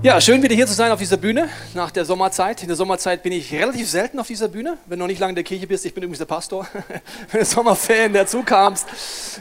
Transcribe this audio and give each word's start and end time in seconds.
Ja, 0.00 0.20
schön 0.20 0.40
wieder 0.44 0.54
hier 0.54 0.68
zu 0.68 0.74
sein 0.74 0.92
auf 0.92 1.00
dieser 1.00 1.16
Bühne 1.16 1.48
nach 1.74 1.90
der 1.90 2.04
Sommerzeit. 2.04 2.62
In 2.62 2.68
der 2.68 2.76
Sommerzeit 2.76 3.20
bin 3.24 3.32
ich 3.32 3.52
relativ 3.52 3.90
selten 3.90 4.20
auf 4.20 4.28
dieser 4.28 4.46
Bühne. 4.46 4.78
Wenn 4.86 5.00
du 5.00 5.02
noch 5.02 5.08
nicht 5.08 5.18
lange 5.18 5.32
in 5.32 5.34
der 5.34 5.42
Kirche 5.42 5.66
bist, 5.66 5.84
ich 5.84 5.92
bin 5.92 6.04
übrigens 6.04 6.20
der 6.20 6.26
Pastor. 6.26 6.68
Wenn 7.32 7.40
du 7.40 7.44
Sommerferien 7.44 8.12
dazu 8.12 8.44
kamst, 8.44 8.86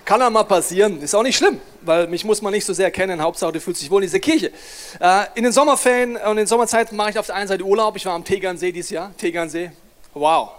kann 0.04 0.20
auch 0.20 0.32
mal 0.32 0.46
passieren. 0.46 1.00
Ist 1.00 1.14
auch 1.14 1.22
nicht 1.22 1.38
schlimm, 1.38 1.62
weil 1.82 2.08
mich 2.08 2.26
muss 2.26 2.42
man 2.42 2.54
nicht 2.54 2.66
so 2.66 2.74
sehr 2.74 2.90
kennen. 2.90 3.22
Hauptsache, 3.22 3.52
du 3.52 3.62
fühlst 3.62 3.84
dich 3.84 3.92
wohl 3.92 4.02
in 4.02 4.08
dieser 4.08 4.20
Kirche. 4.20 4.52
Äh, 5.00 5.26
in 5.36 5.44
den 5.44 5.54
Sommerferien 5.54 6.16
und 6.16 6.32
in 6.32 6.38
den 6.38 6.48
Sommerzeiten 6.48 6.98
mache 6.98 7.12
ich 7.12 7.20
auf 7.20 7.28
der 7.28 7.36
einen 7.36 7.48
Seite 7.48 7.64
Urlaub. 7.64 7.96
Ich 7.96 8.08
war 8.08 8.14
am 8.14 8.24
Tegernsee 8.24 8.72
dieses 8.72 8.90
Jahr. 8.90 9.16
Tegernsee. 9.16 9.70
Wow. 10.16 10.50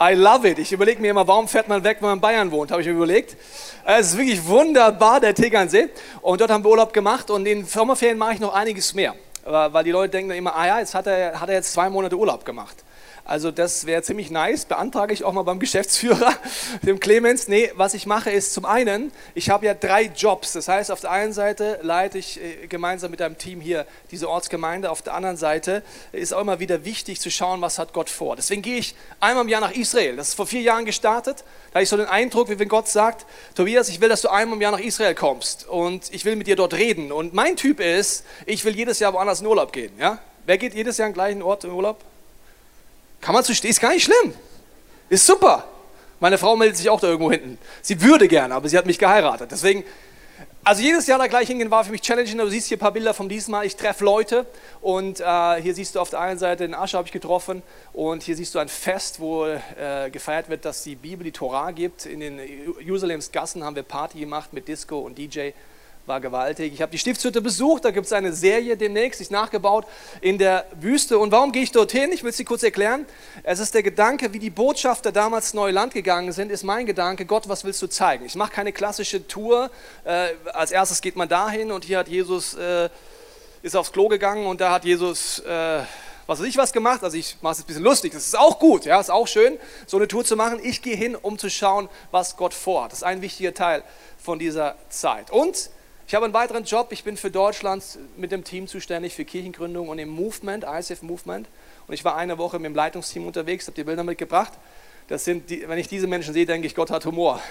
I 0.00 0.14
love 0.14 0.48
it. 0.48 0.60
Ich 0.60 0.70
überlege 0.70 1.00
mir 1.00 1.10
immer, 1.10 1.26
warum 1.26 1.48
fährt 1.48 1.66
man 1.66 1.82
weg, 1.82 1.96
wenn 2.00 2.08
man 2.08 2.18
in 2.18 2.20
Bayern 2.20 2.50
wohnt, 2.52 2.70
habe 2.70 2.80
ich 2.80 2.86
mir 2.86 2.94
überlegt. 2.94 3.36
Es 3.84 4.10
ist 4.10 4.16
wirklich 4.16 4.46
wunderbar, 4.46 5.18
der 5.18 5.34
Tegernsee. 5.34 5.88
Und 6.22 6.40
dort 6.40 6.52
haben 6.52 6.62
wir 6.62 6.70
Urlaub 6.70 6.92
gemacht 6.92 7.30
und 7.30 7.46
in 7.46 7.60
den 7.60 7.66
Sommerferien 7.66 8.16
mache 8.16 8.34
ich 8.34 8.40
noch 8.40 8.54
einiges 8.54 8.94
mehr. 8.94 9.14
Weil 9.44 9.82
die 9.82 9.90
Leute 9.90 10.10
denken 10.10 10.30
immer, 10.32 10.54
ah 10.54 10.66
ja, 10.66 10.78
jetzt 10.78 10.94
hat 10.94 11.06
er, 11.06 11.40
hat 11.40 11.48
er 11.48 11.56
jetzt 11.56 11.72
zwei 11.72 11.90
Monate 11.90 12.16
Urlaub 12.16 12.44
gemacht. 12.44 12.76
Also 13.28 13.50
das 13.50 13.84
wäre 13.84 14.02
ziemlich 14.02 14.30
nice, 14.30 14.64
beantrage 14.64 15.12
ich 15.12 15.22
auch 15.22 15.34
mal 15.34 15.42
beim 15.42 15.58
Geschäftsführer, 15.60 16.34
dem 16.80 16.98
Clemens. 16.98 17.46
Nee, 17.46 17.70
was 17.74 17.92
ich 17.92 18.06
mache 18.06 18.30
ist 18.30 18.54
zum 18.54 18.64
einen, 18.64 19.12
ich 19.34 19.50
habe 19.50 19.66
ja 19.66 19.74
drei 19.74 20.04
Jobs. 20.04 20.54
Das 20.54 20.66
heißt, 20.66 20.90
auf 20.90 21.02
der 21.02 21.10
einen 21.10 21.34
Seite 21.34 21.78
leite 21.82 22.16
ich 22.16 22.40
äh, 22.42 22.66
gemeinsam 22.68 23.10
mit 23.10 23.20
einem 23.20 23.36
Team 23.36 23.60
hier 23.60 23.86
diese 24.10 24.30
Ortsgemeinde. 24.30 24.90
Auf 24.90 25.02
der 25.02 25.12
anderen 25.12 25.36
Seite 25.36 25.82
ist 26.12 26.32
auch 26.32 26.40
immer 26.40 26.58
wieder 26.58 26.86
wichtig 26.86 27.20
zu 27.20 27.30
schauen, 27.30 27.60
was 27.60 27.78
hat 27.78 27.92
Gott 27.92 28.08
vor. 28.08 28.34
Deswegen 28.34 28.62
gehe 28.62 28.78
ich 28.78 28.94
einmal 29.20 29.44
im 29.44 29.50
Jahr 29.50 29.60
nach 29.60 29.72
Israel. 29.72 30.16
Das 30.16 30.28
ist 30.28 30.34
vor 30.34 30.46
vier 30.46 30.62
Jahren 30.62 30.86
gestartet. 30.86 31.44
Da 31.70 31.74
habe 31.74 31.82
ich 31.82 31.90
so 31.90 31.98
den 31.98 32.06
Eindruck, 32.06 32.48
wie 32.48 32.58
wenn 32.58 32.68
Gott 32.68 32.88
sagt, 32.88 33.26
Tobias, 33.54 33.90
ich 33.90 34.00
will, 34.00 34.08
dass 34.08 34.22
du 34.22 34.30
einmal 34.30 34.56
im 34.56 34.62
Jahr 34.62 34.72
nach 34.72 34.80
Israel 34.80 35.14
kommst 35.14 35.68
und 35.68 36.14
ich 36.14 36.24
will 36.24 36.34
mit 36.34 36.46
dir 36.46 36.56
dort 36.56 36.72
reden. 36.72 37.12
Und 37.12 37.34
mein 37.34 37.56
Typ 37.56 37.78
ist, 37.78 38.24
ich 38.46 38.64
will 38.64 38.74
jedes 38.74 39.00
Jahr 39.00 39.12
woanders 39.12 39.42
in 39.42 39.46
Urlaub 39.46 39.74
gehen. 39.74 39.92
Ja? 39.98 40.18
Wer 40.46 40.56
geht 40.56 40.72
jedes 40.72 40.96
Jahr 40.96 41.08
an 41.08 41.12
den 41.12 41.16
gleichen 41.16 41.42
Ort 41.42 41.64
in 41.64 41.72
Urlaub? 41.72 42.02
Kann 43.20 43.34
man 43.34 43.44
zu 43.44 43.54
stehen, 43.54 43.70
ist 43.70 43.80
gar 43.80 43.92
nicht 43.92 44.04
schlimm. 44.04 44.34
Ist 45.08 45.26
super. 45.26 45.64
Meine 46.20 46.38
Frau 46.38 46.56
meldet 46.56 46.76
sich 46.76 46.90
auch 46.90 47.00
da 47.00 47.06
irgendwo 47.06 47.30
hinten. 47.30 47.58
Sie 47.80 48.00
würde 48.02 48.26
gerne, 48.26 48.54
aber 48.54 48.68
sie 48.68 48.76
hat 48.76 48.86
mich 48.86 48.98
geheiratet. 48.98 49.50
Deswegen, 49.52 49.84
also 50.64 50.82
jedes 50.82 51.06
Jahr 51.06 51.18
da 51.18 51.28
gleich 51.28 51.48
hingehen 51.48 51.70
war 51.70 51.84
für 51.84 51.92
mich 51.92 52.02
challenging. 52.02 52.38
Du 52.38 52.48
siehst 52.48 52.68
hier 52.68 52.76
ein 52.76 52.80
paar 52.80 52.92
Bilder 52.92 53.14
von 53.14 53.28
diesem 53.28 53.52
Mal. 53.52 53.64
Ich 53.64 53.76
treffe 53.76 54.04
Leute 54.04 54.44
und 54.80 55.20
äh, 55.20 55.62
hier 55.62 55.74
siehst 55.74 55.94
du 55.94 56.00
auf 56.00 56.10
der 56.10 56.20
einen 56.20 56.38
Seite 56.38 56.64
den 56.64 56.74
Asche 56.74 56.98
habe 56.98 57.06
ich 57.06 57.12
getroffen 57.12 57.62
und 57.92 58.22
hier 58.24 58.36
siehst 58.36 58.54
du 58.54 58.58
ein 58.58 58.68
Fest, 58.68 59.20
wo 59.20 59.46
äh, 59.46 60.10
gefeiert 60.10 60.48
wird, 60.48 60.64
dass 60.64 60.82
die 60.82 60.96
Bibel 60.96 61.24
die 61.24 61.32
Torah 61.32 61.70
gibt. 61.70 62.04
In 62.04 62.20
den 62.20 62.40
Jerusalems 62.80 63.30
Gassen 63.30 63.64
haben 63.64 63.76
wir 63.76 63.84
Party 63.84 64.18
gemacht 64.20 64.52
mit 64.52 64.66
Disco 64.66 64.98
und 64.98 65.16
DJ 65.16 65.50
war 66.08 66.20
gewaltig. 66.20 66.72
Ich 66.72 66.82
habe 66.82 66.90
die 66.90 66.98
Stiftshütte 66.98 67.40
besucht, 67.40 67.84
da 67.84 67.90
gibt 67.90 68.06
es 68.06 68.12
eine 68.12 68.32
Serie 68.32 68.76
demnächst, 68.76 69.20
ist 69.20 69.30
nachgebaut 69.30 69.86
in 70.20 70.38
der 70.38 70.64
Wüste. 70.80 71.18
Und 71.18 71.30
warum 71.30 71.52
gehe 71.52 71.62
ich 71.62 71.70
dorthin? 71.70 72.10
Ich 72.12 72.22
will 72.22 72.30
es 72.30 72.38
dir 72.38 72.44
kurz 72.44 72.62
erklären. 72.62 73.06
Es 73.42 73.58
ist 73.58 73.74
der 73.74 73.82
Gedanke, 73.82 74.32
wie 74.32 74.38
die 74.38 74.50
Botschafter 74.50 75.12
damals 75.12 75.54
neue 75.54 75.72
Land 75.72 75.92
gegangen 75.92 76.32
sind, 76.32 76.50
ist 76.50 76.64
mein 76.64 76.86
Gedanke, 76.86 77.26
Gott, 77.26 77.48
was 77.48 77.62
willst 77.64 77.82
du 77.82 77.86
zeigen? 77.86 78.24
Ich 78.24 78.34
mache 78.34 78.52
keine 78.52 78.72
klassische 78.72 79.28
Tour. 79.28 79.70
Äh, 80.04 80.30
als 80.52 80.72
erstes 80.72 81.00
geht 81.02 81.14
man 81.14 81.28
dahin 81.28 81.70
und 81.70 81.84
hier 81.84 81.98
hat 81.98 82.08
Jesus, 82.08 82.54
äh, 82.54 82.88
ist 83.62 83.76
aufs 83.76 83.92
Klo 83.92 84.08
gegangen 84.08 84.46
und 84.46 84.60
da 84.60 84.72
hat 84.72 84.84
Jesus... 84.84 85.40
Äh, 85.40 85.82
was 86.26 86.40
weiß 86.40 86.46
ich 86.46 86.58
was 86.58 86.74
gemacht, 86.74 87.02
also 87.02 87.16
ich 87.16 87.38
mache 87.40 87.54
es 87.54 87.60
ein 87.60 87.64
bisschen 87.64 87.82
lustig, 87.82 88.12
das 88.12 88.26
ist 88.26 88.38
auch 88.38 88.58
gut, 88.58 88.84
ja, 88.84 89.00
ist 89.00 89.10
auch 89.10 89.26
schön, 89.26 89.56
so 89.86 89.96
eine 89.96 90.06
Tour 90.06 90.26
zu 90.26 90.36
machen. 90.36 90.60
Ich 90.62 90.82
gehe 90.82 90.94
hin, 90.94 91.16
um 91.16 91.38
zu 91.38 91.48
schauen, 91.48 91.88
was 92.10 92.36
Gott 92.36 92.52
vorhat. 92.52 92.92
Das 92.92 92.98
ist 92.98 93.04
ein 93.04 93.22
wichtiger 93.22 93.54
Teil 93.54 93.82
von 94.18 94.38
dieser 94.38 94.76
Zeit. 94.90 95.30
Und 95.30 95.70
ich 96.08 96.14
habe 96.14 96.24
einen 96.24 96.32
weiteren 96.32 96.64
Job. 96.64 96.88
Ich 96.90 97.04
bin 97.04 97.18
für 97.18 97.30
Deutschland 97.30 97.84
mit 98.16 98.32
dem 98.32 98.42
Team 98.42 98.66
zuständig 98.66 99.14
für 99.14 99.26
Kirchengründung 99.26 99.90
und 99.90 99.98
im 99.98 100.08
Movement, 100.08 100.64
ISF 100.64 101.02
Movement. 101.02 101.46
Und 101.86 101.92
ich 101.92 102.02
war 102.02 102.16
eine 102.16 102.38
Woche 102.38 102.58
mit 102.58 102.64
dem 102.64 102.74
Leitungsteam 102.74 103.26
unterwegs, 103.26 103.66
habe 103.66 103.74
die 103.74 103.84
Bilder 103.84 104.04
mitgebracht. 104.04 104.54
Das 105.08 105.26
sind 105.26 105.50
die, 105.50 105.68
wenn 105.68 105.78
ich 105.78 105.86
diese 105.86 106.06
Menschen 106.06 106.32
sehe, 106.32 106.46
denke 106.46 106.66
ich, 106.66 106.74
Gott 106.74 106.90
hat 106.90 107.04
Humor, 107.04 107.42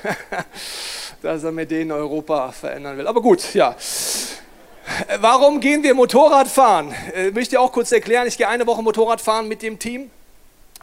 dass 1.21 1.43
er 1.43 1.51
mit 1.51 1.69
denen 1.69 1.91
Europa 1.91 2.51
verändern 2.51 2.97
will. 2.97 3.05
Aber 3.05 3.21
gut, 3.21 3.53
ja. 3.53 3.75
Warum 5.19 5.59
gehen 5.59 5.83
wir 5.83 5.93
Motorrad 5.93 6.47
fahren? 6.47 6.95
Ich 7.09 7.15
äh, 7.15 7.31
möchte 7.31 7.59
auch 7.59 7.71
kurz 7.71 7.91
erklären. 7.91 8.27
Ich 8.27 8.39
gehe 8.39 8.47
eine 8.47 8.65
Woche 8.65 8.81
Motorrad 8.81 9.21
fahren 9.21 9.47
mit 9.47 9.61
dem 9.61 9.77
Team, 9.77 10.09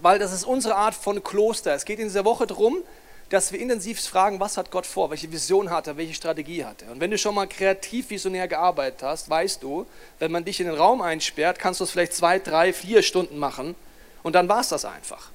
weil 0.01 0.21
das 0.21 0.33
ist 0.33 0.45
unsere 0.45 0.77
Art 0.77 0.95
von 0.95 1.25
Kloster. 1.25 1.75
Es 1.75 1.85
geht 1.85 1.99
in 1.99 2.07
dieser 2.07 2.25
Woche 2.25 2.47
darum, 2.47 2.85
dass 3.31 3.53
wir 3.53 3.61
intensiv 3.61 4.01
fragen, 4.01 4.41
was 4.41 4.57
hat 4.57 4.71
Gott 4.71 4.87
vor, 4.87 5.11
welche 5.11 5.31
Vision 5.33 5.71
hat 5.71 5.87
er, 5.87 5.97
welche 5.97 6.15
Strategie 6.15 6.65
hat 6.65 6.83
er. 6.83 6.93
Und 6.93 7.01
wenn 7.01 7.11
du 7.11 7.19
schon 7.19 7.35
mal 7.35 7.47
kreativ 7.47 8.11
visionär 8.11 8.49
gearbeitet 8.49 9.03
hast, 9.03 9.31
weißt 9.31 9.63
du, 9.63 9.87
wenn 10.19 10.31
man 10.31 10.45
dich 10.45 10.61
in 10.61 10.67
den 10.67 10.77
Raum 10.77 11.01
einsperrt, 11.01 11.59
kannst 11.59 11.81
du 11.81 11.85
es 11.85 11.91
vielleicht 11.91 12.15
zwei, 12.15 12.39
drei, 12.39 12.73
vier 12.73 13.03
Stunden 13.03 13.39
machen 13.39 13.75
und 14.23 14.35
dann 14.35 14.49
war 14.49 14.61
es 14.61 14.69
das 14.69 14.85
einfach. 14.85 15.31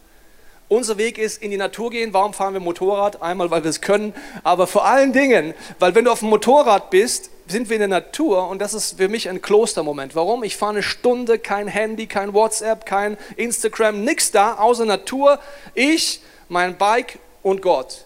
Unser 0.67 0.99
Weg 0.99 1.17
ist 1.17 1.41
in 1.41 1.49
die 1.49 1.57
Natur 1.57 1.89
gehen. 1.89 2.13
Warum 2.13 2.31
fahren 2.31 2.53
wir 2.53 2.59
Motorrad? 2.59 3.23
Einmal, 3.23 3.49
weil 3.49 3.63
wir 3.63 3.71
es 3.71 3.81
können, 3.81 4.13
aber 4.43 4.67
vor 4.67 4.85
allen 4.85 5.13
Dingen, 5.13 5.55
weil 5.79 5.95
wenn 5.95 6.05
du 6.05 6.11
auf 6.11 6.19
dem 6.19 6.29
Motorrad 6.29 6.91
bist, 6.91 7.31
sind 7.47 7.69
wir 7.69 7.77
in 7.77 7.79
der 7.79 7.87
Natur 7.87 8.47
und 8.47 8.59
das 8.59 8.75
ist 8.75 8.97
für 8.97 9.07
mich 9.07 9.27
ein 9.27 9.41
Klostermoment. 9.41 10.15
Warum? 10.15 10.43
Ich 10.43 10.55
fahre 10.55 10.73
eine 10.73 10.83
Stunde, 10.83 11.39
kein 11.39 11.67
Handy, 11.67 12.05
kein 12.05 12.35
WhatsApp, 12.35 12.85
kein 12.85 13.17
Instagram, 13.35 14.03
nichts 14.03 14.29
da, 14.29 14.59
außer 14.59 14.85
Natur. 14.85 15.39
Ich, 15.73 16.21
mein 16.49 16.77
Bike 16.77 17.17
und 17.43 17.61
Gott. 17.61 18.05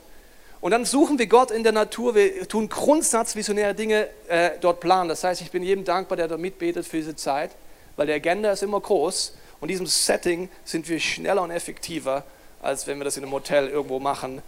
Und 0.64 0.72
dann 0.72 0.86
suchen 0.86 1.20
wir 1.20 1.28
Gott 1.28 1.52
in 1.52 1.64
der 1.64 1.74
Natur, 1.74 2.16
wir 2.16 2.48
tun 2.48 2.70
grundsatzvisionäre 2.70 3.76
Dinge 3.76 4.08
äh, 4.30 4.52
dort 4.62 4.80
planen. 4.80 5.10
Das 5.10 5.24
heißt, 5.24 5.42
ich 5.42 5.52
bin 5.52 5.62
jedem 5.62 5.84
dankbar, 5.84 6.16
der 6.16 6.30
da 6.30 6.38
mitbetet 6.38 6.88
für 6.88 6.96
diese 6.96 7.18
Zeit, 7.18 7.52
weil 7.98 8.08
der 8.08 8.16
Agenda 8.16 8.50
ist 8.50 8.64
immer 8.64 8.80
groß 8.80 9.34
und 9.60 9.68
in 9.68 9.74
diesem 9.74 9.88
Setting 9.88 10.48
sind 10.64 10.88
wir 10.88 11.02
schneller 11.02 11.42
und 11.42 11.52
effektiver, 11.52 12.24
als 12.62 12.88
wenn 12.88 12.98
wir 12.98 13.04
das 13.04 13.18
in 13.18 13.24
einem 13.24 13.34
Hotel 13.34 13.68
irgendwo 13.68 14.00
machen 14.00 14.42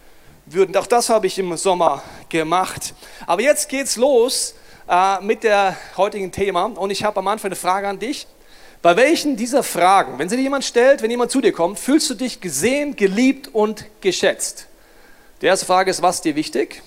würden. 0.46 0.76
Auch 0.78 0.88
das 0.88 1.10
habe 1.10 1.28
ich 1.28 1.38
im 1.38 1.58
Sommer 1.58 2.02
gemacht. 2.30 2.94
Aber 3.28 3.42
jetzt 3.42 3.68
geht's 3.68 3.98
los 3.98 4.56
äh, 4.88 5.20
mit 5.20 5.44
der 5.44 5.76
heutigen 5.98 6.32
Thema 6.32 6.66
und 6.66 6.92
ich 6.92 7.04
habe 7.04 7.20
am 7.20 7.28
Anfang 7.28 7.50
eine 7.50 7.58
Frage 7.58 7.90
an 7.90 8.00
dich. 8.00 8.26
Bei 8.82 8.96
welchen 8.96 9.36
dieser 9.36 9.64
Fragen, 9.64 10.18
wenn 10.18 10.30
sie 10.30 10.38
dir 10.38 10.44
jemand 10.44 10.64
stellt, 10.64 11.02
wenn 11.02 11.12
jemand 11.12 11.32
zu 11.32 11.42
dir 11.42 11.52
kommt, 11.52 11.78
fühlst 11.78 12.10
du 12.10 12.14
dich 12.14 12.40
gesehen, 12.40 12.96
geliebt 12.96 13.50
und 13.54 13.86
geschätzt? 14.00 14.68
Die 15.42 15.48
erste 15.48 15.66
Frage 15.66 15.92
ist, 15.92 16.02
was 16.02 16.16
ist 16.16 16.26
dir 16.26 16.36
wichtig? 16.36 16.82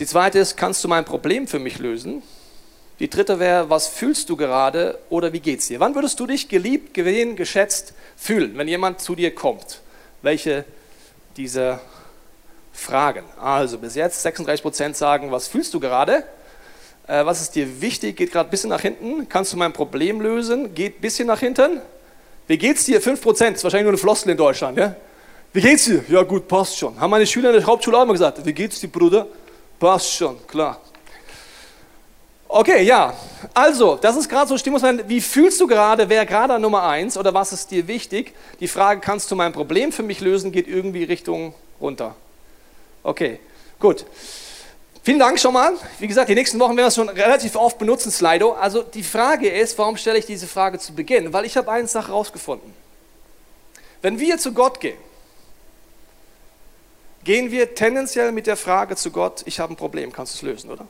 Die 0.00 0.06
zweite 0.06 0.40
ist, 0.40 0.56
kannst 0.56 0.82
du 0.82 0.88
mein 0.88 1.04
Problem 1.04 1.46
für 1.46 1.60
mich 1.60 1.78
lösen? 1.78 2.22
Die 2.98 3.08
dritte 3.08 3.38
wäre, 3.38 3.70
was 3.70 3.86
fühlst 3.86 4.28
du 4.28 4.36
gerade 4.36 4.98
oder 5.08 5.32
wie 5.32 5.38
geht's 5.38 5.68
dir? 5.68 5.78
Wann 5.78 5.94
würdest 5.94 6.18
du 6.18 6.26
dich 6.26 6.48
geliebt, 6.48 6.94
gesehen, 6.94 7.36
geschätzt 7.36 7.94
fühlen, 8.16 8.58
wenn 8.58 8.66
jemand 8.66 9.00
zu 9.00 9.14
dir 9.14 9.32
kommt? 9.32 9.80
Welche 10.20 10.64
dieser 11.36 11.80
Fragen? 12.72 13.22
Also 13.40 13.78
bis 13.78 13.94
jetzt 13.94 14.20
36 14.22 14.62
Prozent 14.62 14.96
sagen, 14.96 15.30
was 15.30 15.46
fühlst 15.46 15.72
du 15.74 15.80
gerade? 15.80 16.24
Äh, 17.06 17.24
was 17.24 17.40
ist 17.40 17.54
dir 17.54 17.80
wichtig? 17.80 18.16
Geht 18.16 18.32
gerade 18.32 18.48
ein 18.48 18.50
bisschen 18.50 18.70
nach 18.70 18.80
hinten. 18.80 19.28
Kannst 19.28 19.52
du 19.52 19.56
mein 19.56 19.72
Problem 19.72 20.20
lösen? 20.20 20.74
Geht 20.74 20.98
ein 20.98 21.00
bisschen 21.00 21.28
nach 21.28 21.38
hinten. 21.38 21.80
Wie 22.48 22.58
geht's 22.58 22.84
dir? 22.84 23.00
5 23.00 23.22
Prozent. 23.22 23.56
Ist 23.56 23.62
wahrscheinlich 23.62 23.84
nur 23.84 23.92
eine 23.92 23.98
Floskel 23.98 24.32
in 24.32 24.38
Deutschland. 24.38 24.76
Ja? 24.76 24.96
Wie 25.52 25.60
geht's 25.60 25.86
dir? 25.86 26.04
Ja 26.08 26.22
gut, 26.22 26.46
passt 26.46 26.76
schon. 26.76 26.98
Haben 27.00 27.10
meine 27.10 27.26
Schüler 27.26 27.50
in 27.50 27.56
der 27.56 27.66
Hauptschule 27.66 27.96
auch 27.96 28.02
immer 28.02 28.12
gesagt. 28.12 28.44
Wie 28.44 28.52
geht's 28.52 28.80
dir, 28.80 28.88
Bruder? 28.88 29.26
Passt 29.78 30.12
schon, 30.12 30.46
klar. 30.46 30.80
Okay, 32.48 32.82
ja. 32.82 33.14
Also, 33.52 33.96
das 33.96 34.16
ist 34.16 34.28
gerade 34.28 34.48
so 34.48 34.56
Stimmungsmoment. 34.56 35.08
Wie 35.08 35.20
fühlst 35.20 35.60
du 35.60 35.66
gerade? 35.66 36.08
Wer 36.08 36.24
gerade 36.24 36.58
Nummer 36.58 36.82
eins 36.82 37.16
oder 37.18 37.34
was 37.34 37.52
ist 37.52 37.70
dir 37.70 37.86
wichtig? 37.86 38.32
Die 38.60 38.68
Frage, 38.68 39.00
kannst 39.00 39.30
du 39.30 39.36
mein 39.36 39.52
Problem 39.52 39.92
für 39.92 40.02
mich 40.02 40.20
lösen, 40.20 40.50
geht 40.50 40.66
irgendwie 40.66 41.04
Richtung 41.04 41.54
runter. 41.80 42.14
Okay, 43.02 43.38
gut. 43.78 44.06
Vielen 45.02 45.18
Dank 45.18 45.38
schon 45.38 45.54
mal. 45.54 45.72
Wie 45.98 46.06
gesagt, 46.06 46.28
die 46.28 46.34
nächsten 46.34 46.58
Wochen 46.58 46.76
werden 46.76 46.84
wir 46.84 46.88
es 46.88 46.94
schon 46.94 47.08
relativ 47.08 47.56
oft 47.56 47.78
benutzen, 47.78 48.10
Slido. 48.10 48.52
Also 48.52 48.82
die 48.82 49.02
Frage 49.02 49.48
ist, 49.48 49.78
warum 49.78 49.96
stelle 49.96 50.18
ich 50.18 50.26
diese 50.26 50.46
Frage 50.46 50.78
zu 50.78 50.94
Beginn? 50.94 51.32
Weil 51.32 51.44
ich 51.44 51.56
habe 51.56 51.70
eine 51.70 51.86
Sache 51.86 52.08
herausgefunden. 52.08 52.74
Wenn 54.02 54.18
wir 54.18 54.38
zu 54.38 54.52
Gott 54.52 54.80
gehen, 54.80 54.98
gehen 57.24 57.50
wir 57.50 57.74
tendenziell 57.74 58.32
mit 58.32 58.46
der 58.46 58.56
Frage 58.56 58.96
zu 58.96 59.10
Gott, 59.10 59.42
ich 59.44 59.60
habe 59.60 59.72
ein 59.72 59.76
Problem, 59.76 60.12
kannst 60.12 60.34
du 60.34 60.36
es 60.36 60.42
lösen, 60.42 60.70
oder? 60.70 60.86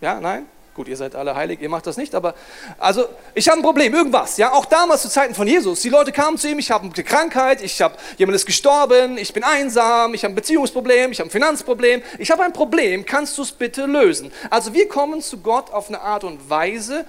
Ja, 0.00 0.20
nein? 0.20 0.46
Gut, 0.78 0.86
ihr 0.86 0.96
seid 0.96 1.16
alle 1.16 1.34
heilig, 1.34 1.60
ihr 1.60 1.68
macht 1.68 1.88
das 1.88 1.96
nicht, 1.96 2.14
aber 2.14 2.36
also 2.78 3.06
ich 3.34 3.48
habe 3.48 3.58
ein 3.58 3.64
Problem, 3.64 3.92
irgendwas. 3.92 4.36
Ja, 4.36 4.52
auch 4.52 4.64
damals 4.64 5.02
zu 5.02 5.08
Zeiten 5.08 5.34
von 5.34 5.48
Jesus. 5.48 5.80
Die 5.80 5.88
Leute 5.88 6.12
kamen 6.12 6.38
zu 6.38 6.48
ihm, 6.48 6.60
ich 6.60 6.70
habe 6.70 6.84
eine 6.84 7.04
Krankheit, 7.04 7.62
ich 7.62 7.82
habe 7.82 7.96
jemand 8.16 8.36
ist 8.36 8.46
gestorben, 8.46 9.18
ich 9.18 9.32
bin 9.32 9.42
einsam, 9.42 10.14
ich 10.14 10.22
habe 10.22 10.34
ein 10.34 10.36
Beziehungsproblem, 10.36 11.10
ich 11.10 11.18
habe 11.18 11.28
ein 11.28 11.32
Finanzproblem, 11.32 12.00
ich 12.18 12.30
habe 12.30 12.44
ein 12.44 12.52
Problem, 12.52 13.04
kannst 13.04 13.36
du 13.38 13.42
es 13.42 13.50
bitte 13.50 13.86
lösen? 13.86 14.30
Also 14.50 14.72
wir 14.72 14.86
kommen 14.86 15.20
zu 15.20 15.38
Gott 15.38 15.72
auf 15.72 15.88
eine 15.88 16.00
Art 16.00 16.22
und 16.22 16.48
Weise, 16.48 17.04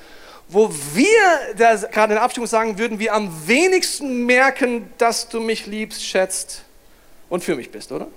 wo 0.48 0.72
wir 0.96 1.54
gerade 1.92 2.14
in 2.14 2.16
der 2.16 2.24
Abstimmung 2.24 2.48
sagen 2.48 2.80
würden, 2.80 2.98
wir 2.98 3.14
am 3.14 3.48
wenigsten 3.48 4.26
merken, 4.26 4.92
dass 4.98 5.30
du 5.30 5.42
mich 5.42 5.68
liebst, 5.68 6.04
schätzt 6.04 6.64
und 7.30 7.44
für 7.44 7.56
mich 7.56 7.72
bist, 7.72 7.92
oder? 7.92 8.08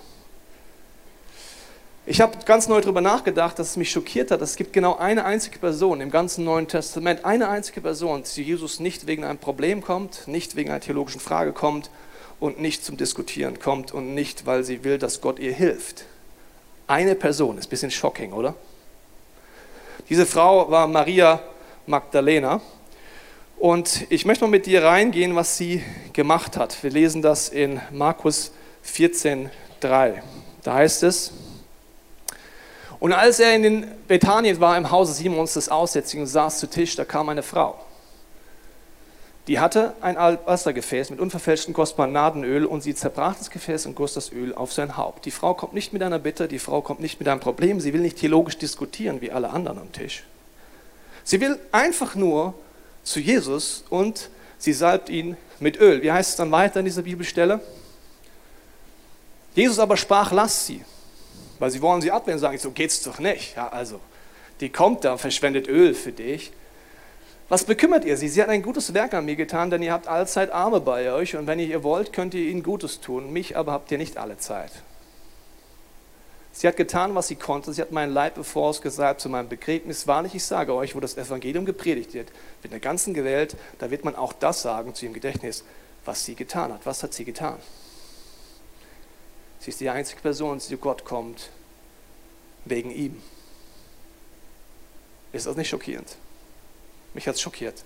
Ich 2.04 2.20
habe 2.20 2.36
ganz 2.44 2.66
neu 2.66 2.80
darüber 2.80 3.00
nachgedacht, 3.00 3.58
dass 3.60 3.70
es 3.70 3.76
mich 3.76 3.92
schockiert 3.92 4.32
hat. 4.32 4.42
Es 4.42 4.56
gibt 4.56 4.72
genau 4.72 4.96
eine 4.96 5.24
einzige 5.24 5.60
Person 5.60 6.00
im 6.00 6.10
ganzen 6.10 6.44
Neuen 6.44 6.66
Testament, 6.66 7.24
eine 7.24 7.48
einzige 7.48 7.80
Person, 7.80 8.24
die 8.34 8.42
Jesus 8.42 8.80
nicht 8.80 9.06
wegen 9.06 9.22
einem 9.22 9.38
Problem 9.38 9.82
kommt, 9.82 10.26
nicht 10.26 10.56
wegen 10.56 10.70
einer 10.70 10.80
theologischen 10.80 11.20
Frage 11.20 11.52
kommt 11.52 11.90
und 12.40 12.60
nicht 12.60 12.84
zum 12.84 12.96
Diskutieren 12.96 13.60
kommt 13.60 13.92
und 13.92 14.14
nicht, 14.14 14.46
weil 14.46 14.64
sie 14.64 14.82
will, 14.82 14.98
dass 14.98 15.20
Gott 15.20 15.38
ihr 15.38 15.52
hilft. 15.52 16.04
Eine 16.88 17.14
Person, 17.14 17.56
ist 17.56 17.66
ein 17.66 17.70
bisschen 17.70 17.92
shocking, 17.92 18.32
oder? 18.32 18.56
Diese 20.08 20.26
Frau 20.26 20.68
war 20.68 20.88
Maria 20.88 21.40
Magdalena. 21.86 22.60
Und 23.60 24.06
ich 24.10 24.26
möchte 24.26 24.42
mal 24.44 24.50
mit 24.50 24.66
dir 24.66 24.82
reingehen, 24.82 25.36
was 25.36 25.56
sie 25.56 25.84
gemacht 26.12 26.56
hat. 26.56 26.82
Wir 26.82 26.90
lesen 26.90 27.22
das 27.22 27.48
in 27.48 27.80
Markus 27.92 28.50
14, 28.82 29.50
3. 29.80 30.22
Da 30.62 30.74
heißt 30.74 31.02
es, 31.02 31.32
und 33.02 33.12
als 33.12 33.40
er 33.40 33.56
in 33.56 33.62
den 33.64 33.86
Bethanien 34.06 34.60
war, 34.60 34.76
im 34.76 34.92
Hause 34.92 35.12
Simons 35.12 35.54
des 35.54 35.68
Aussätzigen, 35.68 36.24
saß 36.24 36.60
zu 36.60 36.70
Tisch, 36.70 36.94
da 36.94 37.04
kam 37.04 37.28
eine 37.28 37.42
Frau. 37.42 37.84
Die 39.48 39.58
hatte 39.58 39.94
ein 40.00 40.16
Alabastergefäß 40.16 41.10
mit 41.10 41.18
unverfälschtem 41.18 41.74
kostbaren 41.74 42.12
Nadenöl 42.12 42.64
und 42.64 42.80
sie 42.82 42.94
zerbrach 42.94 43.34
das 43.36 43.50
Gefäß 43.50 43.86
und 43.86 43.96
goss 43.96 44.14
das 44.14 44.30
Öl 44.30 44.54
auf 44.54 44.72
sein 44.72 44.96
Haupt. 44.96 45.24
Die 45.24 45.32
Frau 45.32 45.52
kommt 45.54 45.74
nicht 45.74 45.92
mit 45.92 46.00
einer 46.00 46.20
Bitte, 46.20 46.46
die 46.46 46.60
Frau 46.60 46.80
kommt 46.80 47.00
nicht 47.00 47.18
mit 47.18 47.26
einem 47.26 47.40
Problem, 47.40 47.80
sie 47.80 47.92
will 47.92 48.02
nicht 48.02 48.18
theologisch 48.18 48.56
diskutieren 48.56 49.20
wie 49.20 49.32
alle 49.32 49.50
anderen 49.50 49.78
am 49.80 49.90
Tisch. 49.90 50.22
Sie 51.24 51.40
will 51.40 51.58
einfach 51.72 52.14
nur 52.14 52.54
zu 53.02 53.18
Jesus 53.18 53.84
und 53.90 54.30
sie 54.58 54.72
salbt 54.72 55.08
ihn 55.08 55.36
mit 55.58 55.80
Öl. 55.80 56.02
Wie 56.02 56.12
heißt 56.12 56.30
es 56.30 56.36
dann 56.36 56.52
weiter 56.52 56.78
in 56.78 56.84
dieser 56.84 57.02
Bibelstelle? 57.02 57.60
Jesus 59.54 59.78
aber 59.78 59.96
sprach, 59.96 60.32
lass 60.32 60.66
sie 60.66 60.84
weil 61.62 61.70
sie 61.70 61.80
wollen 61.80 62.02
sie 62.02 62.10
abwehren 62.10 62.38
und 62.38 62.40
sagen, 62.40 62.58
so 62.58 62.72
geht's 62.72 63.04
doch 63.04 63.20
nicht. 63.20 63.54
Ja, 63.54 63.68
also, 63.68 64.00
die 64.58 64.68
kommt 64.68 65.04
da, 65.04 65.16
verschwendet 65.16 65.68
Öl 65.68 65.94
für 65.94 66.10
dich. 66.10 66.52
Was 67.48 67.62
bekümmert 67.62 68.04
ihr 68.04 68.16
sie? 68.16 68.28
Sie 68.28 68.42
hat 68.42 68.48
ein 68.48 68.62
gutes 68.62 68.94
Werk 68.94 69.14
an 69.14 69.26
mir 69.26 69.36
getan, 69.36 69.70
denn 69.70 69.80
ihr 69.80 69.92
habt 69.92 70.08
allzeit 70.08 70.50
Arme 70.50 70.80
bei 70.80 71.12
euch 71.12 71.36
und 71.36 71.46
wenn 71.46 71.60
ihr 71.60 71.84
wollt, 71.84 72.12
könnt 72.12 72.34
ihr 72.34 72.50
ihnen 72.50 72.64
Gutes 72.64 73.00
tun. 73.00 73.32
Mich 73.32 73.56
aber 73.56 73.70
habt 73.70 73.92
ihr 73.92 73.98
nicht 73.98 74.16
alle 74.16 74.38
Zeit. 74.38 74.72
Sie 76.50 76.66
hat 76.66 76.76
getan, 76.76 77.14
was 77.14 77.28
sie 77.28 77.36
konnte. 77.36 77.72
Sie 77.72 77.80
hat 77.80 77.92
meinen 77.92 78.12
Leib 78.12 78.34
bevorausgesagt 78.34 79.20
zu 79.20 79.28
meinem 79.28 79.48
Begräbnis. 79.48 80.08
Wahrlich, 80.08 80.34
ich 80.34 80.44
sage 80.44 80.74
euch, 80.74 80.96
wo 80.96 81.00
das 81.00 81.16
Evangelium 81.16 81.64
gepredigt 81.64 82.12
wird, 82.12 82.32
mit 82.64 82.72
der 82.72 82.80
ganzen 82.80 83.14
Gewalt, 83.14 83.54
da 83.78 83.92
wird 83.92 84.04
man 84.04 84.16
auch 84.16 84.32
das 84.32 84.62
sagen 84.62 84.96
zu 84.96 85.04
ihrem 85.04 85.14
Gedächtnis, 85.14 85.62
was 86.04 86.24
sie 86.24 86.34
getan 86.34 86.72
hat. 86.72 86.80
Was 86.86 87.04
hat 87.04 87.14
sie 87.14 87.24
getan? 87.24 87.58
Sie 89.62 89.70
ist 89.70 89.78
die 89.78 89.88
einzige 89.88 90.20
Person, 90.20 90.58
die 90.58 90.64
zu 90.64 90.76
Gott 90.76 91.04
kommt, 91.04 91.50
wegen 92.64 92.90
ihm. 92.90 93.22
Ist 95.32 95.46
das 95.46 95.54
nicht 95.54 95.68
schockierend? 95.68 96.16
Mich 97.14 97.28
hat 97.28 97.36
es 97.36 97.40
schockiert. 97.40 97.84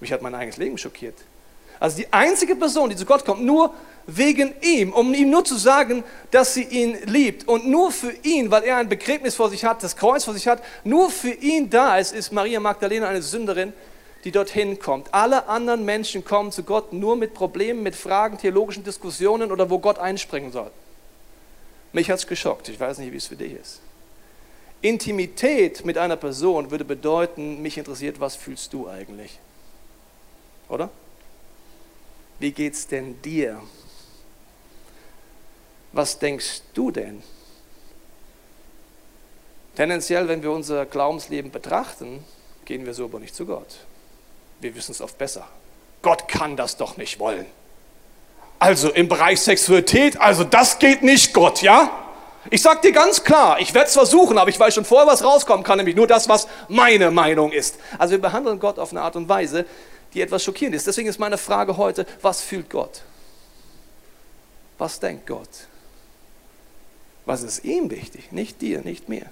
Mich 0.00 0.12
hat 0.12 0.20
mein 0.20 0.34
eigenes 0.34 0.58
Leben 0.58 0.76
schockiert. 0.76 1.16
Also 1.78 1.96
die 1.96 2.12
einzige 2.12 2.56
Person, 2.56 2.90
die 2.90 2.96
zu 2.96 3.06
Gott 3.06 3.24
kommt, 3.24 3.42
nur 3.42 3.72
wegen 4.06 4.52
ihm, 4.60 4.92
um 4.92 5.14
ihm 5.14 5.30
nur 5.30 5.46
zu 5.46 5.56
sagen, 5.56 6.04
dass 6.30 6.52
sie 6.52 6.64
ihn 6.64 6.98
liebt 7.06 7.48
und 7.48 7.66
nur 7.66 7.90
für 7.90 8.12
ihn, 8.22 8.50
weil 8.50 8.64
er 8.64 8.76
ein 8.76 8.88
Begräbnis 8.90 9.36
vor 9.36 9.48
sich 9.48 9.64
hat, 9.64 9.82
das 9.82 9.96
Kreuz 9.96 10.24
vor 10.24 10.34
sich 10.34 10.46
hat, 10.46 10.62
nur 10.84 11.10
für 11.10 11.30
ihn 11.30 11.70
da 11.70 11.96
ist, 11.96 12.12
ist 12.12 12.32
Maria 12.32 12.60
Magdalena 12.60 13.08
eine 13.08 13.22
Sünderin, 13.22 13.72
die 14.24 14.32
dorthin 14.32 14.78
kommt. 14.78 15.12
Alle 15.14 15.48
anderen 15.48 15.84
Menschen 15.84 16.24
kommen 16.24 16.52
zu 16.52 16.62
Gott 16.62 16.92
nur 16.92 17.16
mit 17.16 17.34
Problemen, 17.34 17.82
mit 17.82 17.96
Fragen, 17.96 18.38
theologischen 18.38 18.84
Diskussionen 18.84 19.50
oder 19.50 19.70
wo 19.70 19.78
Gott 19.78 19.98
einspringen 19.98 20.52
soll. 20.52 20.70
Mich 21.92 22.10
hat 22.10 22.18
es 22.18 22.26
geschockt. 22.26 22.68
Ich 22.68 22.78
weiß 22.78 22.98
nicht, 22.98 23.12
wie 23.12 23.16
es 23.16 23.26
für 23.26 23.36
dich 23.36 23.52
ist. 23.52 23.80
Intimität 24.82 25.84
mit 25.84 25.98
einer 25.98 26.16
Person 26.16 26.70
würde 26.70 26.84
bedeuten, 26.84 27.60
mich 27.60 27.76
interessiert, 27.76 28.20
was 28.20 28.36
fühlst 28.36 28.72
du 28.72 28.88
eigentlich? 28.88 29.38
Oder? 30.68 30.90
Wie 32.38 32.52
geht's 32.52 32.86
denn 32.86 33.20
dir? 33.22 33.60
Was 35.92 36.18
denkst 36.18 36.62
du 36.72 36.90
denn? 36.90 37.22
Tendenziell, 39.76 40.28
wenn 40.28 40.42
wir 40.42 40.52
unser 40.52 40.86
Glaubensleben 40.86 41.50
betrachten, 41.50 42.24
gehen 42.64 42.86
wir 42.86 42.94
so 42.94 43.06
aber 43.06 43.18
nicht 43.18 43.34
zu 43.34 43.46
Gott 43.46 43.80
wir 44.60 44.74
wissen 44.74 44.92
es 44.92 45.00
oft 45.00 45.18
besser. 45.18 45.46
Gott 46.02 46.28
kann 46.28 46.56
das 46.56 46.76
doch 46.76 46.96
nicht 46.96 47.18
wollen. 47.18 47.46
Also 48.58 48.90
im 48.90 49.08
Bereich 49.08 49.40
Sexualität, 49.40 50.20
also 50.20 50.44
das 50.44 50.78
geht 50.78 51.02
nicht, 51.02 51.32
Gott, 51.32 51.62
ja? 51.62 51.90
Ich 52.50 52.62
sag 52.62 52.82
dir 52.82 52.92
ganz 52.92 53.22
klar, 53.22 53.60
ich 53.60 53.74
werde 53.74 53.88
es 53.88 53.94
versuchen, 53.94 54.38
aber 54.38 54.48
ich 54.48 54.58
weiß 54.58 54.74
schon 54.74 54.84
vorher, 54.84 55.06
was 55.06 55.22
rauskommen 55.22 55.64
kann, 55.64 55.76
nämlich 55.76 55.96
nur 55.96 56.06
das, 56.06 56.28
was 56.28 56.46
meine 56.68 57.10
Meinung 57.10 57.52
ist. 57.52 57.78
Also 57.98 58.12
wir 58.12 58.20
behandeln 58.20 58.58
Gott 58.58 58.78
auf 58.78 58.92
eine 58.92 59.02
Art 59.02 59.16
und 59.16 59.28
Weise, 59.28 59.66
die 60.14 60.22
etwas 60.22 60.42
schockierend 60.42 60.74
ist. 60.74 60.86
Deswegen 60.86 61.08
ist 61.08 61.18
meine 61.18 61.38
Frage 61.38 61.76
heute, 61.76 62.06
was 62.22 62.40
fühlt 62.40 62.70
Gott? 62.70 63.02
Was 64.78 65.00
denkt 65.00 65.26
Gott? 65.26 65.48
Was 67.26 67.42
ist 67.42 67.64
ihm 67.64 67.90
wichtig? 67.90 68.32
Nicht 68.32 68.60
dir, 68.62 68.80
nicht 68.80 69.08
mir. 69.08 69.26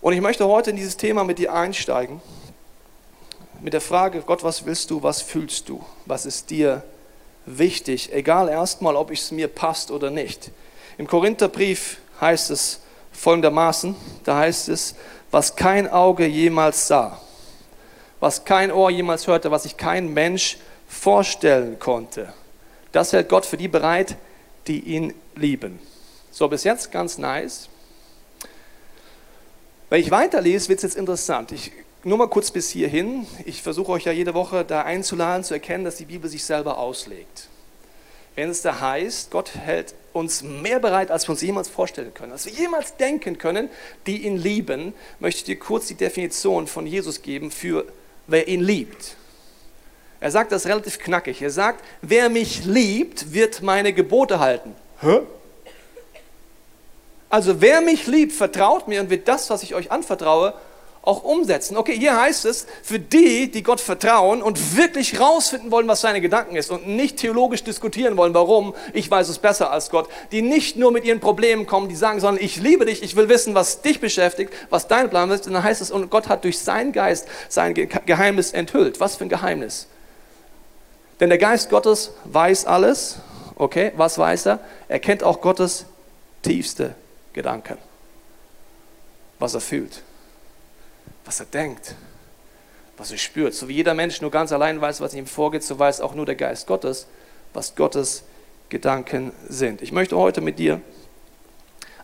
Und 0.00 0.14
ich 0.14 0.20
möchte 0.20 0.46
heute 0.46 0.70
in 0.70 0.76
dieses 0.76 0.96
Thema 0.96 1.24
mit 1.24 1.38
dir 1.38 1.52
einsteigen 1.52 2.20
mit 3.64 3.72
der 3.72 3.80
Frage, 3.80 4.20
Gott, 4.20 4.44
was 4.44 4.66
willst 4.66 4.90
du, 4.90 5.02
was 5.02 5.22
fühlst 5.22 5.70
du, 5.70 5.82
was 6.04 6.26
ist 6.26 6.50
dir 6.50 6.82
wichtig, 7.46 8.12
egal 8.12 8.50
erstmal, 8.50 8.94
ob 8.94 9.10
es 9.10 9.30
mir 9.30 9.48
passt 9.48 9.90
oder 9.90 10.10
nicht. 10.10 10.50
Im 10.98 11.06
Korintherbrief 11.06 11.96
heißt 12.20 12.50
es 12.50 12.80
folgendermaßen, 13.12 13.96
da 14.22 14.36
heißt 14.36 14.68
es, 14.68 14.94
was 15.30 15.56
kein 15.56 15.88
Auge 15.90 16.26
jemals 16.26 16.88
sah, 16.88 17.18
was 18.20 18.44
kein 18.44 18.70
Ohr 18.70 18.90
jemals 18.90 19.26
hörte, 19.26 19.50
was 19.50 19.62
sich 19.62 19.78
kein 19.78 20.12
Mensch 20.12 20.58
vorstellen 20.86 21.78
konnte, 21.78 22.34
das 22.92 23.14
hält 23.14 23.30
Gott 23.30 23.46
für 23.46 23.56
die 23.56 23.68
bereit, 23.68 24.16
die 24.66 24.80
ihn 24.80 25.14
lieben. 25.36 25.78
So, 26.30 26.48
bis 26.48 26.64
jetzt 26.64 26.92
ganz 26.92 27.16
nice. 27.16 27.70
Wenn 29.88 30.02
ich 30.02 30.10
weiterlese, 30.10 30.68
wird 30.68 30.80
es 30.80 30.82
jetzt 30.82 30.96
interessant. 30.96 31.50
Ich 31.52 31.72
nur 32.04 32.18
mal 32.18 32.28
kurz 32.28 32.50
bis 32.50 32.70
hierhin. 32.70 33.26
Ich 33.44 33.62
versuche 33.62 33.92
euch 33.92 34.04
ja 34.04 34.12
jede 34.12 34.34
Woche 34.34 34.64
da 34.64 34.82
einzuladen, 34.82 35.44
zu 35.44 35.54
erkennen, 35.54 35.84
dass 35.84 35.96
die 35.96 36.04
Bibel 36.04 36.28
sich 36.28 36.44
selber 36.44 36.78
auslegt. 36.78 37.48
Wenn 38.34 38.50
es 38.50 38.62
da 38.62 38.80
heißt, 38.80 39.30
Gott 39.30 39.54
hält 39.54 39.94
uns 40.12 40.42
mehr 40.42 40.80
bereit, 40.80 41.10
als 41.10 41.28
wir 41.28 41.30
uns 41.32 41.42
jemals 41.42 41.68
vorstellen 41.68 42.12
können, 42.14 42.32
als 42.32 42.46
wir 42.46 42.52
jemals 42.52 42.96
denken 42.96 43.38
können, 43.38 43.70
die 44.06 44.26
ihn 44.26 44.36
lieben, 44.36 44.92
möchte 45.20 45.38
ich 45.38 45.44
dir 45.44 45.58
kurz 45.58 45.86
die 45.86 45.94
Definition 45.94 46.66
von 46.66 46.86
Jesus 46.86 47.22
geben 47.22 47.50
für 47.50 47.84
wer 48.26 48.48
ihn 48.48 48.60
liebt. 48.60 49.16
Er 50.20 50.30
sagt 50.30 50.52
das 50.52 50.66
relativ 50.66 50.98
knackig. 50.98 51.42
Er 51.42 51.50
sagt, 51.50 51.84
wer 52.00 52.28
mich 52.28 52.64
liebt, 52.64 53.32
wird 53.34 53.62
meine 53.62 53.92
Gebote 53.92 54.40
halten. 54.40 54.74
Hä? 55.00 55.20
Also 57.28 57.60
wer 57.60 57.80
mich 57.80 58.06
liebt, 58.06 58.32
vertraut 58.32 58.88
mir 58.88 59.00
und 59.00 59.10
wird 59.10 59.28
das, 59.28 59.50
was 59.50 59.62
ich 59.62 59.74
euch 59.74 59.90
anvertraue, 59.90 60.54
auch 61.04 61.22
umsetzen. 61.22 61.76
Okay, 61.76 61.96
hier 61.96 62.18
heißt 62.18 62.46
es, 62.46 62.66
für 62.82 62.98
die, 62.98 63.50
die 63.50 63.62
Gott 63.62 63.80
vertrauen 63.80 64.42
und 64.42 64.76
wirklich 64.76 65.20
rausfinden 65.20 65.70
wollen, 65.70 65.86
was 65.86 66.00
seine 66.00 66.22
Gedanken 66.22 66.56
ist 66.56 66.70
und 66.70 66.88
nicht 66.88 67.18
theologisch 67.18 67.62
diskutieren 67.62 68.16
wollen, 68.16 68.32
warum, 68.32 68.74
ich 68.94 69.10
weiß 69.10 69.28
es 69.28 69.38
besser 69.38 69.70
als 69.70 69.90
Gott, 69.90 70.08
die 70.32 70.40
nicht 70.40 70.76
nur 70.76 70.92
mit 70.92 71.04
ihren 71.04 71.20
Problemen 71.20 71.66
kommen, 71.66 71.90
die 71.90 71.94
sagen, 71.94 72.20
sondern 72.20 72.42
ich 72.42 72.56
liebe 72.56 72.86
dich, 72.86 73.02
ich 73.02 73.16
will 73.16 73.28
wissen, 73.28 73.54
was 73.54 73.82
dich 73.82 74.00
beschäftigt, 74.00 74.52
was 74.70 74.88
dein 74.88 75.10
Plan 75.10 75.30
ist, 75.30 75.46
und 75.46 75.52
dann 75.52 75.62
heißt 75.62 75.82
es, 75.82 75.90
und 75.90 76.10
Gott 76.10 76.28
hat 76.28 76.44
durch 76.44 76.58
seinen 76.58 76.92
Geist 76.92 77.28
sein 77.50 77.74
Geheimnis 77.74 78.52
enthüllt. 78.52 78.98
Was 78.98 79.16
für 79.16 79.24
ein 79.24 79.28
Geheimnis? 79.28 79.88
Denn 81.20 81.28
der 81.28 81.38
Geist 81.38 81.68
Gottes 81.68 82.12
weiß 82.24 82.64
alles, 82.64 83.18
okay, 83.56 83.92
was 83.96 84.16
weiß 84.16 84.46
er? 84.46 84.60
Er 84.88 85.00
kennt 85.00 85.22
auch 85.22 85.42
Gottes 85.42 85.84
tiefste 86.42 86.94
Gedanken, 87.34 87.76
was 89.38 89.52
er 89.52 89.60
fühlt 89.60 90.02
was 91.24 91.40
er 91.40 91.46
denkt, 91.46 91.94
was 92.96 93.10
er 93.10 93.18
spürt. 93.18 93.54
So 93.54 93.68
wie 93.68 93.74
jeder 93.74 93.94
Mensch 93.94 94.20
nur 94.20 94.30
ganz 94.30 94.52
allein 94.52 94.80
weiß, 94.80 95.00
was 95.00 95.14
ihm 95.14 95.26
vorgeht, 95.26 95.62
so 95.62 95.78
weiß 95.78 96.00
auch 96.00 96.14
nur 96.14 96.26
der 96.26 96.36
Geist 96.36 96.66
Gottes, 96.66 97.06
was 97.52 97.74
Gottes 97.74 98.24
Gedanken 98.68 99.32
sind. 99.48 99.82
Ich 99.82 99.92
möchte 99.92 100.16
heute 100.16 100.40
mit 100.40 100.58
dir 100.58 100.80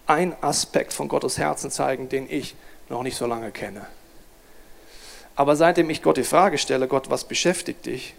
einen 0.07 0.35
Aspekt 0.41 0.93
von 0.93 1.09
Gottes 1.09 1.39
Herzen 1.39 1.71
zeigen, 1.71 2.09
den 2.09 2.31
ich 2.31 2.55
noch 2.89 3.03
nicht 3.03 3.17
so 3.17 3.27
lange 3.27 3.50
kenne. 3.53 3.87
Aber 5.37 5.57
seitdem 5.57 5.89
ich 5.91 6.03
Gott 6.03 6.17
die 6.17 6.25
Frage 6.25 6.59
stelle, 6.59 6.89
Gott, 6.89 7.09
was 7.09 7.25
beschäftigt 7.25 7.87
dich? 7.87 8.15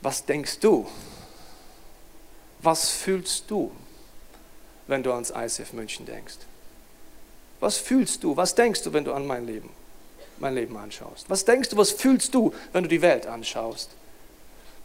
Was 0.00 0.24
denkst 0.24 0.60
du? 0.60 0.88
Was 2.60 2.90
fühlst 2.90 3.50
du, 3.50 3.70
wenn 4.86 5.02
du 5.02 5.12
ans 5.12 5.32
ICF 5.34 5.72
München 5.72 6.06
denkst? 6.06 6.36
Was 7.60 7.76
fühlst 7.76 8.24
du? 8.24 8.36
Was 8.36 8.54
denkst 8.54 8.82
du, 8.82 8.92
wenn 8.92 9.04
du 9.04 9.12
an 9.12 9.26
mein 9.26 9.46
Leben 9.46 9.70
mein 10.40 10.54
Leben 10.54 10.76
anschaust? 10.76 11.26
Was 11.28 11.44
denkst 11.44 11.68
du, 11.68 11.76
was 11.76 11.90
fühlst 11.90 12.34
du, 12.34 12.52
wenn 12.72 12.82
du 12.82 12.88
die 12.88 13.02
Welt 13.02 13.26
anschaust? 13.26 13.90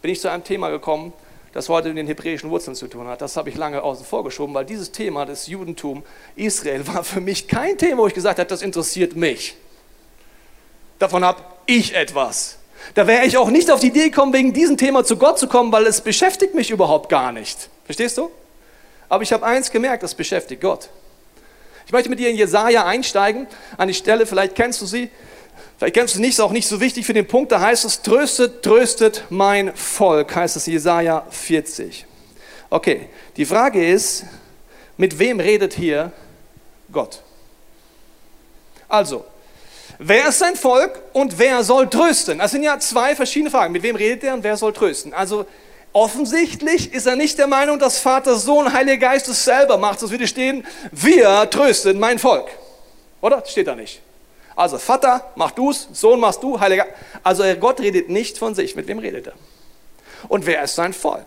Bin 0.02 0.10
ich 0.10 0.20
zu 0.20 0.30
einem 0.30 0.44
Thema 0.44 0.68
gekommen, 0.68 1.12
das 1.52 1.70
heute 1.70 1.88
mit 1.88 1.96
den 1.96 2.06
hebräischen 2.06 2.50
Wurzeln 2.50 2.76
zu 2.76 2.86
tun 2.86 3.08
hat. 3.08 3.22
Das 3.22 3.36
habe 3.36 3.48
ich 3.48 3.56
lange 3.56 3.82
außen 3.82 4.04
vor 4.04 4.22
geschoben, 4.24 4.52
weil 4.52 4.66
dieses 4.66 4.92
Thema 4.92 5.24
des 5.24 5.46
Judentum 5.46 6.02
Israel 6.36 6.86
war 6.86 7.02
für 7.02 7.22
mich 7.22 7.48
kein 7.48 7.78
Thema, 7.78 8.02
wo 8.02 8.06
ich 8.06 8.14
gesagt 8.14 8.38
habe, 8.38 8.48
das 8.48 8.60
interessiert 8.60 9.16
mich. 9.16 9.56
Davon 10.98 11.24
habe 11.24 11.42
ich 11.64 11.94
etwas. 11.94 12.58
Da 12.94 13.06
wäre 13.06 13.24
ich 13.24 13.38
auch 13.38 13.48
nicht 13.48 13.70
auf 13.70 13.80
die 13.80 13.88
Idee 13.88 14.10
gekommen, 14.10 14.34
wegen 14.34 14.52
diesem 14.52 14.76
Thema 14.76 15.02
zu 15.04 15.16
Gott 15.16 15.38
zu 15.38 15.48
kommen, 15.48 15.72
weil 15.72 15.86
es 15.86 16.02
beschäftigt 16.02 16.54
mich 16.54 16.70
überhaupt 16.70 17.08
gar 17.08 17.32
nicht. 17.32 17.70
Verstehst 17.86 18.18
du? 18.18 18.30
Aber 19.08 19.22
ich 19.22 19.32
habe 19.32 19.46
eins 19.46 19.70
gemerkt, 19.70 20.02
das 20.02 20.14
beschäftigt 20.14 20.60
Gott. 20.60 20.90
Ich 21.86 21.92
möchte 21.92 22.10
mit 22.10 22.18
dir 22.18 22.30
in 22.30 22.36
Jesaja 22.36 22.84
einsteigen, 22.84 23.46
an 23.76 23.86
die 23.86 23.94
Stelle, 23.94 24.26
vielleicht 24.26 24.56
kennst 24.56 24.82
du 24.82 24.86
sie, 24.86 25.08
vielleicht 25.78 25.94
kennst 25.94 26.14
du 26.14 26.16
sie 26.16 26.22
nicht, 26.22 26.32
ist 26.32 26.40
auch 26.40 26.50
nicht 26.50 26.66
so 26.66 26.80
wichtig 26.80 27.06
für 27.06 27.14
den 27.14 27.28
Punkt, 27.28 27.52
da 27.52 27.60
heißt 27.60 27.84
es, 27.84 28.02
tröstet, 28.02 28.64
tröstet 28.64 29.24
mein 29.30 29.74
Volk, 29.76 30.34
heißt 30.34 30.56
es 30.56 30.66
Jesaja 30.66 31.24
40. 31.30 32.04
Okay, 32.70 33.08
die 33.36 33.44
Frage 33.44 33.86
ist, 33.88 34.24
mit 34.96 35.20
wem 35.20 35.38
redet 35.38 35.74
hier 35.74 36.12
Gott? 36.90 37.22
Also, 38.88 39.24
Wer 39.98 40.28
ist 40.28 40.38
sein 40.38 40.56
Volk 40.56 41.00
und 41.14 41.38
wer 41.38 41.64
soll 41.64 41.88
trösten? 41.88 42.38
Das 42.38 42.50
sind 42.50 42.62
ja 42.62 42.78
zwei 42.78 43.16
verschiedene 43.16 43.50
Fragen. 43.50 43.72
Mit 43.72 43.82
wem 43.82 43.96
redet 43.96 44.24
er 44.24 44.34
und 44.34 44.44
wer 44.44 44.56
soll 44.56 44.72
trösten? 44.72 45.14
Also 45.14 45.46
offensichtlich 45.96 46.92
ist 46.92 47.06
er 47.06 47.16
nicht 47.16 47.38
der 47.38 47.46
Meinung, 47.46 47.78
dass 47.78 47.98
Vater, 47.98 48.36
Sohn, 48.36 48.70
Heiliger 48.70 49.08
Geist 49.08 49.28
es 49.28 49.44
selber 49.44 49.78
macht. 49.78 50.02
Das 50.02 50.10
würde 50.10 50.26
stehen, 50.26 50.66
wir 50.92 51.48
trösten 51.48 51.98
mein 51.98 52.18
Volk. 52.18 52.48
Oder? 53.22 53.42
Steht 53.46 53.66
da 53.66 53.74
nicht. 53.74 54.02
Also 54.54 54.76
Vater, 54.76 55.32
mach 55.36 55.52
du's, 55.52 55.88
Sohn 55.92 56.20
machst 56.20 56.42
du, 56.42 56.60
Heiliger 56.60 56.84
Geist. 56.84 56.96
Also 57.22 57.44
Gott 57.58 57.80
redet 57.80 58.10
nicht 58.10 58.36
von 58.36 58.54
sich. 58.54 58.76
Mit 58.76 58.86
wem 58.88 58.98
redet 58.98 59.28
er? 59.28 59.32
Und 60.28 60.44
wer 60.44 60.62
ist 60.62 60.74
sein 60.74 60.92
Volk? 60.92 61.26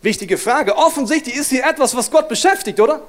Wichtige 0.00 0.38
Frage. 0.38 0.74
Offensichtlich 0.76 1.36
ist 1.36 1.50
hier 1.50 1.66
etwas, 1.66 1.94
was 1.94 2.10
Gott 2.10 2.30
beschäftigt, 2.30 2.80
oder? 2.80 3.02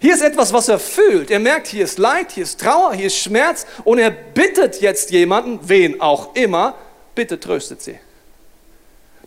Hier 0.00 0.14
ist 0.14 0.22
etwas, 0.22 0.52
was 0.52 0.68
er 0.68 0.80
fühlt. 0.80 1.30
Er 1.30 1.38
merkt, 1.38 1.68
hier 1.68 1.84
ist 1.84 1.98
Leid, 1.98 2.32
hier 2.32 2.42
ist 2.42 2.60
Trauer, 2.60 2.92
hier 2.94 3.06
ist 3.06 3.16
Schmerz 3.18 3.64
und 3.84 3.98
er 4.00 4.10
bittet 4.10 4.80
jetzt 4.80 5.12
jemanden, 5.12 5.60
wen 5.62 6.00
auch 6.00 6.34
immer, 6.34 6.74
bitte 7.14 7.38
tröstet 7.38 7.80
sie. 7.80 8.00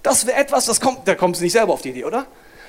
Das 0.07 0.25
wäre 0.25 0.37
etwas, 0.37 0.65
das 0.65 0.79
kommt, 0.79 1.05
da 1.05 1.15
kommt 1.15 1.35
sie 1.35 1.43
nicht 1.43 1.51
selber 1.51 1.73
auf 1.73 1.81
die 1.81 1.89
Idee, 1.89 2.05
oder? 2.05 2.27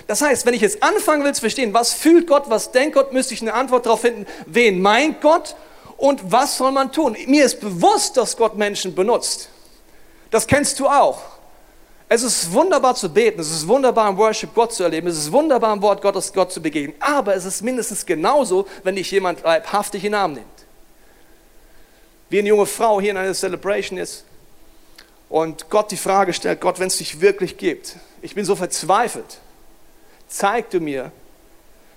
Das 0.09 0.23
heißt, 0.23 0.45
wenn 0.45 0.55
ich 0.55 0.61
jetzt 0.61 0.83
anfangen 0.83 1.23
will 1.23 1.33
zu 1.33 1.43
verstehen, 1.43 1.73
was 1.73 1.93
fühlt 1.93 2.27
Gott, 2.27 2.51
was 2.51 2.73
denkt 2.73 2.97
Gott, 2.97 3.13
müsste 3.13 3.33
ich 3.33 3.43
eine 3.43 3.55
Antwort 3.55 3.87
darauf 3.87 4.01
finden, 4.01 4.27
wen 4.47 4.83
meint 4.83 5.21
Gott 5.21 5.55
und 5.99 6.33
was 6.33 6.57
soll 6.57 6.73
man 6.73 6.91
tun? 6.91 7.17
Mir 7.29 7.45
ist 7.45 7.61
bewusst, 7.61 8.17
dass 8.17 8.37
Gott 8.37 8.57
Menschen 8.57 8.93
benutzt. 8.93 9.51
Das 10.33 10.49
kennst 10.49 10.81
du 10.81 10.89
auch. 10.89 11.21
Es 12.09 12.25
ist 12.25 12.53
wunderbar 12.53 12.97
zu 12.97 13.09
beten, 13.09 13.41
es 13.41 13.53
ist 13.53 13.69
wunderbar 13.69 14.09
im 14.09 14.19
Worship 14.19 14.53
Gott 14.53 14.73
zu 14.73 14.83
erleben, 14.83 15.07
es 15.07 15.19
ist 15.19 15.31
wunderbar 15.31 15.73
im 15.75 15.81
Wort 15.81 16.03
Gottes 16.03 16.33
Gott 16.33 16.51
zu 16.51 16.61
begegnen, 16.61 16.97
aber 16.99 17.37
es 17.37 17.45
ist 17.45 17.63
mindestens 17.63 18.05
genauso, 18.05 18.67
wenn 18.83 18.97
dich 18.97 19.13
jemand 19.13 19.45
leibhaftig 19.45 20.03
in 20.03 20.11
den 20.11 20.21
Arm 20.21 20.33
nimmt. 20.33 20.47
Wie 22.31 22.41
eine 22.41 22.49
junge 22.49 22.67
Frau 22.67 23.01
hier 23.01 23.13
in 23.13 23.17
einer 23.17 23.33
Celebration 23.33 23.97
ist 23.97 24.25
und 25.29 25.71
Gott 25.71 25.91
die 25.91 25.97
Frage 25.97 26.33
stellt, 26.33 26.61
Gott, 26.61 26.79
wenn 26.79 26.89
es 26.89 26.99
dich 26.99 27.21
wirklich 27.21 27.57
gibt, 27.57 27.97
ich 28.23 28.35
bin 28.35 28.45
so 28.45 28.57
verzweifelt, 28.57 29.41
zeig 30.29 30.71
du 30.71 30.81
mir, 30.81 31.13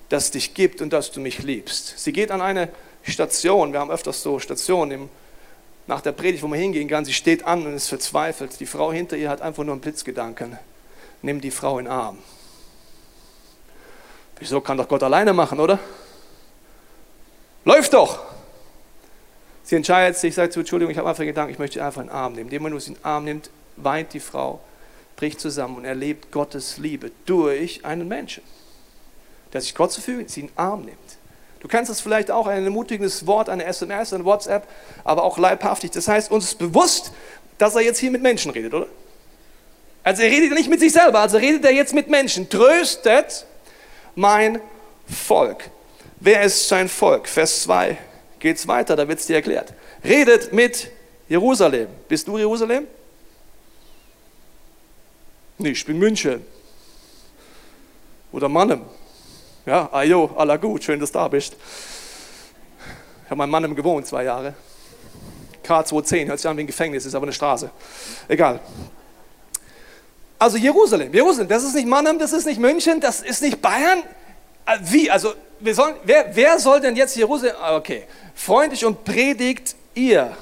dass 0.10 0.26
es 0.26 0.32
dich 0.32 0.54
gibt 0.54 0.82
und 0.82 0.92
dass 0.92 1.12
du 1.12 1.20
mich 1.20 1.40
liebst. 1.40 2.00
Sie 2.00 2.12
geht 2.12 2.32
an 2.32 2.42
eine 2.42 2.70
Station, 3.04 3.74
wir 3.74 3.80
haben 3.80 3.92
öfters 3.92 4.22
so 4.22 4.40
Stationen 4.40 4.92
im 4.92 5.10
nach 5.88 6.02
der 6.02 6.12
Predigt, 6.12 6.44
wo 6.44 6.48
man 6.48 6.60
hingehen 6.60 6.88
kann, 6.88 7.06
sie 7.06 7.14
steht 7.14 7.44
an 7.44 7.66
und 7.66 7.74
ist 7.74 7.90
verzweifelt. 7.90 8.60
Die 8.60 8.66
Frau 8.66 8.94
hinter 8.94 9.18
ihr 9.18 9.30
hat 9.30 9.42
einfach 9.42 9.64
nur 9.64 9.74
einen 9.74 9.82
Blitzgedanken. 9.82 10.58
Nimm 11.22 11.42
die 11.42 11.52
Frau 11.52 11.80
in 11.80 11.86
den 11.86 11.92
Arm. 11.92 12.18
Wieso 14.40 14.62
kann 14.62 14.78
doch 14.78 14.88
Gott 14.88 15.04
alleine 15.04 15.34
machen, 15.34 15.60
oder? 15.60 15.80
Läuft 17.66 17.94
doch! 17.94 18.31
Sie 19.72 19.78
entscheidet 19.78 20.18
sich, 20.18 20.36
sagt 20.36 20.52
zu, 20.52 20.60
Entschuldigung, 20.60 20.92
ich 20.92 20.98
habe 20.98 21.08
einfach 21.08 21.24
Gedanken, 21.24 21.54
ich 21.54 21.58
möchte 21.58 21.82
einfach 21.82 22.02
in 22.02 22.08
den 22.10 22.14
Arm 22.14 22.34
nehmen. 22.34 22.50
Dem 22.50 22.62
Moment, 22.62 22.76
wo 22.76 22.80
sie 22.80 22.90
in 22.90 22.96
den 22.96 23.06
Arm 23.06 23.24
nimmt, 23.24 23.50
weint 23.78 24.12
die 24.12 24.20
Frau, 24.20 24.60
bricht 25.16 25.40
zusammen 25.40 25.78
und 25.78 25.86
erlebt 25.86 26.30
Gottes 26.30 26.78
Liebe 26.78 27.10
durch 27.26 27.86
einen 27.86 28.06
Menschen, 28.10 28.44
der 29.54 29.62
sich 29.62 29.74
Gott 29.74 29.94
zu 29.94 30.02
fügen, 30.02 30.28
sie 30.28 30.42
in 30.42 30.48
den 30.48 30.58
Arm 30.58 30.82
nimmt. 30.82 30.98
Du 31.62 31.70
kennst 31.70 31.90
es 31.90 32.02
vielleicht 32.02 32.32
auch, 32.32 32.48
ein 32.48 32.66
ermutigendes 32.66 33.26
Wort, 33.28 33.48
eine 33.48 33.64
SMS, 33.64 34.12
ein 34.12 34.26
WhatsApp, 34.26 34.68
aber 35.06 35.24
auch 35.24 35.38
leibhaftig. 35.38 35.92
Das 35.92 36.10
heißt, 36.10 36.32
uns 36.32 36.44
ist 36.44 36.60
bewusst, 36.60 37.14
dass 37.58 37.74
er 37.74 37.82
jetzt 37.82 38.00
hier 38.00 38.12
mit 38.12 38.22
Menschen 38.22 38.52
redet, 38.52 38.74
oder? 38.74 38.88
Also 40.04 40.24
er 40.24 40.32
redet 40.32 40.52
nicht 40.52 40.70
mit 40.70 40.82
sich 40.82 40.92
selber, 40.92 41.20
also 41.22 41.38
redet 41.38 41.64
er 41.64 41.72
jetzt 41.72 41.94
mit 41.94 42.10
Menschen. 42.10 42.50
Tröstet 42.50 43.46
mein 44.16 44.60
Volk. 45.08 45.72
Wer 46.20 46.42
ist 46.42 46.68
sein 46.68 46.90
Volk? 46.90 47.30
Vers 47.30 47.64
2 47.64 47.98
geht 48.42 48.58
es 48.58 48.68
weiter, 48.68 48.98
da 48.98 49.08
wird 49.08 49.20
es 49.20 49.28
dir 49.28 49.38
erklärt. 49.38 49.74
Redet 50.04 50.52
mit 50.52 50.92
Jerusalem. 51.30 51.88
Bist 52.10 52.28
du 52.28 52.38
Jerusalem? 52.38 52.88
Nee, 55.58 55.70
ich 55.70 55.86
bin 55.86 55.98
München. 55.98 56.46
Oder 58.32 58.50
Mannem. 58.50 58.82
Ja, 59.66 59.90
ajo, 59.94 60.32
aller 60.36 60.58
gut, 60.58 60.84
schön, 60.84 61.00
dass 61.00 61.12
du 61.12 61.20
da 61.20 61.28
bist. 61.28 61.56
Ich 63.24 63.30
habe 63.30 63.38
meinen 63.38 63.52
Mann 63.52 63.76
gewohnt, 63.76 64.08
zwei 64.08 64.24
Jahre. 64.24 64.56
K210, 65.64 66.28
hört 66.28 66.40
sich 66.40 66.50
an 66.50 66.58
wie 66.58 66.62
ein 66.62 66.68
Gefängnis, 66.68 67.06
ist 67.06 67.14
aber 67.14 67.26
eine 67.26 67.34
Straße. 67.34 67.70
Egal. 68.28 68.60
Also 70.40 70.58
Jerusalem, 70.58 71.14
Jerusalem, 71.14 71.48
das 71.48 71.64
ist 71.64 71.76
nicht 71.76 71.88
Mannheim, 71.88 72.18
das 72.18 72.34
ist 72.34 72.46
nicht 72.46 72.60
München, 72.60 73.00
das 73.00 73.22
ist 73.22 73.44
nicht 73.44 73.62
Bayern. 73.62 74.00
Äh, 74.66 74.80
wie? 74.82 75.12
Also, 75.12 75.36
sollen, 75.74 75.96
wer, 76.04 76.36
wer 76.36 76.60
soll 76.60 76.82
denn 76.82 76.96
jetzt 76.96 77.16
Jerusalem? 77.16 77.56
Ah, 77.62 77.76
okay. 77.76 78.04
Freundlich 78.36 78.86
und 78.86 79.04
predigt 79.04 79.76
ihr, 79.94 80.36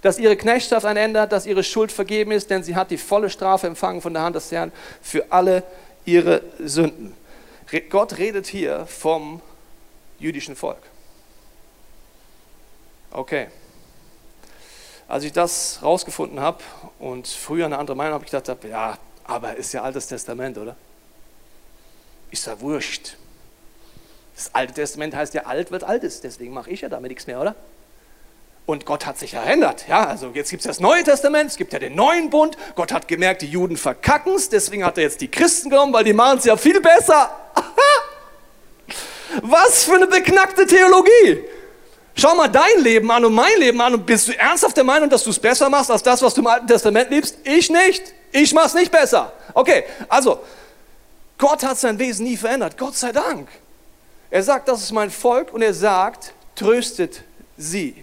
dass 0.00 0.18
ihre 0.18 0.36
Knechtschaft 0.36 0.84
ein 0.84 0.96
Ende 0.96 1.20
hat, 1.20 1.32
dass 1.32 1.46
ihre 1.46 1.62
Schuld 1.62 1.92
vergeben 1.92 2.32
ist, 2.32 2.50
denn 2.50 2.62
sie 2.62 2.74
hat 2.74 2.90
die 2.90 2.98
volle 2.98 3.30
Strafe 3.30 3.66
empfangen 3.66 4.02
von 4.02 4.12
der 4.12 4.22
Hand 4.22 4.36
des 4.36 4.50
Herrn 4.50 4.72
für 5.00 5.30
alle 5.30 5.62
ihre 6.04 6.42
Sünden. 6.58 7.14
Gott 7.88 8.18
redet 8.18 8.46
hier 8.46 8.86
vom 8.86 9.40
jüdischen 10.18 10.56
Volk. 10.56 10.82
Okay. 13.10 13.48
Als 15.08 15.24
ich 15.24 15.32
das 15.32 15.78
rausgefunden 15.82 16.40
habe 16.40 16.62
und 16.98 17.28
früher 17.28 17.66
eine 17.66 17.78
andere 17.78 17.96
Meinung 17.96 18.14
habe, 18.14 18.24
ich 18.24 18.30
gedacht, 18.30 18.64
ja, 18.64 18.98
aber 19.24 19.56
ist 19.56 19.72
ja 19.72 19.82
Altes 19.82 20.06
Testament, 20.06 20.58
oder? 20.58 20.76
Ist 22.30 22.46
ja 22.46 22.58
wurscht. 22.60 23.16
Das 24.34 24.54
Alte 24.54 24.74
Testament 24.74 25.14
heißt 25.14 25.34
ja, 25.34 25.44
alt 25.44 25.70
wird 25.70 25.84
Altes, 25.84 26.20
deswegen 26.20 26.52
mache 26.52 26.70
ich 26.70 26.80
ja 26.80 26.88
damit 26.88 27.10
nichts 27.10 27.26
mehr, 27.26 27.40
oder? 27.40 27.54
Und 28.64 28.86
Gott 28.86 29.06
hat 29.06 29.18
sich 29.18 29.32
verändert. 29.32 29.86
Ja, 29.88 30.06
also 30.06 30.30
jetzt 30.34 30.50
gibt 30.50 30.60
es 30.60 30.66
das 30.66 30.78
Neue 30.78 31.02
Testament, 31.02 31.50
es 31.50 31.56
gibt 31.56 31.72
ja 31.72 31.78
den 31.78 31.94
neuen 31.94 32.30
Bund. 32.30 32.56
Gott 32.76 32.92
hat 32.92 33.08
gemerkt, 33.08 33.42
die 33.42 33.46
Juden 33.46 33.76
verkacken 33.76 34.34
es, 34.34 34.48
deswegen 34.48 34.84
hat 34.84 34.96
er 34.98 35.04
jetzt 35.04 35.20
die 35.20 35.30
Christen 35.30 35.68
genommen, 35.68 35.92
weil 35.92 36.04
die 36.04 36.12
machen 36.12 36.38
es 36.38 36.44
ja 36.44 36.56
viel 36.56 36.80
besser. 36.80 37.30
Was 39.42 39.84
für 39.84 39.94
eine 39.94 40.06
beknackte 40.06 40.66
Theologie. 40.66 41.44
Schau 42.14 42.34
mal 42.34 42.48
dein 42.48 42.80
Leben 42.80 43.10
an 43.10 43.24
und 43.24 43.32
mein 43.32 43.58
Leben 43.58 43.80
an 43.80 43.94
und 43.94 44.06
bist 44.06 44.28
du 44.28 44.38
ernsthaft 44.38 44.76
der 44.76 44.84
Meinung, 44.84 45.08
dass 45.08 45.24
du 45.24 45.30
es 45.30 45.38
besser 45.38 45.68
machst 45.70 45.90
als 45.90 46.02
das, 46.02 46.22
was 46.22 46.34
du 46.34 46.42
im 46.42 46.46
Alten 46.46 46.66
Testament 46.66 47.10
liebst? 47.10 47.38
Ich 47.44 47.70
nicht. 47.70 48.14
Ich 48.30 48.52
mach's 48.52 48.74
nicht 48.74 48.92
besser. 48.92 49.32
Okay, 49.54 49.84
also 50.08 50.40
Gott 51.38 51.64
hat 51.64 51.78
sein 51.78 51.98
Wesen 51.98 52.26
nie 52.26 52.36
verändert. 52.36 52.76
Gott 52.76 52.96
sei 52.96 53.12
Dank. 53.12 53.48
Er 54.32 54.42
sagt, 54.42 54.66
das 54.66 54.82
ist 54.82 54.92
mein 54.92 55.10
Volk 55.10 55.52
und 55.52 55.60
er 55.60 55.74
sagt, 55.74 56.32
tröstet 56.54 57.22
sie. 57.58 58.02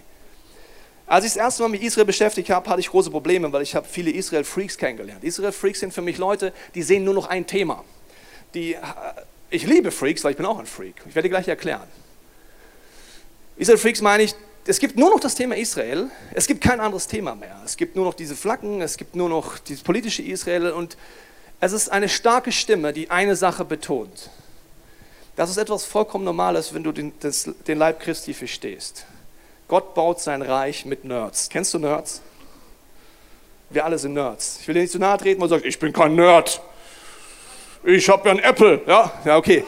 Als 1.04 1.24
ich 1.24 1.32
das 1.32 1.38
erste 1.38 1.62
Mal 1.62 1.70
mit 1.70 1.82
Israel 1.82 2.04
beschäftigt 2.04 2.50
habe, 2.50 2.70
hatte 2.70 2.78
ich 2.78 2.88
große 2.88 3.10
Probleme, 3.10 3.52
weil 3.52 3.62
ich 3.62 3.74
habe 3.74 3.84
viele 3.84 4.12
Israel-Freaks 4.12 4.78
kennengelernt. 4.78 5.24
Israel-Freaks 5.24 5.80
sind 5.80 5.92
für 5.92 6.02
mich 6.02 6.18
Leute, 6.18 6.52
die 6.76 6.82
sehen 6.82 7.02
nur 7.02 7.14
noch 7.14 7.26
ein 7.26 7.48
Thema. 7.48 7.84
Die 8.54 8.76
ich 9.50 9.66
liebe 9.66 9.90
Freaks, 9.90 10.22
weil 10.22 10.30
ich 10.30 10.36
bin 10.36 10.46
auch 10.46 10.60
ein 10.60 10.66
Freak. 10.66 10.94
Ich 11.08 11.16
werde 11.16 11.28
gleich 11.28 11.48
erklären. 11.48 11.88
Israel 13.56 13.78
Freaks 13.78 14.00
meine 14.00 14.22
ich, 14.22 14.32
es 14.66 14.78
gibt 14.78 14.96
nur 14.96 15.10
noch 15.10 15.18
das 15.18 15.34
Thema 15.34 15.56
Israel, 15.56 16.10
es 16.32 16.46
gibt 16.46 16.60
kein 16.60 16.78
anderes 16.78 17.08
Thema 17.08 17.34
mehr. 17.34 17.60
Es 17.64 17.76
gibt 17.76 17.96
nur 17.96 18.04
noch 18.04 18.14
diese 18.14 18.36
Flaggen, 18.36 18.82
es 18.82 18.96
gibt 18.96 19.16
nur 19.16 19.28
noch 19.28 19.58
dieses 19.58 19.82
politische 19.82 20.22
Israel 20.22 20.70
und 20.70 20.96
es 21.58 21.72
ist 21.72 21.88
eine 21.88 22.08
starke 22.08 22.52
Stimme, 22.52 22.92
die 22.92 23.10
eine 23.10 23.34
Sache 23.34 23.64
betont. 23.64 24.30
Das 25.40 25.48
ist 25.48 25.56
etwas 25.56 25.86
vollkommen 25.86 26.26
Normales, 26.26 26.74
wenn 26.74 26.84
du 26.84 26.92
den, 26.92 27.14
das, 27.20 27.48
den 27.66 27.78
Leib 27.78 27.98
Christi 28.00 28.34
verstehst. 28.34 29.06
Gott 29.68 29.94
baut 29.94 30.20
sein 30.20 30.42
Reich 30.42 30.84
mit 30.84 31.06
Nerds. 31.06 31.48
Kennst 31.48 31.72
du 31.72 31.78
Nerds? 31.78 32.20
Wir 33.70 33.86
alle 33.86 33.98
sind 33.98 34.12
Nerds. 34.12 34.58
Ich 34.60 34.68
will 34.68 34.74
dir 34.74 34.82
nicht 34.82 34.92
zu 34.92 34.98
nahe 34.98 35.16
treten, 35.16 35.40
weil 35.40 35.48
du 35.48 35.54
sagst, 35.54 35.64
ich 35.64 35.78
bin 35.78 35.94
kein 35.94 36.14
Nerd 36.14 36.60
ich 37.84 38.06
habe 38.10 38.28
ja 38.28 38.34
ein 38.34 38.38
Apple. 38.40 38.82
Ja, 38.86 39.10
ja, 39.24 39.38
okay. 39.38 39.64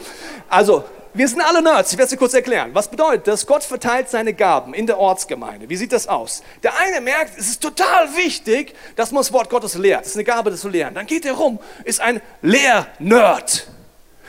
Also, 0.47 0.83
wir 1.15 1.27
sind 1.27 1.41
alle 1.41 1.63
Nerds. 1.63 1.91
Ich 1.91 1.97
werde 1.97 2.03
es 2.03 2.09
dir 2.11 2.17
kurz 2.17 2.35
erklären. 2.35 2.69
Was 2.73 2.87
bedeutet 2.87 3.25
das? 3.25 3.47
Gott 3.47 3.63
verteilt 3.63 4.09
seine 4.09 4.35
Gaben 4.35 4.75
in 4.75 4.85
der 4.85 4.99
Ortsgemeinde. 4.99 5.69
Wie 5.69 5.75
sieht 5.75 5.91
das 5.91 6.07
aus? 6.07 6.43
Der 6.61 6.77
eine 6.77 7.01
merkt, 7.01 7.35
es 7.39 7.47
ist 7.47 7.63
total 7.63 8.15
wichtig, 8.15 8.75
dass 8.95 9.11
man 9.11 9.21
das 9.21 9.33
Wort 9.33 9.49
Gottes 9.49 9.73
lehrt. 9.73 10.03
Es 10.03 10.09
ist 10.09 10.17
eine 10.17 10.23
Gabe, 10.23 10.51
das 10.51 10.61
zu 10.61 10.69
lehren. 10.69 10.93
Dann 10.93 11.07
geht 11.07 11.25
er 11.25 11.33
rum, 11.33 11.57
ist 11.83 11.99
ein 11.99 12.21
Lehr-Nerd. 12.43 13.67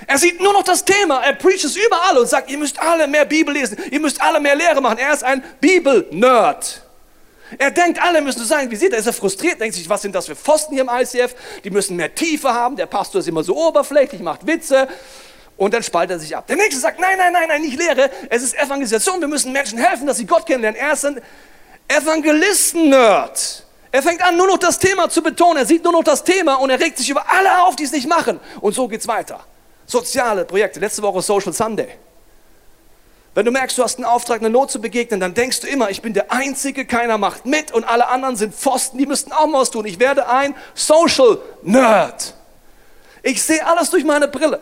Er 0.06 0.18
sieht 0.18 0.40
nur 0.40 0.52
noch 0.52 0.64
das 0.64 0.84
Thema, 0.84 1.22
er 1.24 1.34
preacht 1.34 1.64
es 1.64 1.76
überall 1.76 2.18
und 2.18 2.28
sagt, 2.28 2.50
ihr 2.50 2.58
müsst 2.58 2.80
alle 2.80 3.06
mehr 3.06 3.24
Bibel 3.24 3.54
lesen, 3.54 3.78
ihr 3.90 4.00
müsst 4.00 4.20
alle 4.20 4.40
mehr 4.40 4.56
Lehre 4.56 4.80
machen. 4.80 4.98
Er 4.98 5.12
ist 5.12 5.24
ein 5.24 5.42
Bibel-Nerd. 5.60 6.82
Er 7.58 7.70
denkt, 7.70 8.02
alle 8.02 8.20
müssen 8.20 8.40
so 8.40 8.44
sein 8.44 8.70
wie 8.70 8.76
sie. 8.76 8.88
Da 8.88 8.96
ist 8.96 9.06
er 9.06 9.12
frustriert, 9.12 9.60
denkt 9.60 9.74
sich, 9.74 9.88
was 9.88 10.02
sind 10.02 10.14
das 10.14 10.26
für 10.26 10.34
Pfosten 10.34 10.74
hier 10.74 10.82
im 10.82 10.90
ICF? 10.90 11.34
Die 11.62 11.70
müssen 11.70 11.96
mehr 11.96 12.14
Tiefe 12.14 12.52
haben. 12.52 12.76
Der 12.76 12.86
Pastor 12.86 13.20
ist 13.20 13.28
immer 13.28 13.44
so 13.44 13.56
oberflächlich, 13.56 14.20
macht 14.20 14.46
Witze. 14.46 14.88
Und 15.56 15.72
dann 15.72 15.82
spaltet 15.82 16.16
er 16.16 16.20
sich 16.20 16.36
ab. 16.36 16.46
Der 16.48 16.56
nächste 16.56 16.80
sagt, 16.80 16.98
nein, 16.98 17.16
nein, 17.16 17.32
nein, 17.32 17.48
nein, 17.48 17.62
nicht 17.62 17.78
Lehre. 17.78 18.10
Es 18.28 18.42
ist 18.42 18.54
Evangelisation. 18.54 19.20
Wir 19.20 19.28
müssen 19.28 19.52
Menschen 19.52 19.78
helfen, 19.78 20.06
dass 20.06 20.16
sie 20.16 20.26
Gott 20.26 20.46
kennenlernen. 20.46 20.80
Er 20.80 20.94
ist 20.94 21.04
ein 21.04 21.20
Evangelisten-Nerd. 21.86 23.64
Er 23.92 24.02
fängt 24.02 24.22
an, 24.22 24.36
nur 24.36 24.48
noch 24.48 24.58
das 24.58 24.78
Thema 24.80 25.08
zu 25.08 25.22
betonen. 25.22 25.58
Er 25.58 25.66
sieht 25.66 25.84
nur 25.84 25.92
noch 25.92 26.02
das 26.02 26.24
Thema 26.24 26.54
und 26.54 26.70
er 26.70 26.80
regt 26.80 26.98
sich 26.98 27.08
über 27.08 27.30
alle 27.30 27.62
auf, 27.62 27.76
die 27.76 27.84
es 27.84 27.92
nicht 27.92 28.08
machen. 28.08 28.40
Und 28.60 28.74
so 28.74 28.88
geht's 28.88 29.06
weiter. 29.06 29.44
Soziale 29.86 30.44
Projekte. 30.44 30.80
Letzte 30.80 31.02
Woche 31.02 31.22
Social 31.22 31.52
Sunday. 31.52 31.88
Wenn 33.34 33.44
du 33.44 33.50
merkst, 33.50 33.76
du 33.76 33.82
hast 33.82 33.96
einen 33.96 34.04
Auftrag, 34.04 34.40
eine 34.40 34.50
Not 34.50 34.70
zu 34.70 34.80
begegnen, 34.80 35.18
dann 35.18 35.34
denkst 35.34 35.60
du 35.60 35.66
immer, 35.66 35.90
ich 35.90 36.02
bin 36.02 36.14
der 36.14 36.30
Einzige, 36.30 36.86
keiner 36.86 37.18
macht 37.18 37.46
mit 37.46 37.72
und 37.72 37.82
alle 37.82 38.08
anderen 38.08 38.36
sind 38.36 38.54
Pfosten, 38.54 38.96
die 38.96 39.06
müssten 39.06 39.32
auch 39.32 39.46
mal 39.46 39.60
was 39.60 39.72
tun. 39.72 39.86
Ich 39.86 39.98
werde 39.98 40.28
ein 40.28 40.54
Social 40.74 41.38
Nerd. 41.62 42.34
Ich 43.24 43.42
sehe 43.42 43.66
alles 43.66 43.90
durch 43.90 44.04
meine 44.04 44.28
Brille. 44.28 44.60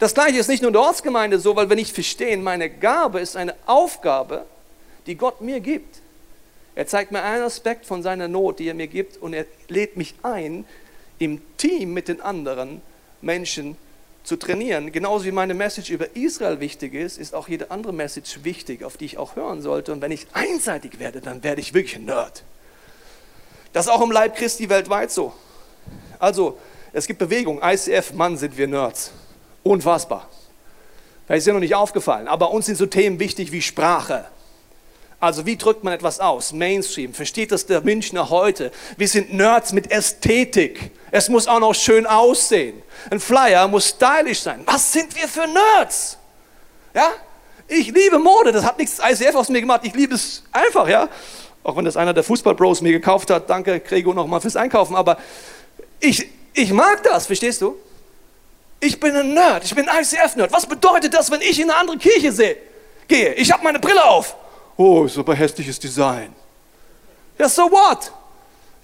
Das 0.00 0.14
gleiche 0.14 0.38
ist 0.38 0.48
nicht 0.48 0.62
nur 0.62 0.70
in 0.70 0.72
der 0.72 0.82
Ortsgemeinde 0.82 1.38
so, 1.38 1.54
weil 1.54 1.68
wir 1.68 1.76
nicht 1.76 1.94
verstehen, 1.94 2.42
meine 2.42 2.68
Gabe 2.68 3.20
ist 3.20 3.36
eine 3.36 3.54
Aufgabe, 3.66 4.44
die 5.06 5.14
Gott 5.14 5.40
mir 5.40 5.60
gibt. 5.60 6.00
Er 6.74 6.88
zeigt 6.88 7.12
mir 7.12 7.22
einen 7.22 7.44
Aspekt 7.44 7.86
von 7.86 8.02
seiner 8.02 8.26
Not, 8.26 8.58
die 8.58 8.66
er 8.66 8.74
mir 8.74 8.88
gibt, 8.88 9.16
und 9.18 9.32
er 9.32 9.46
lädt 9.68 9.96
mich 9.96 10.16
ein, 10.24 10.64
im 11.20 11.40
Team 11.56 11.92
mit 11.92 12.08
den 12.08 12.20
anderen 12.20 12.82
Menschen 13.22 13.76
zu 14.24 14.36
trainieren. 14.36 14.90
Genauso 14.90 15.26
wie 15.26 15.32
meine 15.32 15.54
Message 15.54 15.90
über 15.90 16.16
Israel 16.16 16.58
wichtig 16.58 16.94
ist, 16.94 17.18
ist 17.18 17.34
auch 17.34 17.46
jede 17.46 17.70
andere 17.70 17.92
Message 17.92 18.42
wichtig, 18.42 18.82
auf 18.82 18.96
die 18.96 19.04
ich 19.04 19.18
auch 19.18 19.36
hören 19.36 19.62
sollte. 19.62 19.92
Und 19.92 20.00
wenn 20.00 20.10
ich 20.10 20.26
einseitig 20.32 20.98
werde, 20.98 21.20
dann 21.20 21.44
werde 21.44 21.60
ich 21.60 21.74
wirklich 21.74 21.96
ein 21.96 22.06
Nerd. 22.06 22.42
Das 23.72 23.86
ist 23.86 23.92
auch 23.92 24.00
im 24.00 24.10
Leib 24.10 24.34
Christi 24.34 24.68
weltweit 24.68 25.10
so. 25.10 25.32
Also, 26.18 26.58
es 26.92 27.06
gibt 27.06 27.18
Bewegung, 27.18 27.60
ICF, 27.62 28.12
Mann, 28.14 28.36
sind 28.36 28.56
wir 28.56 28.66
Nerds. 28.66 29.12
Unfassbar. 29.62 30.28
Vielleicht 31.26 31.40
ist 31.40 31.46
ja 31.46 31.52
noch 31.52 31.60
nicht 31.60 31.74
aufgefallen, 31.74 32.28
aber 32.28 32.50
uns 32.50 32.66
sind 32.66 32.76
so 32.76 32.86
Themen 32.86 33.18
wichtig 33.18 33.52
wie 33.52 33.62
Sprache. 33.62 34.26
Also 35.24 35.46
wie 35.46 35.56
drückt 35.56 35.82
man 35.82 35.94
etwas 35.94 36.20
aus? 36.20 36.52
Mainstream. 36.52 37.14
Versteht 37.14 37.50
das 37.50 37.64
der 37.64 37.80
Münchner 37.80 38.28
heute? 38.28 38.70
Wir 38.98 39.08
sind 39.08 39.32
Nerds 39.32 39.72
mit 39.72 39.90
Ästhetik. 39.90 40.90
Es 41.10 41.30
muss 41.30 41.48
auch 41.48 41.60
noch 41.60 41.74
schön 41.74 42.04
aussehen. 42.04 42.82
Ein 43.10 43.20
Flyer 43.20 43.66
muss 43.66 43.88
stylisch 43.88 44.42
sein. 44.42 44.60
Was 44.66 44.92
sind 44.92 45.16
wir 45.16 45.26
für 45.26 45.46
Nerds? 45.46 46.18
Ja? 46.92 47.08
Ich 47.68 47.86
liebe 47.86 48.18
Mode. 48.18 48.52
Das 48.52 48.66
hat 48.66 48.78
nichts 48.78 48.98
ICF 48.98 49.34
aus 49.34 49.48
mir 49.48 49.62
gemacht. 49.62 49.80
Ich 49.84 49.94
liebe 49.94 50.14
es 50.14 50.42
einfach, 50.52 50.86
ja? 50.88 51.08
Auch 51.62 51.74
wenn 51.74 51.86
das 51.86 51.96
einer 51.96 52.12
der 52.12 52.22
Fußballbros 52.22 52.82
mir 52.82 52.92
gekauft 52.92 53.30
hat. 53.30 53.48
Danke, 53.48 53.80
Gregor, 53.80 54.14
nochmal 54.14 54.42
fürs 54.42 54.56
Einkaufen. 54.56 54.94
Aber 54.94 55.16
ich, 56.00 56.28
ich 56.52 56.70
mag 56.70 57.02
das, 57.02 57.24
verstehst 57.24 57.62
du? 57.62 57.76
Ich 58.78 59.00
bin 59.00 59.16
ein 59.16 59.32
Nerd, 59.32 59.64
ich 59.64 59.74
bin 59.74 59.88
ein 59.88 60.02
ICF-Nerd. 60.02 60.52
Was 60.52 60.66
bedeutet 60.66 61.14
das, 61.14 61.30
wenn 61.30 61.40
ich 61.40 61.58
in 61.58 61.70
eine 61.70 61.80
andere 61.80 61.96
Kirche 61.96 62.30
sehe, 62.30 62.58
gehe? 63.08 63.32
Ich 63.32 63.50
habe 63.50 63.64
meine 63.64 63.78
Brille 63.78 64.04
auf. 64.04 64.36
Oh, 64.76 65.04
ist 65.04 65.16
aber 65.18 65.34
hässliches 65.34 65.78
Design. 65.78 66.34
Ja, 67.38 67.48
so 67.48 67.62
what? 67.70 68.12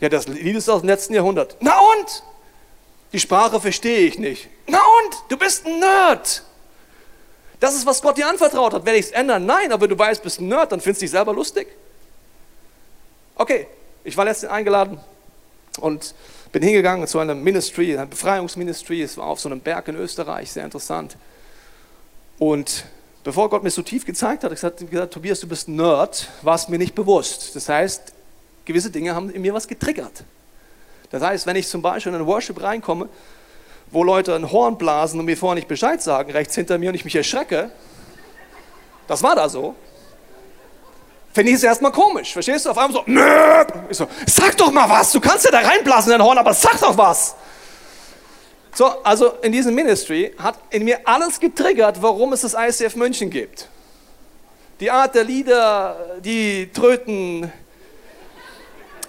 Ja, 0.00 0.08
das 0.08 0.26
Lied 0.28 0.56
ist 0.56 0.68
aus 0.68 0.80
dem 0.80 0.88
letzten 0.88 1.14
Jahrhundert. 1.14 1.56
Na 1.60 1.78
und? 1.78 2.22
Die 3.12 3.20
Sprache 3.20 3.60
verstehe 3.60 4.00
ich 4.00 4.18
nicht. 4.18 4.48
Na 4.66 4.78
und? 4.78 5.22
Du 5.28 5.36
bist 5.36 5.66
ein 5.66 5.78
Nerd. 5.78 6.44
Das 7.58 7.74
ist, 7.74 7.84
was 7.84 8.00
Gott 8.00 8.16
dir 8.16 8.28
anvertraut 8.28 8.72
hat. 8.72 8.86
Werde 8.86 8.98
ich 8.98 9.06
es 9.06 9.12
ändern? 9.12 9.44
Nein, 9.44 9.70
aber 9.72 9.82
wenn 9.82 9.90
du 9.90 9.98
weißt, 9.98 10.22
bist 10.22 10.40
ein 10.40 10.48
Nerd, 10.48 10.72
dann 10.72 10.80
findest 10.80 11.02
du 11.02 11.04
dich 11.04 11.10
selber 11.10 11.34
lustig. 11.34 11.68
Okay, 13.34 13.66
ich 14.04 14.16
war 14.16 14.24
letztens 14.24 14.52
eingeladen 14.52 14.98
und 15.80 16.14
bin 16.52 16.62
hingegangen 16.62 17.06
zu 17.06 17.18
einem 17.18 17.42
Ministry, 17.42 17.96
einem 17.96 18.10
Befreiungsministry. 18.10 19.02
Es 19.02 19.16
war 19.16 19.26
auf 19.26 19.40
so 19.40 19.48
einem 19.48 19.60
Berg 19.60 19.88
in 19.88 19.96
Österreich, 19.96 20.50
sehr 20.50 20.64
interessant. 20.64 21.16
Und 22.38 22.84
bevor 23.24 23.50
Gott 23.50 23.62
mir 23.62 23.70
so 23.70 23.82
tief 23.82 24.04
gezeigt 24.04 24.44
hat, 24.44 24.50
hat 24.50 24.80
er 24.80 24.86
gesagt, 24.86 25.12
Tobias, 25.12 25.40
du 25.40 25.48
bist 25.48 25.68
Nerd, 25.68 26.28
war 26.42 26.54
es 26.54 26.68
mir 26.68 26.78
nicht 26.78 26.94
bewusst. 26.94 27.54
Das 27.54 27.68
heißt, 27.68 28.12
gewisse 28.64 28.90
Dinge 28.90 29.14
haben 29.14 29.30
in 29.30 29.42
mir 29.42 29.54
was 29.54 29.68
getriggert. 29.68 30.24
Das 31.10 31.22
heißt, 31.22 31.46
wenn 31.46 31.56
ich 31.56 31.68
zum 31.68 31.82
Beispiel 31.82 32.10
in 32.10 32.16
einen 32.16 32.26
Worship 32.26 32.62
reinkomme, 32.62 33.08
wo 33.90 34.04
Leute 34.04 34.34
ein 34.34 34.50
Horn 34.50 34.78
blasen 34.78 35.18
und 35.18 35.26
mir 35.26 35.36
vorher 35.36 35.56
nicht 35.56 35.68
Bescheid 35.68 36.00
sagen, 36.00 36.30
rechts 36.30 36.54
hinter 36.54 36.78
mir 36.78 36.90
und 36.90 36.94
ich 36.94 37.04
mich 37.04 37.16
erschrecke, 37.16 37.70
das 39.08 39.22
war 39.22 39.34
da 39.34 39.48
so, 39.48 39.74
finde 41.32 41.50
ich 41.50 41.56
es 41.56 41.64
erstmal 41.64 41.90
komisch. 41.90 42.32
Verstehst 42.32 42.66
du? 42.66 42.70
Auf 42.70 42.78
einmal 42.78 42.92
so, 42.92 43.02
nö. 43.06 43.64
Ich 43.88 43.96
so, 43.96 44.06
sag 44.26 44.56
doch 44.56 44.70
mal 44.70 44.88
was. 44.88 45.10
Du 45.10 45.20
kannst 45.20 45.44
ja 45.44 45.50
da 45.50 45.58
reinblasen 45.58 46.12
in 46.12 46.18
dein 46.18 46.26
Horn, 46.26 46.38
aber 46.38 46.54
sag 46.54 46.78
doch 46.80 46.96
was. 46.96 47.34
So, 48.74 48.86
also 49.02 49.32
in 49.42 49.52
diesem 49.52 49.74
Ministry 49.74 50.34
hat 50.38 50.56
in 50.70 50.84
mir 50.84 51.00
alles 51.04 51.40
getriggert, 51.40 52.00
warum 52.00 52.32
es 52.32 52.42
das 52.42 52.54
ICF 52.54 52.96
München 52.96 53.30
gibt. 53.30 53.68
Die 54.78 54.90
Art 54.90 55.14
der 55.14 55.24
Lieder, 55.24 56.18
die 56.20 56.70
Tröten, 56.72 57.52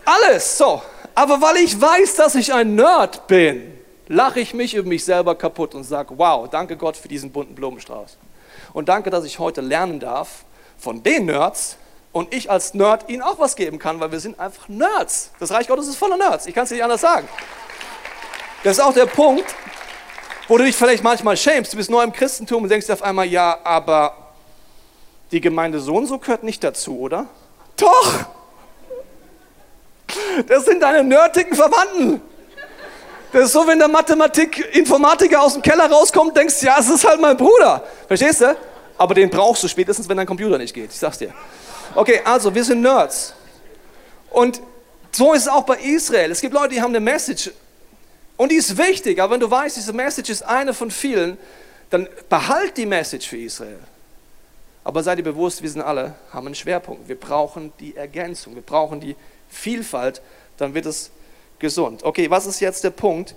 alles 0.04 0.58
so. 0.58 0.82
Aber 1.14 1.42
weil 1.42 1.58
ich 1.58 1.80
weiß, 1.80 2.16
dass 2.16 2.36
ich 2.36 2.54
ein 2.54 2.76
Nerd 2.76 3.28
bin, 3.28 3.78
lache 4.08 4.40
ich 4.40 4.54
mich 4.54 4.74
über 4.74 4.90
mich 4.90 5.06
selber 5.06 5.36
kaputt 5.36 5.76
und 5.76 5.84
sage, 5.84 6.14
wow, 6.18 6.50
danke 6.50 6.76
Gott 6.76 6.98
für 6.98 7.08
diesen 7.08 7.32
bunten 7.32 7.56
Blumenstrauß. 7.56 8.18
Und 8.74 8.90
danke, 8.90 9.10
dass 9.10 9.24
ich 9.26 9.40
heute 9.40 9.62
lernen 9.62 10.00
darf 10.00 10.44
von 10.78 11.04
den 11.04 11.28
Nerds, 11.28 11.78
und 12.12 12.34
ich 12.34 12.52
als 12.52 12.74
Nerd 12.74 13.10
ihnen 13.10 13.22
auch 13.22 13.40
was 13.40 13.56
geben 13.56 13.80
kann, 13.80 14.00
weil 14.00 14.12
wir 14.12 14.20
sind 14.20 14.40
einfach 14.40 14.68
Nerds. 14.68 15.32
Das 15.40 15.52
Reich 15.52 15.68
Gottes 15.68 15.88
ist 15.88 15.96
voller 15.96 16.18
Nerds. 16.18 16.46
Ich 16.46 16.54
kann 16.54 16.66
es 16.66 16.72
nicht 16.72 16.84
anders 16.84 17.02
sagen. 17.02 17.28
Das 18.64 18.78
ist 18.78 18.84
auch 18.84 18.94
der 18.94 19.08
Punkt, 19.08 19.46
wo 20.48 20.58
du 20.58 20.64
dich 20.64 20.76
vielleicht 20.76 21.04
manchmal 21.04 21.36
schämst. 21.36 21.74
Du 21.74 21.78
bist 21.78 21.90
neu 21.90 22.04
im 22.04 22.14
Christentum 22.14 22.64
und 22.64 22.70
denkst 22.70 22.90
auf 22.90 23.02
einmal, 23.02 23.26
ja, 23.26 23.58
aber 23.64 24.16
die 25.32 25.42
Gemeinde 25.42 25.80
so 25.80 25.96
und 25.96 26.08
so 26.08 26.20
gehört 26.20 26.44
nicht 26.44 26.64
dazu, 26.64 27.00
oder? 27.00 27.28
Doch! 27.78 28.26
Das 30.48 30.66
sind 30.66 30.82
deine 30.82 31.04
nerdigen 31.04 31.56
Verwandten. 31.56 32.22
Das 33.32 33.46
ist 33.46 33.54
so, 33.54 33.66
wenn 33.66 33.80
der 33.80 33.88
Mathematik-Informatiker 33.88 35.42
aus 35.42 35.54
dem 35.54 35.62
Keller 35.62 35.90
rauskommt, 35.90 36.36
denkst 36.36 36.60
du, 36.60 36.66
ja, 36.66 36.76
es 36.80 36.90
ist 36.90 37.08
halt 37.08 37.22
mein 37.22 37.38
Bruder. 37.38 37.84
Verstehst 38.08 38.42
du? 38.42 38.56
Aber 38.98 39.14
den 39.14 39.30
brauchst 39.30 39.64
du 39.64 39.68
spätestens, 39.70 40.08
wenn 40.10 40.18
dein 40.18 40.28
Computer 40.28 40.58
nicht 40.58 40.74
geht. 40.74 40.92
Ich 40.92 41.00
sag's 41.00 41.18
dir. 41.18 41.34
Okay, 41.96 42.22
also 42.26 42.54
wir 42.54 42.64
sind 42.64 42.82
Nerds. 42.82 43.34
Und 44.30 44.62
so 45.12 45.34
ist 45.34 45.44
es 45.44 45.48
auch 45.48 45.64
bei 45.64 45.78
Israel. 45.78 46.30
Es 46.30 46.42
gibt 46.42 46.54
Leute, 46.54 46.76
die 46.76 46.82
haben 46.82 46.92
eine 46.92 47.00
Message 47.00 47.52
und 48.42 48.52
die 48.52 48.56
ist 48.56 48.76
wichtig, 48.76 49.22
aber 49.22 49.36
wenn 49.36 49.40
du 49.40 49.52
weißt, 49.52 49.78
diese 49.78 49.94
Message 49.94 50.32
ist 50.32 50.42
eine 50.42 50.74
von 50.74 50.90
vielen, 50.90 51.38
dann 51.92 52.10
behalt 52.28 52.76
die 52.76 52.88
Message 52.88 53.28
für 53.28 53.38
Israel. 53.38 53.78
Aber 54.84 55.04
sei 55.04 55.16
dir 55.16 55.22
bewusst, 55.22 55.62
wir 55.62 55.70
sind 55.70 55.84
alle, 55.84 56.16
haben 56.34 56.48
einen 56.48 56.56
Schwerpunkt. 56.56 57.08
Wir 57.08 57.20
brauchen 57.20 57.72
die 57.80 57.96
Ergänzung, 57.96 58.56
wir 58.56 58.64
brauchen 58.64 59.00
die 59.00 59.16
Vielfalt, 59.48 60.24
dann 60.58 60.74
wird 60.74 60.88
es 60.88 61.12
gesund. 61.60 62.04
Okay, 62.04 62.32
was 62.32 62.48
ist 62.48 62.60
jetzt 62.62 62.84
der 62.84 62.90
Punkt 62.90 63.36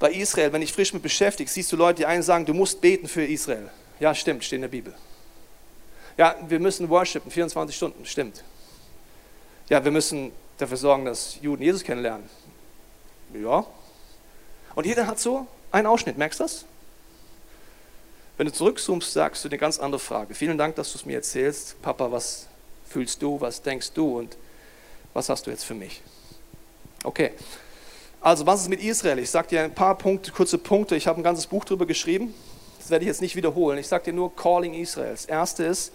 bei 0.00 0.10
Israel, 0.10 0.52
wenn 0.52 0.62
ich 0.62 0.72
frisch 0.72 0.92
mit 0.92 1.04
beschäftigt, 1.04 1.52
siehst 1.52 1.70
du 1.70 1.76
Leute, 1.76 1.98
die 1.98 2.06
einen 2.06 2.24
sagen, 2.24 2.44
du 2.44 2.54
musst 2.54 2.80
beten 2.80 3.06
für 3.06 3.24
Israel. 3.24 3.70
Ja, 4.00 4.16
stimmt, 4.16 4.42
steht 4.42 4.56
in 4.56 4.62
der 4.62 4.68
Bibel. 4.68 4.94
Ja, 6.16 6.34
wir 6.48 6.58
müssen 6.58 6.88
worshipen, 6.88 7.30
24 7.30 7.76
Stunden, 7.76 8.04
stimmt. 8.04 8.42
Ja, 9.68 9.84
wir 9.84 9.92
müssen 9.92 10.32
dafür 10.56 10.76
sorgen, 10.76 11.04
dass 11.04 11.38
Juden 11.40 11.62
Jesus 11.62 11.84
kennenlernen. 11.84 12.28
Ja. 13.32 13.64
Und 14.78 14.86
jeder 14.86 15.08
hat 15.08 15.18
so 15.18 15.44
einen 15.72 15.88
Ausschnitt, 15.88 16.18
merkst 16.18 16.38
du 16.38 16.44
das? 16.44 16.64
Wenn 18.36 18.46
du 18.46 18.52
zurückzoomst, 18.52 19.12
sagst 19.12 19.42
du 19.42 19.48
eine 19.48 19.58
ganz 19.58 19.80
andere 19.80 19.98
Frage. 19.98 20.36
Vielen 20.36 20.56
Dank, 20.56 20.76
dass 20.76 20.92
du 20.92 20.98
es 20.98 21.04
mir 21.04 21.16
erzählst. 21.16 21.82
Papa, 21.82 22.12
was 22.12 22.46
fühlst 22.88 23.20
du, 23.20 23.40
was 23.40 23.60
denkst 23.60 23.90
du 23.94 24.18
und 24.18 24.36
was 25.14 25.28
hast 25.30 25.44
du 25.44 25.50
jetzt 25.50 25.64
für 25.64 25.74
mich? 25.74 26.00
Okay. 27.02 27.32
Also, 28.20 28.46
was 28.46 28.60
ist 28.60 28.68
mit 28.68 28.80
Israel? 28.80 29.18
Ich 29.18 29.30
sage 29.30 29.48
dir 29.48 29.62
ein 29.64 29.74
paar 29.74 29.98
Punkte, 29.98 30.30
kurze 30.30 30.58
Punkte. 30.58 30.94
Ich 30.94 31.08
habe 31.08 31.20
ein 31.20 31.24
ganzes 31.24 31.48
Buch 31.48 31.64
darüber 31.64 31.84
geschrieben. 31.84 32.32
Das 32.78 32.88
werde 32.88 33.04
ich 33.04 33.08
jetzt 33.08 33.20
nicht 33.20 33.34
wiederholen. 33.34 33.78
Ich 33.78 33.88
sage 33.88 34.04
dir 34.04 34.12
nur 34.12 34.36
Calling 34.36 34.74
Israel. 34.74 35.10
Das 35.10 35.24
erste 35.24 35.64
ist, 35.64 35.90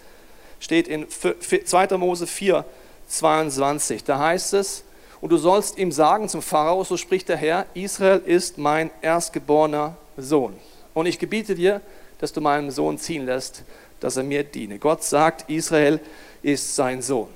steht 0.60 0.88
in 0.88 1.06
2. 1.08 1.86
Mose 1.96 2.26
4, 2.26 2.66
22. 3.08 4.04
Da 4.04 4.18
heißt 4.18 4.52
es, 4.52 4.84
und 5.24 5.30
du 5.30 5.38
sollst 5.38 5.78
ihm 5.78 5.90
sagen 5.90 6.28
zum 6.28 6.42
Pharao, 6.42 6.84
so 6.84 6.98
spricht 6.98 7.30
der 7.30 7.38
Herr, 7.38 7.64
Israel 7.72 8.18
ist 8.26 8.58
mein 8.58 8.90
erstgeborener 9.00 9.96
Sohn. 10.18 10.54
Und 10.92 11.06
ich 11.06 11.18
gebiete 11.18 11.54
dir, 11.54 11.80
dass 12.18 12.34
du 12.34 12.42
meinen 12.42 12.70
Sohn 12.70 12.98
ziehen 12.98 13.24
lässt, 13.24 13.62
dass 14.00 14.18
er 14.18 14.22
mir 14.22 14.44
diene. 14.44 14.78
Gott 14.78 15.02
sagt, 15.02 15.48
Israel 15.48 15.98
ist 16.42 16.76
sein 16.76 17.00
Sohn. 17.00 17.28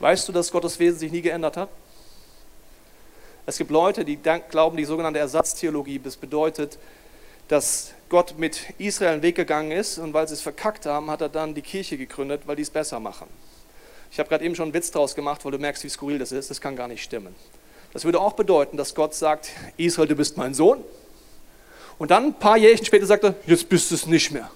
Weißt 0.00 0.28
du, 0.28 0.32
dass 0.32 0.50
Gottes 0.50 0.78
Wesen 0.78 0.98
sich 0.98 1.10
nie 1.10 1.22
geändert 1.22 1.56
hat? 1.56 1.70
Es 3.46 3.56
gibt 3.56 3.70
Leute, 3.70 4.04
die 4.04 4.18
glauben, 4.18 4.76
die 4.76 4.84
sogenannte 4.84 5.18
Ersatztheologie, 5.18 5.98
das 5.98 6.18
bedeutet, 6.18 6.78
dass 7.48 7.94
Gott 8.10 8.34
mit 8.36 8.74
Israel 8.76 9.14
einen 9.14 9.22
Weg 9.22 9.36
gegangen 9.36 9.70
ist 9.70 9.96
und 9.96 10.12
weil 10.12 10.28
sie 10.28 10.34
es 10.34 10.42
verkackt 10.42 10.84
haben, 10.84 11.10
hat 11.10 11.22
er 11.22 11.30
dann 11.30 11.54
die 11.54 11.62
Kirche 11.62 11.96
gegründet, 11.96 12.42
weil 12.44 12.56
die 12.56 12.62
es 12.64 12.70
besser 12.70 13.00
machen. 13.00 13.28
Ich 14.10 14.18
habe 14.18 14.28
gerade 14.28 14.44
eben 14.44 14.54
schon 14.54 14.64
einen 14.64 14.74
Witz 14.74 14.90
draus 14.90 15.14
gemacht, 15.14 15.44
weil 15.44 15.52
du 15.52 15.58
merkst, 15.58 15.84
wie 15.84 15.88
skurril 15.88 16.18
das 16.18 16.32
ist. 16.32 16.50
Das 16.50 16.60
kann 16.60 16.76
gar 16.76 16.88
nicht 16.88 17.02
stimmen. 17.02 17.34
Das 17.92 18.04
würde 18.04 18.20
auch 18.20 18.32
bedeuten, 18.32 18.76
dass 18.76 18.94
Gott 18.94 19.14
sagt, 19.14 19.50
Israel, 19.76 20.08
du 20.08 20.16
bist 20.16 20.36
mein 20.36 20.54
Sohn. 20.54 20.84
Und 21.98 22.10
dann 22.10 22.26
ein 22.26 22.34
paar 22.34 22.56
Jährchen 22.56 22.86
später 22.86 23.06
sagt 23.06 23.24
er, 23.24 23.34
jetzt 23.46 23.68
bist 23.68 23.90
du 23.90 23.94
es 23.94 24.06
nicht 24.06 24.30
mehr. 24.30 24.50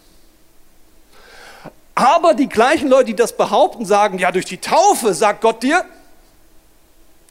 Aber 1.94 2.34
die 2.34 2.48
gleichen 2.48 2.88
Leute, 2.88 3.06
die 3.06 3.16
das 3.16 3.36
behaupten, 3.36 3.84
sagen, 3.84 4.18
ja, 4.18 4.32
durch 4.32 4.46
die 4.46 4.58
Taufe 4.58 5.14
sagt 5.14 5.42
Gott 5.42 5.62
dir, 5.62 5.84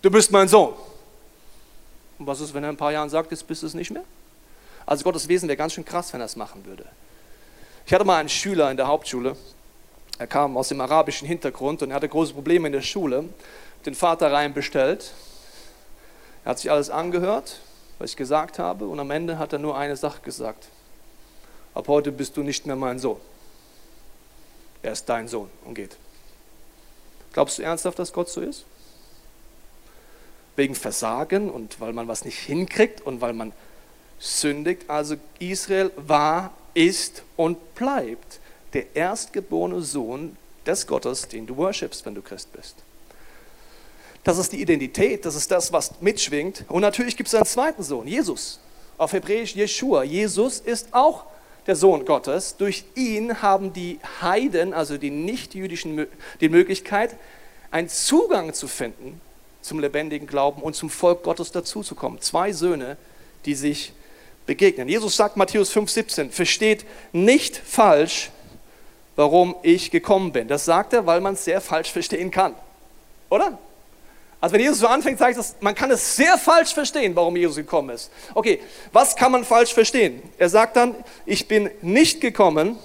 du 0.02 0.10
bist 0.10 0.32
mein 0.32 0.48
Sohn. 0.48 0.74
Und 2.20 2.28
was 2.28 2.40
ist, 2.40 2.54
wenn 2.54 2.64
er 2.64 2.70
in 2.70 2.76
ein 2.76 2.78
paar 2.78 2.92
Jahren 2.92 3.10
sagt, 3.10 3.32
jetzt 3.32 3.46
bist 3.48 3.64
du 3.64 3.68
es 3.68 3.74
nicht 3.74 3.92
mehr? 3.92 4.04
Also 4.86 5.04
Gottes 5.04 5.28
Wesen 5.28 5.50
wäre 5.50 5.58
ganz 5.58 5.74
schön 5.74 5.84
krass, 5.84 6.14
wenn 6.14 6.22
er 6.22 6.26
es 6.26 6.36
machen 6.36 6.66
würde. 6.66 6.86
Ich 7.86 7.94
hatte 7.94 8.06
mal 8.06 8.20
einen 8.20 8.30
Schüler 8.30 8.72
in 8.72 8.78
der 8.78 8.88
Hauptschule, 8.88 9.36
er 10.24 10.28
kam 10.28 10.56
aus 10.56 10.70
dem 10.70 10.80
arabischen 10.80 11.28
Hintergrund 11.28 11.84
und 11.84 11.90
er 11.90 11.98
hatte 11.98 12.08
große 12.08 12.34
Probleme 12.34 12.70
in 12.70 12.72
der 12.72 12.82
Schule, 12.82 13.26
den 13.86 13.94
Vater 13.94 14.32
rein 14.32 14.54
bestellt. 14.54 15.12
Er 16.46 16.52
hat 16.52 16.60
sich 16.60 16.72
alles 16.72 16.90
angehört, 16.90 17.60
was 18.00 18.12
ich 18.12 18.16
gesagt 18.16 18.58
habe, 18.58 18.86
und 18.86 18.98
am 19.02 19.12
Ende 19.12 19.38
hat 19.38 19.52
er 19.52 19.60
nur 19.60 19.78
eine 19.78 19.98
Sache 19.98 20.22
gesagt. 20.22 20.70
Ab 21.74 21.90
heute 21.90 22.14
bist 22.14 22.38
du 22.38 22.42
nicht 22.42 22.66
mehr 22.66 22.78
mein 22.78 23.00
Sohn. 23.00 23.20
Er 24.82 24.94
ist 24.94 25.10
dein 25.10 25.28
Sohn 25.28 25.50
und 25.66 25.74
geht. 25.74 25.98
Glaubst 27.34 27.58
du 27.58 27.64
ernsthaft, 27.64 28.00
dass 28.00 28.14
Gott 28.14 28.30
so 28.30 28.40
ist? 28.40 28.64
Wegen 30.56 30.74
Versagen 30.74 31.52
und 31.52 31.82
weil 31.82 31.92
man 31.92 32.08
was 32.08 32.24
nicht 32.24 32.40
hinkriegt 32.40 33.02
und 33.02 33.20
weil 33.20 33.34
man 33.34 33.52
sündigt. 34.20 34.90
Also 34.90 35.18
Israel 35.40 35.92
war, 35.98 36.54
ist 36.76 37.24
und 37.36 37.76
bleibt 37.76 38.40
der 38.74 38.96
erstgeborene 38.96 39.82
Sohn 39.82 40.38
des 40.66 40.88
Gottes, 40.88 41.28
den 41.28 41.46
du 41.46 41.58
worshipst, 41.58 42.06
wenn 42.06 42.16
du 42.16 42.22
Christ 42.22 42.52
bist. 42.54 42.76
Das 44.24 44.38
ist 44.38 44.54
die 44.54 44.62
Identität, 44.62 45.26
das 45.26 45.36
ist 45.36 45.52
das, 45.52 45.74
was 45.74 46.00
mitschwingt. 46.02 46.64
Und 46.70 46.82
natürlich 46.82 47.18
gibt 47.18 47.28
es 47.28 47.36
einen 47.36 47.46
zweiten 47.46 47.84
Sohn, 47.84 48.08
Jesus. 48.08 48.60
Auf 48.98 49.12
Hebräisch 49.12 49.56
Jeshua. 49.56 50.04
Jesus 50.04 50.60
ist 50.60 50.94
auch 50.94 51.26
der 51.68 51.76
Sohn 51.76 52.06
Gottes. 52.06 52.56
Durch 52.56 52.86
ihn 52.96 53.42
haben 53.42 53.74
die 53.74 54.00
Heiden, 54.22 54.74
also 54.74 54.98
die 54.98 55.12
Nichtjüdischen, 55.12 56.08
die 56.40 56.50
Möglichkeit, 56.50 57.18
einen 57.72 57.90
Zugang 57.90 58.54
zu 58.54 58.68
finden 58.68 59.20
zum 59.62 59.80
lebendigen 59.80 60.28
Glauben 60.28 60.62
und 60.62 60.76
zum 60.76 60.90
Volk 60.90 61.24
Gottes 61.24 61.52
dazuzukommen. 61.52 62.22
Zwei 62.22 62.52
Söhne, 62.54 62.98
die 63.46 63.56
sich 63.56 63.94
begegnen. 64.46 64.90
Jesus 64.90 65.16
sagt 65.16 65.38
Matthäus 65.38 65.74
5,17, 65.76 66.30
versteht 66.30 66.86
nicht 67.14 67.58
falsch, 67.58 68.30
warum 69.16 69.56
ich 69.62 69.92
gekommen 69.92 70.32
bin. 70.32 70.48
Das 70.48 70.66
sagt 70.66 70.94
er, 70.94 71.06
weil 71.06 71.22
man 71.22 71.34
es 71.34 71.46
sehr 71.46 71.62
falsch 71.62 71.92
verstehen 71.92 72.32
kann. 72.32 72.56
Oder? 73.30 73.58
Also 74.42 74.54
wenn 74.54 74.62
Jesus 74.62 74.80
so 74.80 74.88
anfängt, 74.88 75.20
sagt 75.20 75.38
er, 75.38 75.46
man 75.62 75.74
kann 75.74 75.90
es 75.92 76.16
sehr 76.16 76.38
falsch 76.38 76.74
verstehen, 76.74 77.16
warum 77.16 77.38
Jesus 77.38 77.56
gekommen 77.56 77.92
ist. 77.92 78.12
Okay, 78.34 78.60
was 78.92 79.16
kann 79.16 79.32
man 79.32 79.46
falsch 79.46 79.74
verstehen? 79.74 80.22
Er 80.38 80.50
sagt 80.50 80.76
dann, 80.76 80.96
ich 81.26 81.48
bin 81.48 81.72
nicht 81.82 82.20
gekommen, 82.20 82.78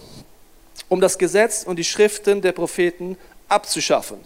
um 0.88 1.01
das 1.01 1.19
Gesetz 1.19 1.64
und 1.64 1.77
die 1.77 1.85
Schriften 1.85 2.43
der 2.43 2.53
Propheten 2.53 3.19
abzuschaffen. 3.49 4.19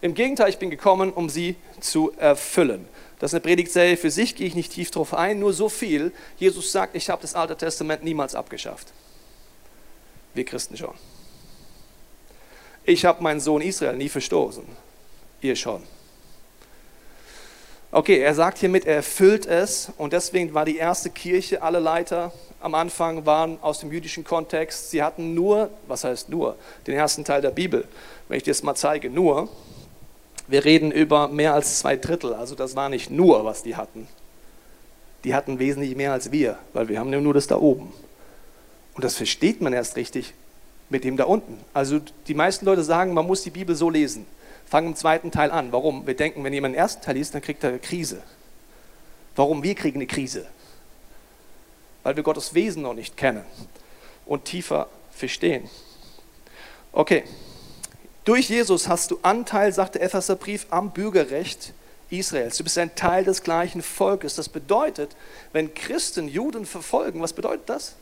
Im 0.00 0.14
Gegenteil, 0.14 0.50
ich 0.50 0.58
bin 0.58 0.70
gekommen, 0.70 1.12
um 1.12 1.28
sie 1.28 1.56
zu 1.80 2.12
erfüllen. 2.16 2.86
Das 3.18 3.30
ist 3.30 3.34
eine 3.34 3.40
Predigtserie 3.40 3.96
für 3.96 4.10
sich, 4.10 4.36
gehe 4.36 4.46
ich 4.46 4.54
nicht 4.54 4.72
tief 4.72 4.90
drauf 4.90 5.14
ein, 5.14 5.38
nur 5.38 5.52
so 5.52 5.68
viel. 5.68 6.12
Jesus 6.38 6.70
sagt, 6.70 6.94
ich 6.94 7.08
habe 7.08 7.22
das 7.22 7.34
Alte 7.34 7.56
Testament 7.56 8.04
niemals 8.04 8.34
abgeschafft. 8.34 8.88
Wir 10.36 10.44
Christen 10.44 10.76
schon. 10.76 10.94
Ich 12.84 13.04
habe 13.04 13.22
meinen 13.22 13.40
Sohn 13.40 13.62
Israel 13.62 13.96
nie 13.96 14.08
verstoßen. 14.08 14.64
Ihr 15.40 15.56
schon. 15.56 15.82
Okay, 17.90 18.18
er 18.18 18.34
sagt 18.34 18.58
hiermit, 18.58 18.84
er 18.84 18.96
erfüllt 18.96 19.46
es 19.46 19.90
und 19.96 20.12
deswegen 20.12 20.52
war 20.54 20.64
die 20.64 20.76
erste 20.76 21.08
Kirche, 21.08 21.62
alle 21.62 21.78
Leiter 21.78 22.32
am 22.60 22.74
Anfang 22.74 23.24
waren 23.26 23.58
aus 23.62 23.80
dem 23.80 23.92
jüdischen 23.92 24.24
Kontext. 24.24 24.90
Sie 24.90 25.02
hatten 25.02 25.34
nur, 25.34 25.70
was 25.86 26.04
heißt 26.04 26.28
nur, 26.28 26.56
den 26.86 26.94
ersten 26.94 27.24
Teil 27.24 27.40
der 27.40 27.50
Bibel. 27.50 27.86
Wenn 28.28 28.36
ich 28.36 28.42
dir 28.42 28.50
das 28.50 28.62
mal 28.62 28.74
zeige, 28.74 29.08
nur, 29.08 29.48
wir 30.46 30.64
reden 30.64 30.90
über 30.90 31.28
mehr 31.28 31.54
als 31.54 31.78
zwei 31.78 31.96
Drittel, 31.96 32.34
also 32.34 32.54
das 32.54 32.76
war 32.76 32.88
nicht 32.88 33.10
nur, 33.10 33.44
was 33.44 33.62
die 33.62 33.76
hatten. 33.76 34.06
Die 35.24 35.34
hatten 35.34 35.58
wesentlich 35.58 35.96
mehr 35.96 36.12
als 36.12 36.30
wir, 36.30 36.58
weil 36.72 36.88
wir 36.88 37.00
haben 37.00 37.10
nur 37.10 37.34
das 37.34 37.46
da 37.46 37.56
oben. 37.56 37.92
Und 38.96 39.04
das 39.04 39.14
versteht 39.14 39.60
man 39.60 39.74
erst 39.74 39.96
richtig 39.96 40.32
mit 40.88 41.04
dem 41.04 41.18
da 41.18 41.24
unten. 41.24 41.58
Also 41.74 42.00
die 42.26 42.34
meisten 42.34 42.64
Leute 42.64 42.82
sagen, 42.82 43.12
man 43.12 43.26
muss 43.26 43.42
die 43.42 43.50
Bibel 43.50 43.76
so 43.76 43.90
lesen. 43.90 44.26
Fangen 44.64 44.88
im 44.88 44.96
zweiten 44.96 45.30
Teil 45.30 45.50
an. 45.50 45.70
Warum? 45.70 46.06
Wir 46.06 46.16
denken, 46.16 46.42
wenn 46.42 46.52
jemand 46.52 46.74
den 46.74 46.78
ersten 46.78 47.02
Teil 47.02 47.16
liest, 47.16 47.34
dann 47.34 47.42
kriegt 47.42 47.62
er 47.62 47.70
eine 47.70 47.78
Krise. 47.78 48.22
Warum? 49.34 49.62
Wir 49.62 49.74
kriegen 49.74 49.98
eine 49.98 50.06
Krise. 50.06 50.46
Weil 52.04 52.16
wir 52.16 52.22
Gottes 52.22 52.54
Wesen 52.54 52.82
noch 52.82 52.94
nicht 52.94 53.18
kennen 53.18 53.44
und 54.24 54.46
tiefer 54.46 54.88
verstehen. 55.10 55.68
Okay, 56.90 57.24
durch 58.24 58.48
Jesus 58.48 58.88
hast 58.88 59.10
du 59.10 59.18
Anteil, 59.20 59.74
sagt 59.74 59.96
der 59.96 60.02
Epheserbrief, 60.02 60.66
am 60.70 60.92
Bürgerrecht 60.92 61.74
Israels. 62.08 62.56
Du 62.56 62.64
bist 62.64 62.78
ein 62.78 62.94
Teil 62.94 63.24
des 63.24 63.42
gleichen 63.42 63.82
Volkes. 63.82 64.36
Das 64.36 64.48
bedeutet, 64.48 65.16
wenn 65.52 65.74
Christen 65.74 66.28
Juden 66.28 66.64
verfolgen, 66.64 67.20
was 67.20 67.34
bedeutet 67.34 67.68
das? 67.68 67.94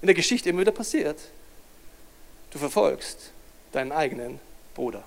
In 0.00 0.06
der 0.06 0.14
Geschichte 0.14 0.50
immer 0.50 0.60
wieder 0.60 0.72
passiert. 0.72 1.18
Du 2.50 2.58
verfolgst 2.58 3.32
deinen 3.72 3.92
eigenen 3.92 4.40
Bruder. 4.74 5.02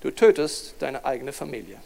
Du 0.00 0.10
tötest 0.10 0.74
deine 0.78 1.04
eigene 1.04 1.32
Familie. 1.32 1.80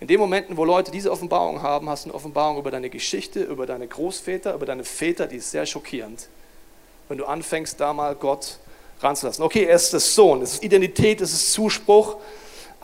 In 0.00 0.08
den 0.08 0.20
Momenten, 0.20 0.56
wo 0.56 0.64
Leute 0.64 0.90
diese 0.90 1.10
Offenbarung 1.10 1.62
haben, 1.62 1.88
hast 1.88 2.04
du 2.04 2.10
eine 2.10 2.14
Offenbarung 2.14 2.58
über 2.58 2.70
deine 2.70 2.90
Geschichte, 2.90 3.42
über 3.42 3.66
deine 3.66 3.86
Großväter, 3.86 4.54
über 4.54 4.66
deine 4.66 4.84
Väter, 4.84 5.26
die 5.26 5.36
ist 5.36 5.50
sehr 5.50 5.64
schockierend 5.64 6.28
wenn 7.08 7.18
du 7.18 7.24
anfängst, 7.24 7.78
da 7.80 7.92
mal 7.92 8.14
Gott 8.14 8.58
ranzulassen. 9.00 9.44
Okay, 9.44 9.64
er 9.64 9.76
ist 9.76 9.92
das 9.92 10.14
Sohn, 10.14 10.42
es 10.42 10.54
ist 10.54 10.64
Identität, 10.64 11.20
es 11.20 11.32
ist 11.32 11.52
Zuspruch, 11.52 12.16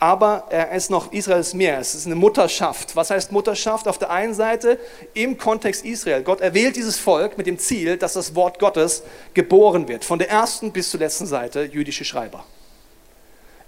aber 0.03 0.43
er 0.49 0.73
ist 0.73 0.91
noch 0.91 1.13
Israels 1.13 1.53
mehr. 1.53 1.79
Es 1.79 1.95
ist 1.95 2.07
eine 2.07 2.15
Mutterschaft. 2.15 2.93
Was 2.97 3.09
heißt 3.09 3.31
Mutterschaft? 3.31 3.87
Auf 3.87 3.99
der 3.99 4.09
einen 4.09 4.33
Seite 4.33 4.77
im 5.13 5.37
Kontext 5.37 5.85
Israel. 5.85 6.23
Gott 6.23 6.41
erwählt 6.41 6.75
dieses 6.75 6.99
Volk 6.99 7.37
mit 7.37 7.47
dem 7.47 7.57
Ziel, 7.57 7.95
dass 7.95 8.11
das 8.11 8.35
Wort 8.35 8.59
Gottes 8.59 9.03
geboren 9.33 9.87
wird. 9.87 10.03
Von 10.03 10.19
der 10.19 10.29
ersten 10.29 10.73
bis 10.73 10.89
zur 10.89 10.99
letzten 10.99 11.25
Seite 11.25 11.63
jüdische 11.63 12.03
Schreiber. 12.03 12.43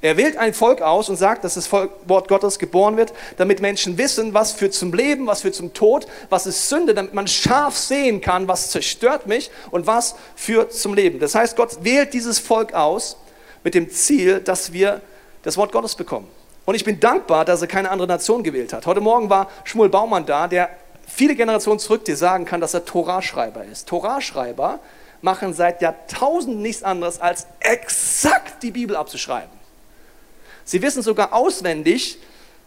Er 0.02 0.18
wählt 0.18 0.36
ein 0.36 0.54
Volk 0.54 0.82
aus 0.82 1.08
und 1.08 1.16
sagt, 1.16 1.46
dass 1.46 1.54
das 1.54 1.72
Wort 1.72 2.28
Gottes 2.28 2.60
geboren 2.60 2.98
wird, 2.98 3.14
damit 3.38 3.62
Menschen 3.62 3.98
wissen, 3.98 4.34
was 4.34 4.52
führt 4.52 4.74
zum 4.74 4.94
Leben, 4.94 5.28
was 5.28 5.44
führt 5.44 5.56
zum 5.56 5.74
Tod, 5.74 6.06
was 6.30 6.48
ist 6.48 6.68
Sünde, 6.68 6.94
damit 6.94 7.14
man 7.14 7.30
scharf 7.30 7.78
sehen 7.78 8.20
kann, 8.20 8.50
was 8.50 8.72
zerstört 8.72 9.26
mich 9.26 9.52
und 9.72 9.88
was 9.88 10.16
führt 10.36 10.74
zum 10.74 10.96
Leben. 10.96 11.20
Das 11.20 11.34
heißt, 11.34 11.56
Gott 11.56 11.86
wählt 11.86 12.14
dieses 12.14 12.40
Volk 12.40 12.74
aus 12.74 13.16
mit 13.64 13.74
dem 13.74 13.90
Ziel, 13.90 14.42
dass 14.42 14.74
wir 14.74 15.00
das 15.46 15.56
Wort 15.56 15.72
Gottes 15.72 15.96
bekommen. 15.96 16.28
Und 16.66 16.76
ich 16.76 16.84
bin 16.84 17.00
dankbar, 17.00 17.46
dass 17.46 17.62
er 17.62 17.68
keine 17.68 17.92
andere 17.92 18.08
Nation 18.08 18.44
gewählt 18.44 18.74
hat. 18.74 18.86
Heute 18.86 19.00
Morgen 19.00 19.30
war 19.30 19.50
Schmuel 19.64 19.90
Baumann 19.90 20.26
da, 20.26 20.48
der 20.48 20.72
viele 21.08 21.36
Generationen 21.36 21.80
zurück 21.80 22.04
dir 22.04 22.18
sagen 22.18 22.46
kann, 22.46 22.60
dass 22.60 22.74
er 22.74 22.84
Torahschreiber 22.84 23.64
ist. 23.64 23.88
Torahschreiber 23.88 24.80
machen 25.22 25.54
seit 25.54 25.82
Jahrtausenden 25.82 26.62
nichts 26.62 26.82
anderes, 26.82 27.22
als 27.22 27.46
exakt 27.60 28.64
die 28.64 28.72
Bibel 28.72 28.96
abzuschreiben. 28.96 29.52
Sie 30.66 30.82
wissen 30.82 31.04
sogar 31.04 31.32
auswendig, 31.32 32.18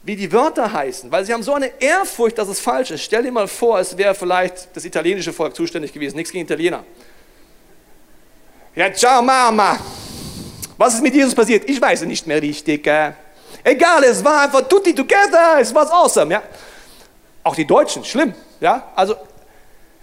wie 0.05 0.15
die 0.15 0.33
Wörter 0.33 0.73
heißen, 0.73 1.11
weil 1.11 1.25
sie 1.25 1.35
haben 1.35 1.43
so 1.43 1.55
eine 1.55 1.73
Ehrfurcht, 1.81 2.39
dass 2.39 2.47
es 2.47 2.61
falsch 2.61 2.93
ist. 2.93 3.03
Stell 3.03 3.25
dir 3.25 3.33
mal 3.33 3.49
vor, 3.49 3.81
es 3.81 3.99
wäre 3.99 4.15
vielleicht 4.15 4.69
das 4.75 4.85
italienische 4.85 5.33
Volk 5.33 5.57
zuständig 5.57 5.93
gewesen, 5.93 6.17
nichts 6.17 6.31
gegen 6.31 6.45
Italiener. 6.45 6.85
Ja, 8.77 8.93
ciao 8.93 9.21
Mama. 9.21 9.77
Was 10.79 10.95
ist 10.95 11.03
mit 11.03 11.13
Jesus 11.13 11.35
passiert? 11.35 11.69
Ich 11.69 11.81
weiß 11.81 12.03
es 12.03 12.07
nicht 12.07 12.27
mehr 12.27 12.41
richtig. 12.41 12.87
Äh. 12.87 13.13
Egal, 13.65 14.05
es 14.05 14.25
war 14.25 14.43
einfach 14.43 14.63
tutti 14.63 14.95
together, 14.95 15.59
es 15.61 15.75
war 15.75 15.93
awesome. 15.93 16.33
Ja? 16.33 16.43
Auch 17.43 17.57
die 17.57 17.67
Deutschen, 17.67 18.05
schlimm. 18.05 18.33
Ja? 18.61 18.89
Also 18.95 19.17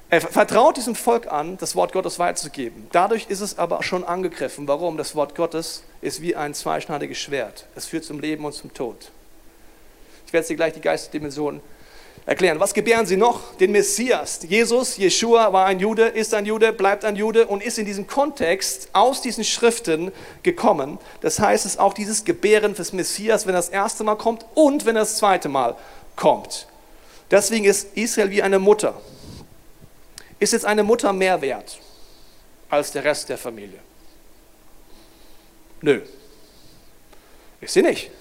er 0.09 0.21
vertraut 0.21 0.77
diesem 0.77 0.95
Volk 0.95 1.31
an, 1.31 1.57
das 1.57 1.75
Wort 1.75 1.93
Gottes 1.93 2.19
weiterzugeben. 2.19 2.88
Dadurch 2.91 3.27
ist 3.29 3.39
es 3.39 3.57
aber 3.57 3.81
schon 3.83 4.03
angegriffen. 4.03 4.67
Warum? 4.67 4.97
Das 4.97 5.15
Wort 5.15 5.33
Gottes 5.33 5.83
ist 6.01 6.21
wie 6.21 6.35
ein 6.35 6.53
zweischneidiges 6.53 7.17
Schwert. 7.17 7.65
Es 7.75 7.85
führt 7.85 8.03
zum 8.03 8.19
Leben 8.19 8.45
und 8.45 8.53
zum 8.53 8.73
Tod. 8.73 9.11
Ich 10.27 10.33
werde 10.33 10.47
dir 10.47 10.55
gleich 10.55 10.73
die 10.73 10.81
Geistesdimension 10.81 11.61
erklären. 12.25 12.59
Was 12.59 12.73
gebären 12.73 13.05
sie 13.05 13.17
noch? 13.17 13.55
Den 13.55 13.71
Messias. 13.71 14.39
Jesus, 14.47 14.97
Jeshua 14.97 15.53
war 15.53 15.65
ein 15.65 15.79
Jude, 15.79 16.05
ist 16.05 16.33
ein 16.33 16.45
Jude, 16.45 16.73
bleibt 16.73 17.05
ein 17.05 17.15
Jude 17.15 17.47
und 17.47 17.61
ist 17.61 17.77
in 17.77 17.85
diesem 17.85 18.07
Kontext 18.07 18.89
aus 18.93 19.21
diesen 19.21 19.43
Schriften 19.43 20.11
gekommen. 20.43 20.97
Das 21.21 21.39
heißt, 21.39 21.65
es 21.65 21.73
ist 21.73 21.79
auch 21.79 21.93
dieses 21.93 22.25
Gebären 22.25 22.73
des 22.73 22.93
Messias, 22.93 23.45
wenn 23.45 23.53
das 23.53 23.69
erste 23.69 24.03
Mal 24.03 24.15
kommt 24.15 24.45
und 24.55 24.85
wenn 24.85 24.95
das 24.95 25.17
zweite 25.17 25.49
Mal 25.49 25.75
kommt. 26.15 26.67
Deswegen 27.29 27.65
ist 27.65 27.95
Israel 27.95 28.31
wie 28.31 28.41
eine 28.41 28.59
Mutter. 28.59 28.99
Ist 30.39 30.53
jetzt 30.53 30.65
eine 30.65 30.83
Mutter 30.83 31.13
mehr 31.13 31.41
wert 31.41 31.79
als 32.69 32.91
der 32.91 33.03
Rest 33.03 33.29
der 33.29 33.38
Familie? 33.38 33.79
Nö. 35.81 36.01
Ist 37.61 37.73
sie 37.73 37.81
nicht. 37.81 38.11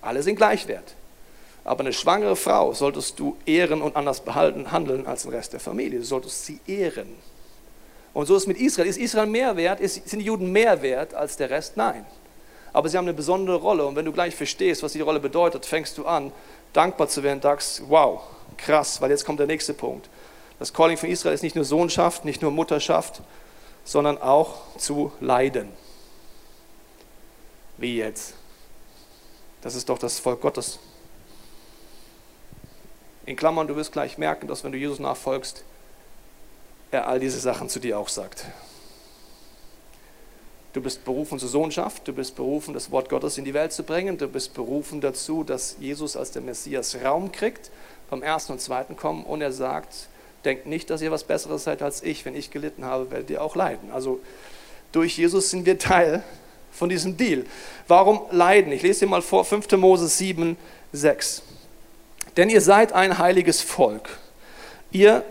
Alle 0.00 0.22
sind 0.22 0.36
gleich 0.36 0.68
wert. 0.68 0.94
Aber 1.66 1.80
eine 1.80 1.92
schwangere 1.92 2.36
Frau 2.36 2.72
solltest 2.72 3.18
du 3.18 3.36
ehren 3.44 3.82
und 3.82 3.96
anders 3.96 4.20
behalten, 4.20 4.70
handeln 4.70 5.04
als 5.04 5.22
den 5.22 5.32
Rest 5.32 5.52
der 5.52 5.58
Familie. 5.58 5.98
Du 5.98 6.04
solltest 6.04 6.46
sie 6.46 6.60
ehren. 6.68 7.08
Und 8.14 8.26
so 8.26 8.36
ist 8.36 8.42
es 8.42 8.46
mit 8.46 8.56
Israel. 8.58 8.88
Ist 8.88 8.98
Israel 8.98 9.26
mehr 9.26 9.56
wert? 9.56 9.80
Sind 9.80 10.20
die 10.20 10.26
Juden 10.26 10.52
mehr 10.52 10.80
wert 10.80 11.12
als 11.12 11.36
der 11.36 11.50
Rest? 11.50 11.76
Nein. 11.76 12.06
Aber 12.72 12.88
sie 12.88 12.96
haben 12.96 13.04
eine 13.06 13.14
besondere 13.14 13.56
Rolle. 13.56 13.84
Und 13.84 13.96
wenn 13.96 14.04
du 14.04 14.12
gleich 14.12 14.36
verstehst, 14.36 14.84
was 14.84 14.92
die 14.92 15.00
Rolle 15.00 15.18
bedeutet, 15.18 15.66
fängst 15.66 15.98
du 15.98 16.06
an, 16.06 16.30
dankbar 16.72 17.08
zu 17.08 17.24
werden, 17.24 17.42
sagst, 17.42 17.82
wow, 17.88 18.20
krass, 18.56 19.00
weil 19.00 19.10
jetzt 19.10 19.24
kommt 19.24 19.40
der 19.40 19.48
nächste 19.48 19.74
Punkt. 19.74 20.08
Das 20.60 20.72
Calling 20.72 20.96
von 20.96 21.08
Israel 21.08 21.34
ist 21.34 21.42
nicht 21.42 21.56
nur 21.56 21.64
Sohnschaft, 21.64 22.24
nicht 22.24 22.42
nur 22.42 22.52
Mutterschaft, 22.52 23.22
sondern 23.84 24.22
auch 24.22 24.60
zu 24.78 25.10
leiden. 25.18 25.72
Wie 27.76 27.96
jetzt? 27.96 28.34
Das 29.62 29.74
ist 29.74 29.88
doch 29.88 29.98
das 29.98 30.20
Volk 30.20 30.40
Gottes. 30.40 30.78
In 33.26 33.34
Klammern, 33.34 33.66
du 33.66 33.74
wirst 33.74 33.92
gleich 33.92 34.18
merken, 34.18 34.46
dass 34.46 34.62
wenn 34.62 34.72
du 34.72 34.78
Jesus 34.78 35.00
nachfolgst, 35.00 35.64
er 36.92 37.08
all 37.08 37.18
diese 37.18 37.40
Sachen 37.40 37.68
zu 37.68 37.80
dir 37.80 37.98
auch 37.98 38.08
sagt. 38.08 38.46
Du 40.72 40.80
bist 40.80 41.04
berufen 41.04 41.38
zur 41.38 41.48
Sohnschaft, 41.48 42.06
du 42.06 42.12
bist 42.12 42.36
berufen, 42.36 42.72
das 42.72 42.90
Wort 42.90 43.08
Gottes 43.08 43.38
in 43.38 43.44
die 43.44 43.54
Welt 43.54 43.72
zu 43.72 43.82
bringen, 43.82 44.18
du 44.18 44.28
bist 44.28 44.54
berufen 44.54 45.00
dazu, 45.00 45.42
dass 45.42 45.76
Jesus 45.80 46.16
als 46.16 46.30
der 46.30 46.42
Messias 46.42 46.96
Raum 47.02 47.32
kriegt 47.32 47.70
beim 48.10 48.22
ersten 48.22 48.52
und 48.52 48.60
zweiten 48.60 48.94
Kommen 48.94 49.24
und 49.24 49.40
er 49.40 49.52
sagt, 49.52 50.08
denkt 50.44 50.66
nicht, 50.66 50.90
dass 50.90 51.02
ihr 51.02 51.10
was 51.10 51.24
Besseres 51.24 51.64
seid 51.64 51.82
als 51.82 52.02
ich, 52.02 52.24
wenn 52.24 52.36
ich 52.36 52.50
gelitten 52.50 52.84
habe, 52.84 53.10
werdet 53.10 53.30
ihr 53.30 53.42
auch 53.42 53.56
leiden. 53.56 53.90
Also 53.90 54.20
durch 54.92 55.18
Jesus 55.18 55.50
sind 55.50 55.66
wir 55.66 55.78
Teil 55.78 56.22
von 56.70 56.88
diesem 56.88 57.16
Deal. 57.16 57.44
Warum 57.88 58.20
leiden? 58.30 58.70
Ich 58.70 58.82
lese 58.82 59.00
dir 59.00 59.10
mal 59.10 59.22
vor 59.22 59.44
5. 59.44 59.72
Mose 59.72 60.06
7, 60.06 60.56
6. 60.92 61.42
Denn 62.36 62.50
ihr 62.50 62.60
seid 62.60 62.92
ein 62.92 63.18
heiliges 63.18 63.62
Volk. 63.62 64.18
Ihr 64.90 65.24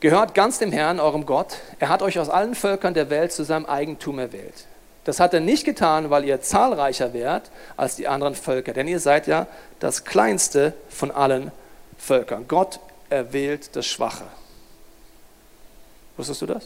gehört 0.00 0.34
ganz 0.34 0.58
dem 0.58 0.72
Herrn, 0.72 1.00
eurem 1.00 1.24
Gott. 1.26 1.58
Er 1.78 1.88
hat 1.88 2.02
euch 2.02 2.18
aus 2.18 2.28
allen 2.28 2.54
Völkern 2.54 2.94
der 2.94 3.10
Welt 3.10 3.32
zu 3.32 3.44
seinem 3.44 3.66
Eigentum 3.66 4.18
erwählt. 4.18 4.66
Das 5.04 5.20
hat 5.20 5.34
er 5.34 5.40
nicht 5.40 5.64
getan, 5.64 6.10
weil 6.10 6.24
ihr 6.24 6.40
zahlreicher 6.40 7.12
wärt 7.12 7.50
als 7.76 7.94
die 7.96 8.08
anderen 8.08 8.34
Völker, 8.34 8.72
denn 8.72 8.88
ihr 8.88 9.00
seid 9.00 9.26
ja 9.26 9.46
das 9.78 10.04
kleinste 10.04 10.72
von 10.88 11.10
allen 11.10 11.52
Völkern. 11.98 12.48
Gott 12.48 12.80
erwählt 13.10 13.76
das 13.76 13.86
Schwache. 13.86 14.24
Wusstest 16.16 16.42
du 16.42 16.46
das? 16.46 16.64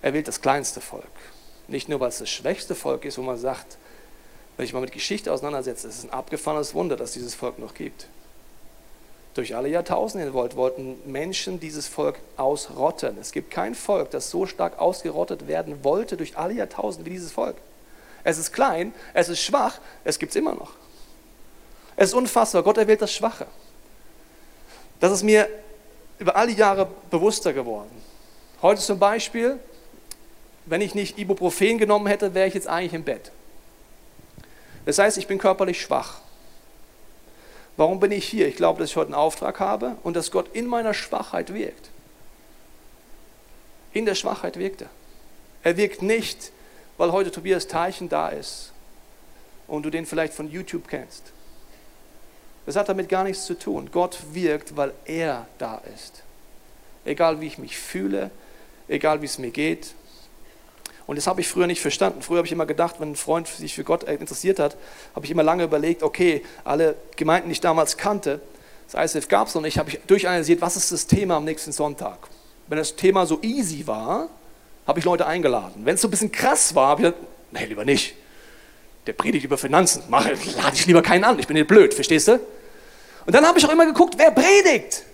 Er 0.00 0.12
wählt 0.14 0.26
das 0.26 0.40
kleinste 0.40 0.80
Volk. 0.80 1.04
Nicht 1.68 1.88
nur, 1.88 2.00
weil 2.00 2.08
es 2.08 2.18
das 2.18 2.28
schwächste 2.28 2.74
Volk 2.74 3.04
ist, 3.04 3.18
wo 3.18 3.22
man 3.22 3.38
sagt, 3.38 3.78
wenn 4.56 4.64
ich 4.64 4.72
mal 4.72 4.80
mit 4.80 4.92
Geschichte 4.92 5.32
auseinandersetze, 5.32 5.88
es 5.88 5.98
ist 5.98 6.04
ein 6.04 6.10
abgefahrenes 6.10 6.74
Wunder, 6.74 6.96
dass 6.96 7.12
dieses 7.12 7.34
Volk 7.34 7.58
noch 7.58 7.74
gibt. 7.74 8.06
Durch 9.34 9.56
alle 9.56 9.68
Jahrtausende 9.68 10.34
wollten 10.34 10.98
Menschen 11.10 11.58
dieses 11.58 11.88
Volk 11.88 12.18
ausrotten. 12.36 13.16
Es 13.18 13.32
gibt 13.32 13.50
kein 13.50 13.74
Volk, 13.74 14.10
das 14.10 14.30
so 14.30 14.44
stark 14.44 14.78
ausgerottet 14.78 15.48
werden 15.48 15.82
wollte 15.84 16.18
durch 16.18 16.36
alle 16.36 16.52
Jahrtausende 16.52 17.06
wie 17.06 17.14
dieses 17.14 17.32
Volk. 17.32 17.56
Es 18.24 18.36
ist 18.36 18.52
klein, 18.52 18.92
es 19.14 19.30
ist 19.30 19.40
schwach, 19.40 19.80
es 20.04 20.18
gibt 20.18 20.30
es 20.30 20.36
immer 20.36 20.54
noch. 20.54 20.72
Es 21.96 22.10
ist 22.10 22.14
unfassbar, 22.14 22.62
Gott 22.62 22.76
erwählt 22.76 23.00
das 23.00 23.12
Schwache. 23.12 23.46
Das 25.00 25.12
ist 25.12 25.22
mir 25.22 25.48
über 26.18 26.36
alle 26.36 26.52
Jahre 26.52 26.88
bewusster 27.10 27.52
geworden. 27.52 27.90
Heute 28.60 28.80
zum 28.80 28.98
Beispiel, 28.98 29.58
wenn 30.66 30.80
ich 30.80 30.94
nicht 30.94 31.18
Ibuprofen 31.18 31.78
genommen 31.78 32.06
hätte, 32.06 32.34
wäre 32.34 32.46
ich 32.46 32.54
jetzt 32.54 32.68
eigentlich 32.68 32.94
im 32.94 33.02
Bett. 33.02 33.32
Das 34.84 34.98
heißt, 34.98 35.18
ich 35.18 35.26
bin 35.26 35.38
körperlich 35.38 35.80
schwach. 35.80 36.20
Warum 37.76 38.00
bin 38.00 38.12
ich 38.12 38.28
hier? 38.28 38.48
Ich 38.48 38.56
glaube, 38.56 38.80
dass 38.80 38.90
ich 38.90 38.96
heute 38.96 39.08
einen 39.08 39.14
Auftrag 39.14 39.60
habe 39.60 39.96
und 40.02 40.14
dass 40.14 40.30
Gott 40.30 40.54
in 40.54 40.66
meiner 40.66 40.94
Schwachheit 40.94 41.54
wirkt. 41.54 41.90
In 43.92 44.06
der 44.06 44.14
Schwachheit 44.14 44.58
wirkt 44.58 44.82
er. 44.82 44.90
Er 45.62 45.76
wirkt 45.76 46.02
nicht, 46.02 46.52
weil 46.98 47.12
heute 47.12 47.30
Tobias 47.30 47.68
Teichen 47.68 48.08
da 48.08 48.28
ist 48.28 48.72
und 49.68 49.84
du 49.84 49.90
den 49.90 50.06
vielleicht 50.06 50.34
von 50.34 50.50
YouTube 50.50 50.88
kennst. 50.88 51.32
Das 52.66 52.76
hat 52.76 52.88
damit 52.88 53.08
gar 53.08 53.24
nichts 53.24 53.44
zu 53.44 53.58
tun. 53.58 53.90
Gott 53.92 54.18
wirkt, 54.32 54.76
weil 54.76 54.92
er 55.04 55.46
da 55.58 55.80
ist. 55.94 56.22
Egal 57.04 57.40
wie 57.40 57.46
ich 57.46 57.58
mich 57.58 57.76
fühle, 57.76 58.30
egal 58.88 59.20
wie 59.22 59.26
es 59.26 59.38
mir 59.38 59.50
geht, 59.50 59.94
und 61.06 61.16
das 61.16 61.26
habe 61.26 61.40
ich 61.40 61.48
früher 61.48 61.66
nicht 61.66 61.80
verstanden. 61.80 62.22
Früher 62.22 62.38
habe 62.38 62.46
ich 62.46 62.52
immer 62.52 62.66
gedacht, 62.66 62.96
wenn 62.98 63.12
ein 63.12 63.16
Freund 63.16 63.48
sich 63.48 63.74
für 63.74 63.84
Gott 63.84 64.04
interessiert 64.04 64.58
hat, 64.58 64.76
habe 65.14 65.24
ich 65.24 65.30
immer 65.30 65.42
lange 65.42 65.64
überlegt, 65.64 66.02
okay, 66.02 66.42
alle 66.64 66.96
Gemeinden, 67.16 67.48
die 67.48 67.52
ich 67.52 67.60
damals 67.60 67.96
kannte, 67.96 68.40
das 68.90 69.14
ISF 69.14 69.28
gab 69.28 69.48
es 69.48 69.54
noch 69.54 69.62
nicht, 69.62 69.78
habe 69.78 69.90
ich 69.90 70.00
durchanalysiert, 70.06 70.60
was 70.60 70.76
ist 70.76 70.92
das 70.92 71.06
Thema 71.06 71.36
am 71.36 71.44
nächsten 71.44 71.72
Sonntag. 71.72 72.18
Wenn 72.68 72.78
das 72.78 72.94
Thema 72.94 73.26
so 73.26 73.38
easy 73.42 73.86
war, 73.86 74.28
habe 74.86 74.98
ich 74.98 75.04
Leute 75.04 75.26
eingeladen. 75.26 75.84
Wenn 75.84 75.94
es 75.94 76.00
so 76.00 76.08
ein 76.08 76.10
bisschen 76.10 76.32
krass 76.32 76.74
war, 76.74 76.88
habe 76.88 77.02
ich 77.02 77.08
gesagt, 77.08 77.26
nee, 77.52 77.64
lieber 77.66 77.84
nicht. 77.84 78.14
Der 79.06 79.14
predigt 79.14 79.44
über 79.44 79.58
Finanzen, 79.58 80.04
lade 80.10 80.36
ich 80.74 80.86
lieber 80.86 81.02
keinen 81.02 81.24
an, 81.24 81.38
ich 81.38 81.46
bin 81.46 81.56
nicht 81.56 81.66
blöd, 81.66 81.92
verstehst 81.92 82.28
du? 82.28 82.34
Und 83.24 83.34
dann 83.34 83.46
habe 83.46 83.58
ich 83.58 83.64
auch 83.64 83.72
immer 83.72 83.86
geguckt, 83.86 84.14
wer 84.16 84.30
predigt. 84.30 85.04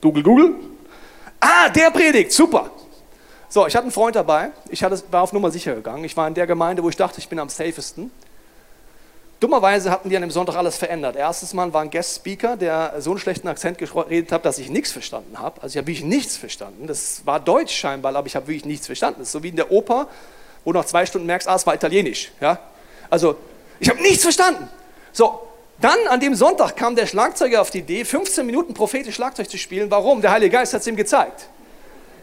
Google, 0.00 0.22
Google. 0.22 0.54
Ah, 1.40 1.68
der 1.68 1.90
predigt, 1.90 2.32
super. 2.32 2.70
So, 3.50 3.66
ich 3.66 3.74
hatte 3.74 3.84
einen 3.84 3.92
Freund 3.92 4.14
dabei. 4.14 4.50
Ich 4.68 4.82
hatte, 4.82 5.02
war 5.10 5.22
auf 5.22 5.32
Nummer 5.32 5.50
sicher 5.50 5.74
gegangen. 5.74 6.04
Ich 6.04 6.16
war 6.16 6.28
in 6.28 6.34
der 6.34 6.46
Gemeinde, 6.46 6.82
wo 6.82 6.88
ich 6.88 6.96
dachte, 6.96 7.18
ich 7.18 7.28
bin 7.28 7.38
am 7.38 7.48
safesten. 7.48 8.10
Dummerweise 9.40 9.90
hatten 9.90 10.10
die 10.10 10.16
an 10.16 10.22
dem 10.22 10.32
Sonntag 10.32 10.56
alles 10.56 10.76
verändert. 10.76 11.14
Erstes 11.14 11.54
Mal 11.54 11.72
war 11.72 11.82
ein 11.82 11.90
Guest 11.90 12.16
Speaker, 12.16 12.56
der 12.56 12.94
so 12.98 13.10
einen 13.10 13.20
schlechten 13.20 13.46
Akzent 13.46 13.78
geredet 13.78 14.32
hat, 14.32 14.44
dass 14.44 14.58
ich 14.58 14.68
nichts 14.68 14.90
verstanden 14.92 15.38
habe. 15.38 15.62
Also 15.62 15.74
ich 15.74 15.76
habe 15.78 15.86
wirklich 15.86 16.04
nichts 16.04 16.36
verstanden. 16.36 16.88
Das 16.88 17.24
war 17.24 17.38
Deutsch 17.38 17.74
scheinbar, 17.74 18.14
aber 18.16 18.26
ich 18.26 18.34
habe 18.34 18.48
wirklich 18.48 18.64
nichts 18.64 18.86
verstanden. 18.86 19.20
Das 19.20 19.28
ist 19.28 19.32
so 19.32 19.42
wie 19.42 19.48
in 19.48 19.56
der 19.56 19.70
Oper, 19.70 20.08
wo 20.64 20.72
du 20.72 20.78
nach 20.78 20.86
zwei 20.86 21.06
Stunden 21.06 21.26
merkst, 21.26 21.48
ah, 21.48 21.54
es 21.54 21.66
war 21.66 21.74
Italienisch. 21.74 22.32
Ja? 22.40 22.58
Also 23.08 23.36
ich 23.78 23.88
habe 23.88 24.02
nichts 24.02 24.24
verstanden. 24.24 24.68
So, 25.12 25.40
dann 25.80 25.98
an 26.08 26.18
dem 26.18 26.34
Sonntag 26.34 26.76
kam 26.76 26.96
der 26.96 27.06
Schlagzeuger 27.06 27.62
auf 27.62 27.70
die 27.70 27.78
Idee, 27.78 28.04
15 28.04 28.44
Minuten 28.44 28.74
prophetisch 28.74 29.14
Schlagzeug 29.14 29.48
zu 29.48 29.56
spielen. 29.56 29.88
Warum? 29.90 30.20
Der 30.20 30.32
Heilige 30.32 30.50
Geist 30.50 30.74
hat 30.74 30.80
es 30.80 30.86
ihm 30.88 30.96
gezeigt. 30.96 31.48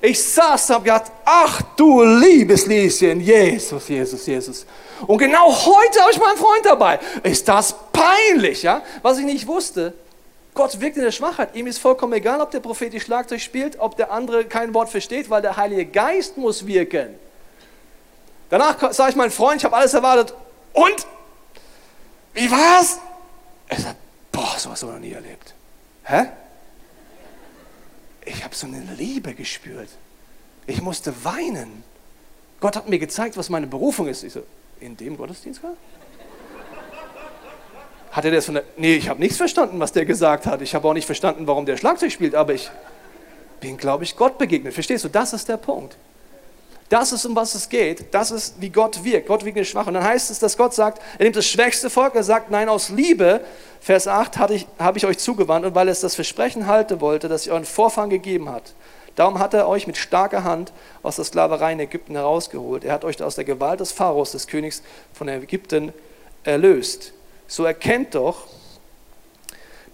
Ich 0.05 0.23
saß 0.23 0.69
und 0.69 0.83
gedacht, 0.83 1.11
ach 1.25 1.63
du 1.75 2.03
liebes 2.03 2.67
Lieschen, 2.67 3.19
Jesus, 3.21 3.87
Jesus, 3.87 4.25
Jesus. 4.27 4.65
Und 5.07 5.17
genau 5.17 5.51
heute 5.51 5.99
habe 5.99 6.11
ich 6.11 6.19
meinen 6.19 6.37
Freund 6.37 6.63
dabei. 6.63 6.99
Ist 7.23 7.47
das 7.47 7.73
peinlich, 7.91 8.61
ja? 8.61 8.83
Was 9.01 9.17
ich 9.17 9.25
nicht 9.25 9.47
wusste, 9.47 9.95
Gott 10.53 10.79
wirkt 10.79 10.97
in 10.97 11.03
der 11.03 11.11
Schwachheit. 11.11 11.55
Ihm 11.55 11.65
ist 11.65 11.79
vollkommen 11.79 12.13
egal, 12.13 12.39
ob 12.39 12.51
der 12.51 12.59
Prophet 12.59 12.93
die 12.93 12.99
Schlagzeug 12.99 13.41
spielt, 13.41 13.79
ob 13.79 13.97
der 13.97 14.11
andere 14.11 14.45
kein 14.45 14.75
Wort 14.75 14.89
versteht, 14.89 15.31
weil 15.31 15.41
der 15.41 15.57
Heilige 15.57 15.87
Geist 15.87 16.37
muss 16.37 16.67
wirken. 16.67 17.15
Danach 18.51 18.93
sage 18.93 19.09
ich 19.09 19.15
meinen 19.15 19.31
Freund, 19.31 19.57
ich 19.57 19.65
habe 19.65 19.75
alles 19.75 19.95
erwartet. 19.95 20.35
Und? 20.73 21.07
Wie 22.35 22.51
war's? 22.51 22.99
Er 23.69 23.79
sagt, 23.79 23.95
boah, 24.31 24.53
sowas 24.59 24.83
habe 24.83 24.91
ich 24.91 24.99
noch 24.99 25.05
nie 25.07 25.13
erlebt. 25.13 25.55
Hä? 26.03 26.27
Ich 28.25 28.43
habe 28.43 28.55
so 28.55 28.67
eine 28.67 28.81
Liebe 28.97 29.33
gespürt. 29.33 29.89
Ich 30.67 30.81
musste 30.81 31.13
weinen. 31.23 31.83
Gott 32.59 32.75
hat 32.75 32.89
mir 32.89 32.99
gezeigt, 32.99 33.37
was 33.37 33.49
meine 33.49 33.67
Berufung 33.67 34.07
ist. 34.07 34.23
Ich 34.23 34.33
so, 34.33 34.43
in 34.79 34.97
dem 34.97 35.17
Gottesdienst 35.17 35.63
war? 35.63 35.73
Hat 38.11 38.25
er 38.25 38.31
das 38.31 38.45
von 38.45 38.55
der. 38.55 38.63
Nee, 38.77 38.95
ich 38.95 39.09
habe 39.09 39.19
nichts 39.19 39.37
verstanden, 39.37 39.79
was 39.79 39.91
der 39.91 40.05
gesagt 40.05 40.45
hat. 40.45 40.61
Ich 40.61 40.73
habe 40.73 40.87
auch 40.87 40.93
nicht 40.93 41.05
verstanden, 41.05 41.47
warum 41.47 41.65
der 41.65 41.77
Schlagzeug 41.77 42.11
spielt, 42.11 42.33
aber 42.33 42.53
ich 42.53 42.71
bin, 43.59 43.77
glaube 43.77 44.05
ich, 44.05 44.15
Gott 44.15 44.37
begegnet. 44.37 44.73
Verstehst 44.73 45.03
du? 45.03 45.09
Das 45.09 45.33
ist 45.33 45.49
der 45.49 45.57
Punkt. 45.57 45.97
Das 46.89 47.11
ist, 47.11 47.25
um 47.25 47.35
was 47.35 47.55
es 47.55 47.67
geht. 47.67 48.13
Das 48.13 48.29
ist, 48.29 48.61
wie 48.61 48.69
Gott 48.69 49.03
wirkt. 49.03 49.27
Gott 49.27 49.43
wirkt 49.43 49.57
nicht 49.57 49.69
schwach. 49.69 49.87
Und 49.87 49.95
dann 49.95 50.03
heißt 50.03 50.29
es, 50.29 50.37
dass 50.37 50.55
Gott 50.55 50.73
sagt, 50.73 51.01
er 51.17 51.23
nimmt 51.23 51.35
das 51.35 51.47
schwächste 51.47 51.89
Volk, 51.89 52.13
er 52.13 52.23
sagt, 52.23 52.51
nein, 52.51 52.69
aus 52.69 52.89
Liebe, 52.89 53.41
Vers 53.81 54.07
8, 54.07 54.37
habe 54.37 54.53
ich, 54.53 54.67
hab 54.77 54.95
ich 54.95 55.05
euch 55.05 55.17
zugewandt 55.17 55.65
und 55.65 55.73
weil 55.73 55.89
es 55.89 56.01
das 56.01 56.13
Versprechen 56.13 56.67
halten 56.67 57.01
wollte, 57.01 57.27
das 57.27 57.47
ihr 57.47 57.53
euren 57.53 57.65
Vorfahren 57.65 58.11
gegeben 58.11 58.49
hat. 58.49 58.73
Darum 59.15 59.39
hat 59.39 59.53
er 59.53 59.67
euch 59.67 59.87
mit 59.87 59.97
starker 59.97 60.43
Hand 60.43 60.73
aus 61.01 61.15
der 61.15 61.25
Sklaverei 61.25 61.73
in 61.73 61.79
Ägypten 61.79 62.15
herausgeholt. 62.15 62.83
Er 62.83 62.93
hat 62.93 63.05
euch 63.05 63.21
aus 63.23 63.35
der 63.35 63.45
Gewalt 63.45 63.79
des 63.79 63.91
Pharaos, 63.91 64.33
des 64.33 64.45
Königs 64.45 64.83
von 65.13 65.27
Ägypten, 65.27 65.93
erlöst. 66.43 67.13
So 67.47 67.63
erkennt 67.63 68.13
doch, 68.13 68.47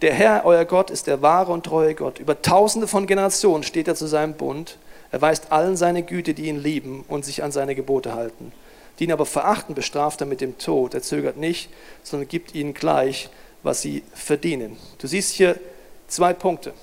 Der 0.01 0.13
Herr, 0.13 0.45
euer 0.45 0.65
Gott, 0.65 0.89
ist 0.89 1.05
der 1.05 1.21
wahre 1.21 1.51
und 1.51 1.63
treue 1.63 1.93
Gott. 1.93 2.17
Über 2.17 2.41
tausende 2.41 2.87
von 2.87 3.05
Generationen 3.05 3.61
steht 3.63 3.87
er 3.87 3.93
zu 3.93 4.07
seinem 4.07 4.33
Bund. 4.33 4.77
Er 5.11 5.21
weist 5.21 5.51
allen 5.51 5.75
seine 5.75 6.03
Güte, 6.03 6.33
die 6.33 6.47
ihn 6.47 6.61
lieben 6.61 7.03
und 7.07 7.25
sich 7.25 7.43
an 7.43 7.51
seine 7.51 7.75
Gebote 7.75 8.13
halten. 8.13 8.53
Die 8.99 9.05
ihn 9.05 9.11
aber 9.11 9.25
verachten, 9.25 9.75
bestraft 9.75 10.21
er 10.21 10.27
mit 10.27 10.41
dem 10.41 10.57
Tod. 10.57 10.93
Er 10.93 11.01
zögert 11.01 11.37
nicht, 11.37 11.69
sondern 12.03 12.29
gibt 12.29 12.55
ihnen 12.55 12.73
gleich, 12.73 13.29
was 13.63 13.81
sie 13.81 14.03
verdienen. 14.13 14.77
Du 14.99 15.07
siehst 15.07 15.33
hier 15.33 15.59
zwei 16.07 16.33
Punkte. 16.33 16.73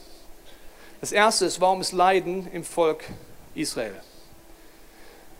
Das 1.00 1.12
erste 1.12 1.46
ist, 1.46 1.60
warum 1.60 1.80
ist 1.80 1.92
Leiden 1.92 2.48
im 2.52 2.64
Volk 2.64 3.04
Israel? 3.54 3.94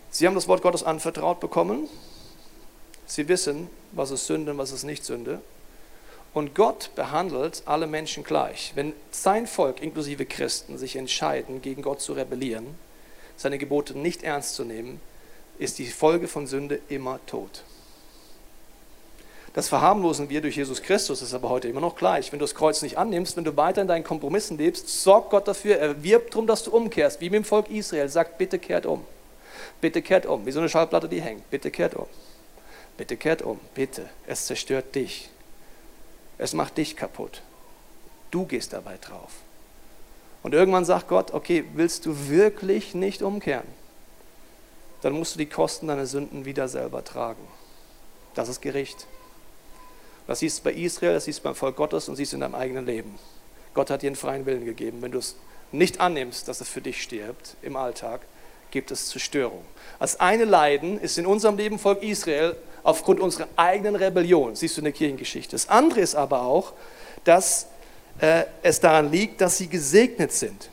Sie 0.09 0.25
haben 0.25 0.35
das 0.35 0.47
Wort 0.47 0.61
Gottes 0.61 0.83
anvertraut 0.83 1.39
bekommen. 1.39 1.87
Sie 3.05 3.27
wissen, 3.27 3.69
was 3.91 4.11
ist 4.11 4.25
Sünde 4.25 4.51
und 4.51 4.57
was 4.57 4.71
ist 4.71 4.83
nicht 4.83 5.05
Sünde. 5.05 5.41
Und 6.33 6.53
Gott 6.53 6.91
behandelt 6.95 7.63
alle 7.65 7.87
Menschen 7.87 8.23
gleich. 8.23 8.73
Wenn 8.75 8.93
sein 9.11 9.47
Volk, 9.47 9.81
inklusive 9.81 10.25
Christen, 10.25 10.77
sich 10.77 10.95
entscheiden, 10.95 11.61
gegen 11.61 11.81
Gott 11.81 12.01
zu 12.01 12.13
rebellieren, 12.13 12.75
seine 13.35 13.57
Gebote 13.57 13.97
nicht 13.97 14.23
ernst 14.23 14.55
zu 14.55 14.63
nehmen, 14.63 15.01
ist 15.57 15.79
die 15.79 15.87
Folge 15.87 16.27
von 16.27 16.45
Sünde 16.45 16.79
immer 16.87 17.19
Tod. 17.25 17.63
Das 19.53 19.67
verharmlosen 19.67 20.29
wir 20.29 20.41
durch 20.41 20.55
Jesus 20.55 20.81
Christus, 20.81 21.21
ist 21.21 21.33
aber 21.33 21.49
heute 21.49 21.67
immer 21.67 21.81
noch 21.81 21.95
gleich. 21.95 22.31
Wenn 22.31 22.39
du 22.39 22.43
das 22.43 22.53
Kreuz 22.53 22.81
nicht 22.81 22.97
annimmst, 22.97 23.35
wenn 23.35 23.43
du 23.43 23.57
weiter 23.57 23.81
in 23.81 23.87
deinen 23.87 24.03
Kompromissen 24.03 24.57
lebst, 24.57 24.87
sorgt 24.87 25.31
Gott 25.31 25.47
dafür, 25.47 25.77
er 25.77 26.03
wirbt 26.03 26.33
darum, 26.33 26.45
dass 26.45 26.63
du 26.63 26.71
umkehrst, 26.71 27.19
wie 27.19 27.29
mit 27.29 27.37
dem 27.37 27.43
Volk 27.45 27.69
Israel, 27.69 28.09
sagt, 28.09 28.37
bitte 28.37 28.59
kehrt 28.59 28.85
um. 28.85 29.03
Bitte 29.81 30.01
kehrt 30.01 30.25
um, 30.25 30.45
wie 30.45 30.51
so 30.51 30.59
eine 30.59 30.69
Schallplatte, 30.69 31.09
die 31.09 31.21
hängt. 31.21 31.49
Bitte 31.49 31.71
kehrt 31.71 31.95
um. 31.95 32.05
Bitte 32.97 33.17
kehrt 33.17 33.41
um, 33.41 33.59
bitte. 33.73 34.09
Es 34.27 34.45
zerstört 34.45 34.93
dich. 34.93 35.29
Es 36.39 36.53
macht 36.53 36.77
dich 36.77 36.95
kaputt. 36.95 37.43
Du 38.31 38.45
gehst 38.45 38.73
dabei 38.73 38.97
drauf. 38.97 39.31
Und 40.41 40.53
irgendwann 40.53 40.85
sagt 40.85 41.09
Gott, 41.09 41.33
okay, 41.33 41.65
willst 41.75 42.05
du 42.05 42.29
wirklich 42.29 42.95
nicht 42.95 43.21
umkehren? 43.21 43.67
Dann 45.01 45.13
musst 45.13 45.35
du 45.35 45.37
die 45.37 45.45
Kosten 45.45 45.87
deiner 45.87 46.05
Sünden 46.05 46.45
wieder 46.45 46.67
selber 46.67 47.03
tragen. 47.03 47.45
Das 48.35 48.47
ist 48.47 48.61
Gericht. 48.61 49.05
Das 50.27 50.39
siehst 50.39 50.59
du 50.59 50.63
bei 50.63 50.73
Israel, 50.73 51.13
das 51.13 51.25
siehst 51.25 51.39
du 51.39 51.43
beim 51.43 51.55
Volk 51.55 51.75
Gottes 51.75 52.07
und 52.07 52.15
siehst 52.15 52.31
du 52.31 52.37
in 52.37 52.41
deinem 52.41 52.55
eigenen 52.55 52.85
Leben. 52.85 53.19
Gott 53.73 53.89
hat 53.89 54.01
dir 54.01 54.07
einen 54.07 54.15
freien 54.15 54.45
Willen 54.45 54.65
gegeben. 54.65 55.01
Wenn 55.01 55.11
du 55.11 55.19
es 55.19 55.35
nicht 55.71 55.99
annimmst, 55.99 56.47
dass 56.47 56.61
es 56.61 56.69
für 56.69 56.81
dich 56.81 57.01
stirbt 57.03 57.55
im 57.61 57.75
Alltag, 57.75 58.21
gibt 58.71 58.91
es 58.91 59.09
Zerstörung. 59.09 59.65
Das 59.99 60.19
eine 60.19 60.45
Leiden 60.45 60.99
ist 60.99 61.17
in 61.17 61.25
unserem 61.25 61.57
Leben 61.57 61.79
Volk 61.79 62.03
Israel 62.03 62.55
aufgrund 62.83 63.19
unserer 63.19 63.47
eigenen 63.55 63.95
Rebellion, 63.95 64.55
siehst 64.55 64.77
du 64.77 64.81
in 64.81 64.85
der 64.85 64.93
Kirchengeschichte. 64.93 65.51
Das 65.51 65.69
andere 65.69 66.01
ist 66.01 66.15
aber 66.15 66.41
auch, 66.43 66.73
dass 67.23 67.67
äh, 68.19 68.43
es 68.63 68.79
daran 68.79 69.11
liegt, 69.11 69.41
dass 69.41 69.57
sie 69.57 69.67
gesegnet 69.67 70.31
sind. 70.31 70.69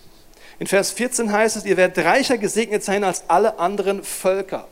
In 0.58 0.66
Vers 0.66 0.90
14 0.92 1.30
heißt 1.32 1.56
es, 1.56 1.64
ihr 1.64 1.76
werdet 1.76 2.04
reicher 2.04 2.38
gesegnet 2.38 2.82
sein 2.82 3.04
als 3.04 3.24
alle 3.28 3.58
anderen 3.58 4.02
Völker. 4.02 4.66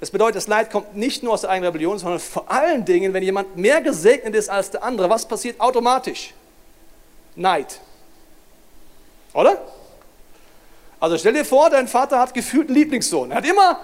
Das 0.00 0.10
bedeutet, 0.10 0.36
das 0.36 0.46
Leid 0.48 0.70
kommt 0.70 0.96
nicht 0.96 1.22
nur 1.22 1.34
aus 1.34 1.42
der 1.42 1.50
eigenen 1.50 1.68
Rebellion, 1.68 1.98
sondern 1.98 2.20
vor 2.20 2.50
allen 2.50 2.84
Dingen, 2.84 3.12
wenn 3.12 3.22
jemand 3.22 3.56
mehr 3.56 3.82
gesegnet 3.82 4.34
ist 4.34 4.48
als 4.48 4.70
der 4.70 4.82
andere, 4.82 5.10
was 5.10 5.26
passiert 5.26 5.60
automatisch? 5.60 6.34
Neid. 7.36 7.80
Oder? 9.34 9.60
Also 10.98 11.16
stell 11.18 11.34
dir 11.34 11.44
vor, 11.44 11.70
dein 11.70 11.86
Vater 11.86 12.18
hat 12.18 12.34
gefühlt 12.34 12.68
einen 12.68 12.76
Lieblingssohn. 12.76 13.30
Er 13.30 13.38
hat 13.38 13.46
immer 13.46 13.80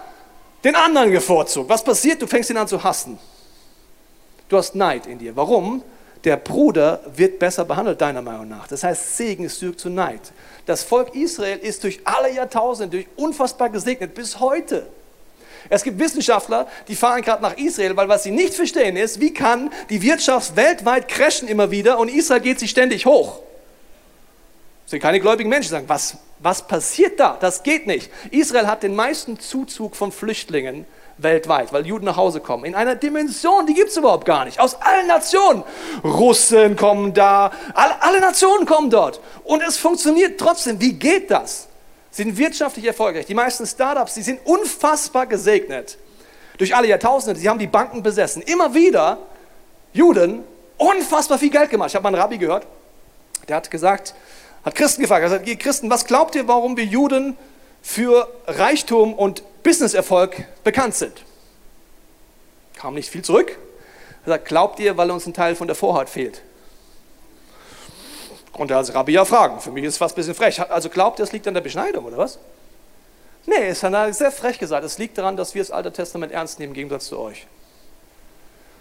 den 0.66 0.74
anderen 0.74 1.12
gevorzugt. 1.12 1.68
Was 1.68 1.82
passiert? 1.82 2.20
Du 2.20 2.26
fängst 2.26 2.50
ihn 2.50 2.56
an 2.56 2.66
zu 2.66 2.82
hassen. 2.82 3.18
Du 4.48 4.56
hast 4.56 4.74
Neid 4.74 5.06
in 5.06 5.18
dir. 5.18 5.34
Warum? 5.36 5.82
Der 6.24 6.36
Bruder 6.36 7.00
wird 7.14 7.38
besser 7.38 7.64
behandelt, 7.64 8.00
deiner 8.00 8.22
Meinung 8.22 8.48
nach. 8.48 8.66
Das 8.66 8.82
heißt, 8.82 9.16
Segen 9.16 9.44
ist 9.44 9.58
zu 9.60 9.88
Neid. 9.88 10.32
Das 10.66 10.82
Volk 10.82 11.14
Israel 11.14 11.58
ist 11.58 11.84
durch 11.84 12.00
alle 12.04 12.32
Jahrtausende, 12.32 12.96
durch 12.96 13.06
unfassbar 13.16 13.70
gesegnet, 13.70 14.14
bis 14.14 14.40
heute. 14.40 14.88
Es 15.68 15.84
gibt 15.84 15.98
Wissenschaftler, 15.98 16.66
die 16.88 16.96
fahren 16.96 17.22
gerade 17.22 17.42
nach 17.42 17.56
Israel, 17.56 17.96
weil 17.96 18.08
was 18.08 18.24
sie 18.24 18.30
nicht 18.30 18.54
verstehen 18.54 18.96
ist, 18.96 19.20
wie 19.20 19.32
kann 19.32 19.70
die 19.90 20.02
Wirtschaft 20.02 20.56
weltweit 20.56 21.08
crashen 21.08 21.48
immer 21.48 21.70
wieder 21.70 21.98
und 21.98 22.08
Israel 22.08 22.40
geht 22.40 22.58
sich 22.58 22.70
ständig 22.70 23.06
hoch. 23.06 23.40
Das 24.84 24.92
sind 24.92 25.00
keine 25.00 25.20
gläubigen 25.20 25.48
Menschen, 25.48 25.68
die 25.68 25.72
sagen, 25.72 25.88
was, 25.88 26.16
was 26.38 26.66
passiert 26.66 27.18
da? 27.18 27.36
Das 27.40 27.62
geht 27.62 27.86
nicht. 27.86 28.10
Israel 28.30 28.66
hat 28.66 28.82
den 28.82 28.94
meisten 28.94 29.38
Zuzug 29.38 29.96
von 29.96 30.12
Flüchtlingen 30.12 30.86
weltweit, 31.18 31.72
weil 31.72 31.86
Juden 31.86 32.04
nach 32.04 32.16
Hause 32.16 32.40
kommen. 32.40 32.64
In 32.64 32.74
einer 32.74 32.94
Dimension, 32.94 33.66
die 33.66 33.74
gibt 33.74 33.88
es 33.88 33.96
überhaupt 33.96 34.26
gar 34.26 34.44
nicht. 34.44 34.60
Aus 34.60 34.74
allen 34.80 35.06
Nationen. 35.06 35.64
Russen 36.04 36.76
kommen 36.76 37.14
da, 37.14 37.52
alle, 37.74 38.02
alle 38.02 38.20
Nationen 38.20 38.66
kommen 38.66 38.90
dort. 38.90 39.20
Und 39.44 39.62
es 39.62 39.78
funktioniert 39.78 40.38
trotzdem. 40.38 40.80
Wie 40.80 40.92
geht 40.92 41.30
das? 41.30 41.68
Sie 42.10 42.22
sind 42.22 42.36
wirtschaftlich 42.36 42.84
erfolgreich. 42.84 43.26
Die 43.26 43.34
meisten 43.34 43.66
Startups, 43.66 44.14
die 44.14 44.22
sind 44.22 44.40
unfassbar 44.44 45.26
gesegnet. 45.26 45.98
Durch 46.58 46.74
alle 46.74 46.88
Jahrtausende. 46.88 47.38
Sie 47.40 47.48
haben 47.48 47.58
die 47.58 47.66
Banken 47.66 48.02
besessen. 48.02 48.42
Immer 48.42 48.74
wieder 48.74 49.18
Juden 49.92 50.44
unfassbar 50.76 51.38
viel 51.38 51.50
Geld 51.50 51.70
gemacht. 51.70 51.90
Ich 51.90 51.94
habe 51.94 52.02
mal 52.02 52.08
einen 52.10 52.20
Rabbi 52.20 52.38
gehört, 52.38 52.66
der 53.48 53.56
hat 53.56 53.70
gesagt, 53.70 54.14
hat 54.66 54.74
Christen 54.74 55.00
gefragt, 55.00 55.22
er 55.22 55.28
gesagt, 55.30 55.48
ihr 55.48 55.56
Christen, 55.56 55.88
was 55.90 56.06
glaubt 56.06 56.34
ihr, 56.34 56.48
warum 56.48 56.76
wir 56.76 56.84
Juden 56.84 57.36
für 57.82 58.28
Reichtum 58.48 59.14
und 59.14 59.44
Businesserfolg 59.62 60.44
bekannt 60.64 60.96
sind? 60.96 61.22
Kam 62.74 62.94
nicht 62.94 63.08
viel 63.08 63.22
zurück. 63.22 63.56
Er 64.24 64.30
sagt, 64.30 64.46
glaubt 64.46 64.80
ihr, 64.80 64.96
weil 64.96 65.08
uns 65.12 65.24
ein 65.24 65.34
Teil 65.34 65.54
von 65.54 65.68
der 65.68 65.76
Vorhaut 65.76 66.08
fehlt? 66.08 66.42
Konnte 68.52 68.74
er 68.74 68.78
als 68.78 68.92
Rabbi 68.92 69.12
ja 69.12 69.24
fragen. 69.24 69.60
Für 69.60 69.70
mich 69.70 69.84
ist 69.84 69.94
es 69.94 69.98
fast 69.98 70.14
ein 70.14 70.16
bisschen 70.16 70.34
frech. 70.34 70.60
Also 70.68 70.88
glaubt 70.88 71.20
ihr, 71.20 71.22
es 71.22 71.30
liegt 71.30 71.46
an 71.46 71.54
der 71.54 71.60
Beschneidung, 71.60 72.04
oder 72.04 72.18
was? 72.18 72.40
Nee, 73.46 73.68
es 73.68 73.84
hat 73.84 74.14
sehr 74.16 74.32
frech 74.32 74.58
gesagt. 74.58 74.84
Es 74.84 74.98
liegt 74.98 75.16
daran, 75.16 75.36
dass 75.36 75.54
wir 75.54 75.62
das 75.62 75.70
Alte 75.70 75.92
Testament 75.92 76.32
ernst 76.32 76.58
nehmen 76.58 76.72
im 76.72 76.74
Gegensatz 76.74 77.06
zu 77.06 77.20
euch. 77.20 77.46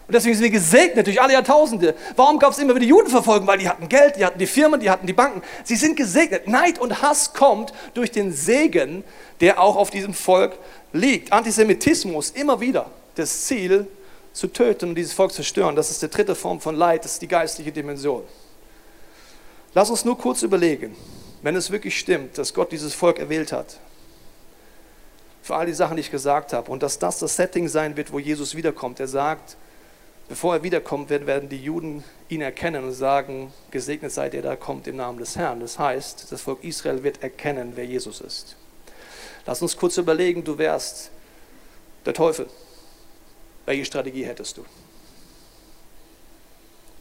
Und 0.08 0.14
deswegen 0.14 0.36
sind 0.36 0.44
wir 0.44 0.52
gesegnet 0.52 1.08
durch 1.08 1.20
alle 1.22 1.34
Jahrtausende. 1.34 1.96
Warum 2.16 2.38
gab 2.38 2.52
es 2.52 2.60
immer 2.60 2.76
wieder 2.76 2.86
Judenverfolgung? 2.86 3.48
Weil 3.48 3.58
die 3.58 3.68
hatten 3.68 3.90
Geld, 3.90 4.18
die 4.18 4.26
hatten 4.26 4.38
die 4.38 4.46
Firmen, 4.46 4.80
die 4.80 4.90
hatten 4.90 5.08
die 5.08 5.14
Banken. 5.14 5.42
Sie 5.64 5.76
sind 5.76 5.96
gesegnet. 5.96 6.48
Neid 6.48 6.80
und 6.80 7.02
Hass 7.02 7.34
kommt 7.34 7.74
durch 7.96 8.12
den 8.12 8.32
Segen, 8.32 9.04
der 9.42 9.60
auch 9.60 9.76
auf 9.76 9.90
diesem 9.90 10.14
Volk 10.14 10.58
liegt. 10.94 11.34
Antisemitismus 11.34 12.30
immer 12.32 12.60
wieder 12.60 12.92
das 13.16 13.46
Ziel, 13.46 13.88
zu 14.36 14.48
töten 14.48 14.90
und 14.90 14.96
dieses 14.96 15.14
Volk 15.14 15.32
zu 15.32 15.38
zerstören. 15.38 15.76
Das 15.76 15.90
ist 15.90 16.02
die 16.02 16.10
dritte 16.10 16.36
Form 16.36 16.60
von 16.60 16.76
Leid, 16.76 17.06
das 17.06 17.14
ist 17.14 17.22
die 17.22 17.28
geistliche 17.28 17.72
Dimension. 17.72 18.22
Lass 19.74 19.90
uns 19.90 20.06
nur 20.06 20.18
kurz 20.18 20.44
überlegen, 20.44 20.96
wenn 21.42 21.56
es 21.56 21.72
wirklich 21.72 21.98
stimmt, 21.98 22.38
dass 22.38 22.54
Gott 22.54 22.72
dieses 22.72 22.94
Volk 22.94 23.18
erwählt 23.18 23.52
hat, 23.54 23.80
für 25.42 25.56
all 25.56 25.66
die 25.66 25.74
Sachen, 25.74 25.96
die 25.96 26.02
ich 26.02 26.12
gesagt 26.12 26.54
habe, 26.54 26.70
und 26.70 26.84
dass 26.84 27.00
das 27.00 27.20
das 27.20 27.36
Setting 27.36 27.68
sein 27.70 27.96
wird, 27.96 28.12
wo 28.12 28.20
Jesus 28.20 28.56
wiederkommt. 28.56 29.00
Er 29.00 29.08
sagt, 29.08 29.56
Bevor 30.28 30.56
er 30.56 30.64
wiederkommt, 30.64 31.10
werden 31.10 31.50
die 31.50 31.64
Juden 31.64 32.04
ihn 32.30 32.42
erkennen 32.42 32.84
und 32.84 32.94
sagen, 32.94 33.54
gesegnet 33.70 34.12
seid 34.12 34.34
ihr, 34.34 34.42
da 34.42 34.56
kommt 34.56 34.88
im 34.88 34.96
Namen 34.96 35.20
des 35.20 35.36
Herrn. 35.36 35.60
Das 35.60 35.78
heißt, 35.78 36.32
das 36.32 36.42
Volk 36.42 36.64
Israel 36.64 37.04
wird 37.04 37.22
erkennen, 37.22 37.74
wer 37.76 37.86
Jesus 37.86 38.22
ist. 38.22 38.56
Lass 39.46 39.62
uns 39.62 39.78
kurz 39.78 39.98
überlegen, 39.98 40.44
du 40.44 40.58
wärst 40.58 41.12
der 42.06 42.14
Teufel. 42.16 42.48
Welche 43.68 43.86
Strategie 43.86 44.26
hättest 44.26 44.58
du? 44.58 44.66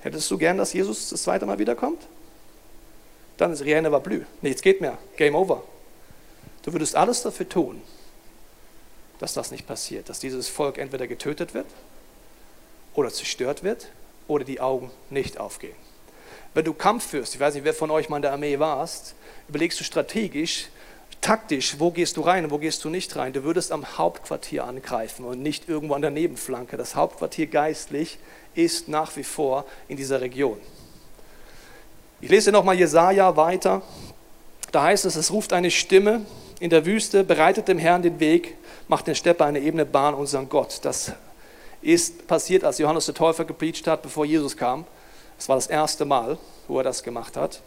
Hättest 0.00 0.30
du 0.30 0.36
gern, 0.36 0.58
dass 0.58 0.74
Jesus 0.74 1.08
das 1.08 1.22
zweite 1.22 1.46
Mal 1.46 1.58
wiederkommt? 1.58 2.06
Dann 3.38 3.52
ist 3.52 3.64
Rihanna 3.64 3.90
war 3.90 4.00
blü. 4.00 4.24
Nichts 4.42 4.60
geht 4.60 4.82
mehr. 4.82 4.98
Game 5.16 5.34
over. 5.34 5.62
Du 6.62 6.72
würdest 6.72 6.94
alles 6.94 7.22
dafür 7.22 7.48
tun, 7.48 7.80
dass 9.18 9.32
das 9.32 9.50
nicht 9.50 9.66
passiert, 9.66 10.10
dass 10.10 10.18
dieses 10.18 10.48
Volk 10.48 10.76
entweder 10.76 11.06
getötet 11.06 11.54
wird 11.54 11.66
oder 12.94 13.10
zerstört 13.10 13.62
wird 13.62 13.88
oder 14.28 14.44
die 14.44 14.60
Augen 14.60 14.90
nicht 15.10 15.38
aufgehen. 15.38 15.76
Wenn 16.54 16.64
du 16.64 16.72
Kampf 16.72 17.08
führst, 17.08 17.34
ich 17.34 17.40
weiß 17.40 17.54
nicht, 17.54 17.64
wer 17.64 17.74
von 17.74 17.90
euch 17.90 18.08
mal 18.08 18.16
in 18.16 18.22
der 18.22 18.32
Armee 18.32 18.58
warst, 18.58 19.14
überlegst 19.48 19.80
du 19.80 19.84
strategisch, 19.84 20.68
taktisch, 21.20 21.76
wo 21.78 21.90
gehst 21.90 22.16
du 22.16 22.20
rein 22.20 22.44
und 22.44 22.50
wo 22.50 22.58
gehst 22.58 22.84
du 22.84 22.90
nicht 22.90 23.16
rein. 23.16 23.32
Du 23.32 23.42
würdest 23.44 23.72
am 23.72 23.98
Hauptquartier 23.98 24.64
angreifen 24.64 25.24
und 25.24 25.42
nicht 25.42 25.68
irgendwo 25.68 25.94
an 25.94 26.02
der 26.02 26.10
Nebenflanke. 26.10 26.76
Das 26.76 26.94
Hauptquartier 26.94 27.46
geistlich 27.46 28.18
ist 28.54 28.88
nach 28.88 29.16
wie 29.16 29.24
vor 29.24 29.64
in 29.88 29.96
dieser 29.96 30.20
Region. 30.20 30.60
Ich 32.20 32.30
lese 32.30 32.52
nochmal 32.52 32.76
Jesaja 32.76 33.36
weiter. 33.36 33.82
Da 34.70 34.84
heißt 34.84 35.04
es, 35.04 35.16
es 35.16 35.32
ruft 35.32 35.52
eine 35.52 35.70
Stimme 35.70 36.24
in 36.60 36.70
der 36.70 36.86
Wüste, 36.86 37.24
bereitet 37.24 37.68
dem 37.68 37.78
Herrn 37.78 38.02
den 38.02 38.20
Weg, 38.20 38.56
macht 38.86 39.06
den 39.06 39.14
Steppe 39.14 39.44
eine 39.44 39.58
ebene 39.58 39.84
Bahn, 39.84 40.14
unseren 40.14 40.48
Gott. 40.48 40.80
Das 40.82 41.12
ist 41.84 42.26
passiert, 42.26 42.64
als 42.64 42.78
Johannes 42.78 43.06
der 43.06 43.14
Täufer 43.14 43.44
gepreacht 43.44 43.86
hat, 43.86 44.02
bevor 44.02 44.24
Jesus 44.24 44.56
kam. 44.56 44.84
Es 45.38 45.48
war 45.48 45.56
das 45.56 45.66
erste 45.66 46.04
Mal, 46.04 46.38
wo 46.68 46.78
er 46.78 46.84
das 46.84 47.02
gemacht 47.02 47.36
hat. 47.36 47.62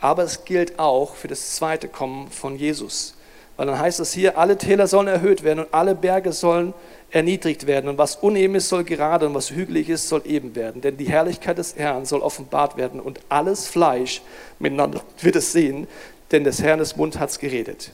Aber 0.00 0.22
es 0.24 0.44
gilt 0.44 0.78
auch 0.78 1.14
für 1.14 1.28
das 1.28 1.56
zweite 1.56 1.88
Kommen 1.88 2.30
von 2.30 2.56
Jesus. 2.56 3.14
Weil 3.56 3.66
dann 3.66 3.78
heißt 3.78 4.00
es 4.00 4.12
hier, 4.12 4.36
alle 4.36 4.58
Täler 4.58 4.86
sollen 4.86 5.06
erhöht 5.06 5.44
werden 5.44 5.60
und 5.60 5.72
alle 5.72 5.94
Berge 5.94 6.32
sollen 6.32 6.74
erniedrigt 7.10 7.66
werden. 7.66 7.88
Und 7.88 7.98
was 7.98 8.16
uneben 8.16 8.56
ist, 8.56 8.68
soll 8.68 8.82
gerade 8.82 9.26
und 9.26 9.34
was 9.34 9.50
hügelig 9.50 9.88
ist, 9.88 10.08
soll 10.08 10.22
eben 10.24 10.56
werden. 10.56 10.82
Denn 10.82 10.96
die 10.96 11.08
Herrlichkeit 11.08 11.58
des 11.58 11.76
Herrn 11.76 12.04
soll 12.04 12.20
offenbart 12.20 12.76
werden 12.76 13.00
und 13.00 13.20
alles 13.28 13.68
Fleisch 13.68 14.22
miteinander 14.58 15.02
wird 15.20 15.36
es 15.36 15.52
sehen, 15.52 15.86
denn 16.32 16.42
des 16.42 16.60
Herrn 16.60 16.84
Mund 16.96 17.18
hat 17.20 17.30
es 17.30 17.38
geredet. 17.38 17.92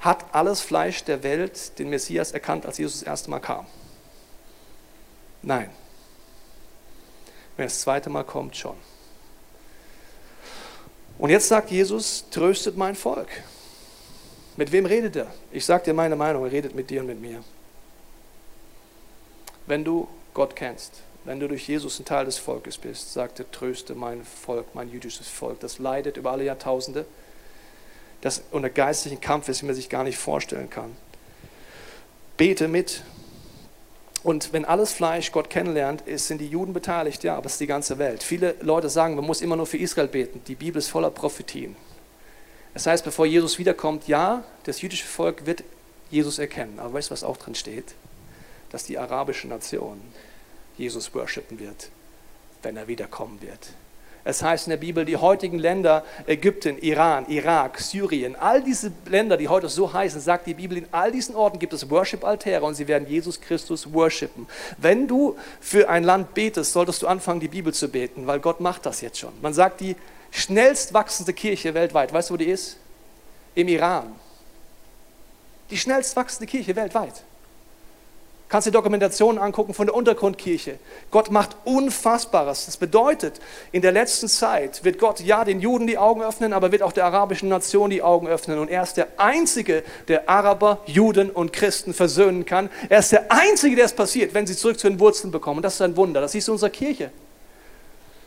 Hat 0.00 0.26
alles 0.32 0.60
Fleisch 0.60 1.02
der 1.04 1.22
Welt 1.22 1.78
den 1.78 1.88
Messias 1.88 2.32
erkannt, 2.32 2.66
als 2.66 2.76
Jesus 2.76 3.00
das 3.00 3.08
erste 3.08 3.30
Mal 3.30 3.40
kam? 3.40 3.66
Nein. 5.44 5.70
Wenn 7.56 7.66
das 7.66 7.80
zweite 7.80 8.10
Mal 8.10 8.24
kommt, 8.24 8.56
schon. 8.56 8.76
Und 11.18 11.30
jetzt 11.30 11.48
sagt 11.48 11.70
Jesus, 11.70 12.24
tröstet 12.30 12.76
mein 12.76 12.96
Volk. 12.96 13.28
Mit 14.56 14.72
wem 14.72 14.86
redet 14.86 15.16
er? 15.16 15.32
Ich 15.52 15.64
sage 15.64 15.84
dir 15.84 15.94
meine 15.94 16.16
Meinung, 16.16 16.44
er 16.44 16.52
redet 16.52 16.74
mit 16.74 16.90
dir 16.90 17.00
und 17.00 17.06
mit 17.06 17.20
mir. 17.20 17.42
Wenn 19.66 19.84
du 19.84 20.08
Gott 20.32 20.56
kennst, 20.56 21.02
wenn 21.24 21.40
du 21.40 21.48
durch 21.48 21.66
Jesus 21.68 21.98
ein 21.98 22.04
Teil 22.04 22.24
des 22.24 22.38
Volkes 22.38 22.76
bist, 22.78 23.12
sagt 23.12 23.38
er, 23.38 23.50
tröste 23.50 23.94
mein 23.94 24.24
Volk, 24.24 24.74
mein 24.74 24.90
jüdisches 24.90 25.28
Volk, 25.28 25.60
das 25.60 25.78
leidet 25.78 26.16
über 26.16 26.32
alle 26.32 26.44
Jahrtausende, 26.44 27.06
das 28.20 28.42
unter 28.50 28.70
geistlichen 28.70 29.20
Kampf 29.20 29.48
ist, 29.48 29.62
wie 29.62 29.66
man 29.66 29.74
sich 29.74 29.88
gar 29.88 30.04
nicht 30.04 30.18
vorstellen 30.18 30.70
kann. 30.70 30.96
Bete 32.36 32.68
mit. 32.68 33.02
Und 34.24 34.54
wenn 34.54 34.64
alles 34.64 34.92
Fleisch 34.92 35.32
Gott 35.32 35.50
kennenlernt, 35.50 36.00
ist, 36.00 36.28
sind 36.28 36.40
die 36.40 36.48
Juden 36.48 36.72
beteiligt, 36.72 37.22
ja, 37.24 37.36
aber 37.36 37.44
es 37.44 37.52
ist 37.52 37.60
die 37.60 37.66
ganze 37.66 37.98
Welt. 37.98 38.22
Viele 38.22 38.54
Leute 38.62 38.88
sagen, 38.88 39.16
man 39.16 39.26
muss 39.26 39.42
immer 39.42 39.54
nur 39.54 39.66
für 39.66 39.76
Israel 39.76 40.08
beten. 40.08 40.42
Die 40.48 40.54
Bibel 40.54 40.78
ist 40.78 40.88
voller 40.88 41.10
Prophetien. 41.10 41.76
Das 42.72 42.86
heißt, 42.86 43.04
bevor 43.04 43.26
Jesus 43.26 43.58
wiederkommt, 43.58 44.08
ja, 44.08 44.42
das 44.64 44.80
jüdische 44.80 45.06
Volk 45.06 45.44
wird 45.44 45.62
Jesus 46.10 46.38
erkennen. 46.38 46.78
Aber 46.78 46.94
weißt 46.94 47.10
du, 47.10 47.12
was 47.12 47.22
auch 47.22 47.36
drin 47.36 47.54
steht? 47.54 47.94
Dass 48.70 48.84
die 48.84 48.96
arabische 48.96 49.46
Nation 49.46 50.00
Jesus 50.78 51.14
worshipen 51.14 51.60
wird, 51.60 51.90
wenn 52.62 52.78
er 52.78 52.88
wiederkommen 52.88 53.42
wird. 53.42 53.74
Es 54.24 54.42
heißt 54.42 54.66
in 54.66 54.70
der 54.70 54.76
Bibel, 54.78 55.04
die 55.04 55.18
heutigen 55.18 55.58
Länder, 55.58 56.02
Ägypten, 56.26 56.78
Iran, 56.78 57.26
Irak, 57.28 57.78
Syrien, 57.78 58.36
all 58.36 58.62
diese 58.62 58.90
Länder, 59.06 59.36
die 59.36 59.48
heute 59.48 59.68
so 59.68 59.92
heißen, 59.92 60.18
sagt 60.20 60.46
die 60.46 60.54
Bibel, 60.54 60.78
in 60.78 60.86
all 60.92 61.12
diesen 61.12 61.36
Orten 61.36 61.58
gibt 61.58 61.74
es 61.74 61.90
Worship-Altäre 61.90 62.64
und 62.64 62.74
sie 62.74 62.88
werden 62.88 63.06
Jesus 63.06 63.38
Christus 63.40 63.92
worshipen. 63.92 64.46
Wenn 64.78 65.06
du 65.06 65.36
für 65.60 65.90
ein 65.90 66.04
Land 66.04 66.32
betest, 66.32 66.72
solltest 66.72 67.02
du 67.02 67.06
anfangen, 67.06 67.40
die 67.40 67.48
Bibel 67.48 67.74
zu 67.74 67.88
beten, 67.88 68.26
weil 68.26 68.40
Gott 68.40 68.60
macht 68.60 68.86
das 68.86 69.02
jetzt 69.02 69.18
schon. 69.18 69.32
Man 69.42 69.52
sagt, 69.52 69.82
die 69.82 69.94
schnellst 70.30 70.94
wachsende 70.94 71.34
Kirche 71.34 71.74
weltweit. 71.74 72.12
Weißt 72.12 72.30
du, 72.30 72.34
wo 72.34 72.38
die 72.38 72.46
ist? 72.46 72.78
Im 73.54 73.68
Iran. 73.68 74.14
Die 75.70 75.76
schnellst 75.76 76.16
wachsende 76.16 76.46
Kirche 76.46 76.74
weltweit. 76.76 77.22
Kannst 78.48 78.68
dir 78.68 78.72
Dokumentationen 78.72 79.40
angucken 79.42 79.74
von 79.74 79.86
der 79.86 79.96
Untergrundkirche. 79.96 80.78
Gott 81.10 81.30
macht 81.30 81.56
Unfassbares. 81.64 82.66
Das 82.66 82.76
bedeutet, 82.76 83.40
in 83.72 83.82
der 83.82 83.90
letzten 83.90 84.28
Zeit 84.28 84.84
wird 84.84 84.98
Gott 84.98 85.20
ja 85.20 85.44
den 85.44 85.60
Juden 85.60 85.86
die 85.86 85.98
Augen 85.98 86.22
öffnen, 86.22 86.52
aber 86.52 86.70
wird 86.70 86.82
auch 86.82 86.92
der 86.92 87.06
arabischen 87.06 87.48
Nation 87.48 87.90
die 87.90 88.02
Augen 88.02 88.28
öffnen. 88.28 88.58
Und 88.58 88.68
er 88.68 88.82
ist 88.82 88.96
der 88.96 89.08
Einzige, 89.16 89.82
der 90.08 90.28
Araber, 90.28 90.80
Juden 90.86 91.30
und 91.30 91.52
Christen 91.52 91.94
versöhnen 91.94 92.44
kann. 92.44 92.68
Er 92.88 93.00
ist 93.00 93.12
der 93.12 93.32
Einzige, 93.32 93.76
der 93.76 93.86
es 93.86 93.94
passiert, 93.94 94.34
wenn 94.34 94.46
sie 94.46 94.56
zurück 94.56 94.78
zu 94.78 94.88
den 94.88 95.00
Wurzeln 95.00 95.30
bekommen. 95.32 95.58
Und 95.58 95.62
das 95.62 95.74
ist 95.74 95.82
ein 95.82 95.96
Wunder. 95.96 96.20
Das 96.20 96.32
siehst 96.32 96.46
du 96.46 96.52
in 96.52 96.54
unserer 96.54 96.70
Kirche. 96.70 97.10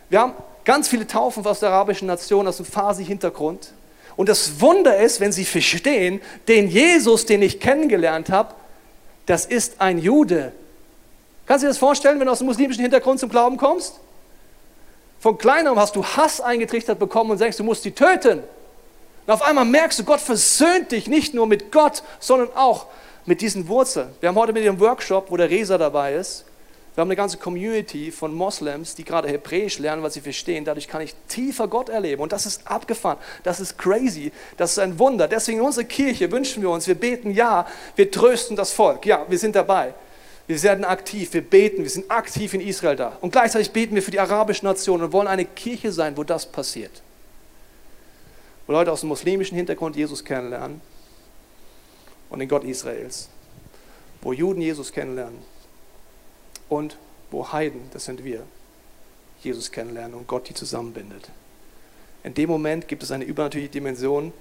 Wir 0.10 0.20
haben 0.20 0.34
ganz 0.66 0.88
viele 0.90 1.06
Taufen 1.06 1.46
aus 1.46 1.60
der 1.60 1.70
arabischen 1.70 2.08
Nation, 2.08 2.48
aus 2.48 2.58
dem 2.58 2.66
Farsi-Hintergrund. 2.66 3.72
Und 4.18 4.30
das 4.30 4.60
Wunder 4.60 4.98
ist, 4.98 5.20
wenn 5.20 5.32
sie 5.32 5.46
verstehen, 5.46 6.22
den 6.48 6.68
Jesus, 6.68 7.26
den 7.26 7.44
ich 7.44 7.60
kennengelernt 7.60 8.30
habe, 8.30 8.56
das 9.28 9.46
ist 9.46 9.80
ein 9.80 10.00
Jude. 10.00 10.52
Kannst 11.46 11.64
du 11.64 11.68
dir 11.68 11.70
das 11.70 11.78
vorstellen, 11.78 12.20
wenn 12.20 12.26
du 12.26 12.32
aus 12.32 12.40
dem 12.40 12.48
muslimischen 12.48 12.82
Hintergrund 12.82 13.20
zum 13.20 13.30
Glauben 13.30 13.58
kommst? 13.58 14.00
Von 15.20 15.38
klein 15.38 15.68
auf 15.68 15.78
hast 15.78 15.96
du 15.96 16.04
Hass 16.04 16.42
eingetrichtert 16.42 16.98
bekommen 16.98 17.32
und 17.32 17.38
sagst, 17.38 17.60
du 17.60 17.64
musst 17.64 17.84
sie 17.84 17.92
töten. 17.92 18.40
Und 19.26 19.34
auf 19.34 19.42
einmal 19.42 19.66
merkst 19.66 20.00
du, 20.00 20.04
Gott 20.04 20.22
versöhnt 20.22 20.92
dich 20.92 21.08
nicht 21.08 21.34
nur 21.34 21.48
mit 21.48 21.72
Gott, 21.72 22.04
sondern 22.20 22.50
auch 22.56 22.88
mit 23.26 23.42
diesen 23.42 23.68
Wurzeln. 23.68 24.10
Wir 24.22 24.30
haben 24.30 24.38
heute 24.38 24.54
mit 24.54 24.64
dem 24.64 24.80
Workshop, 24.80 25.30
wo 25.30 25.38
der 25.38 25.50
Resa 25.50 25.78
dabei 25.78 26.16
ist, 26.16 26.46
wir 26.98 27.02
haben 27.02 27.10
eine 27.10 27.16
ganze 27.16 27.38
Community 27.38 28.12
von 28.12 28.34
Moslems, 28.34 28.96
die 28.96 29.04
gerade 29.04 29.28
Hebräisch 29.28 29.78
lernen, 29.78 30.02
was 30.02 30.16
sie 30.16 30.22
verstehen. 30.22 30.66
Dadurch 30.66 30.88
kann 30.88 31.00
ich 31.04 31.14
tiefer 31.28 31.68
Gott 31.68 31.90
erleben. 31.90 32.24
Und 32.24 32.32
das 32.32 32.48
ist 32.48 32.66
abgefahren. 32.66 33.20
Das 33.44 33.60
ist 33.60 33.78
crazy. 33.78 34.32
Das 34.58 34.72
ist 34.72 34.80
ein 34.80 34.98
Wunder. 34.98 35.28
Deswegen 35.28 35.60
in 35.60 35.66
unserer 35.66 35.84
Kirche 35.84 36.32
wünschen 36.32 36.64
wir 36.64 36.72
uns, 36.72 36.88
wir 36.88 36.96
beten 36.96 37.30
ja, 37.30 37.68
wir 37.96 38.10
trösten 38.10 38.56
das 38.56 38.72
Volk. 38.72 39.06
Ja, 39.06 39.28
wir 39.30 39.38
sind 39.38 39.56
dabei. 39.56 39.94
Wir 40.48 40.64
werden 40.64 40.84
aktiv, 40.86 41.32
wir 41.36 41.48
beten, 41.48 41.84
wir 41.84 41.90
sind 41.92 42.10
aktiv 42.10 42.56
in 42.56 42.62
Israel 42.62 42.96
da. 42.96 43.16
Und 43.22 43.30
gleichzeitig 43.30 43.70
beten 43.70 43.94
wir 43.94 44.02
für 44.02 44.10
die 44.10 44.20
arabischen 44.20 44.66
Nationen 44.66 45.04
und 45.04 45.12
wollen 45.12 45.28
eine 45.28 45.46
Kirche 45.46 45.92
sein, 45.92 46.18
wo 46.18 46.24
das 46.24 46.48
passiert. 46.48 47.04
Wo 48.66 48.74
Leute 48.74 48.92
aus 48.92 49.02
dem 49.02 49.10
muslimischen 49.10 49.56
Hintergrund 49.56 49.96
Jesus 49.96 50.26
kennenlernen 50.26 50.82
und 52.32 52.40
den 52.40 52.50
Gott 52.50 52.64
Israels. 52.64 53.30
Wo 54.24 54.34
Juden 54.34 54.62
Jesus 54.62 54.92
kennenlernen 54.92 55.57
und 56.70 56.98
wo 57.32 57.52
Heiden, 57.52 57.90
das 57.94 58.06
sind 58.06 58.24
wir, 58.24 58.44
Jesus 59.42 59.72
kennenlernen 59.72 60.18
und 60.18 60.28
Gott 60.28 60.50
die 60.50 60.54
zusammenbindet. 60.54 61.30
In 62.24 62.34
dem 62.34 62.50
Moment 62.50 62.88
gibt 62.88 63.04
es 63.04 63.12
eine 63.12 63.24
übernatürliche 63.24 63.72
Dimension, 63.72 64.34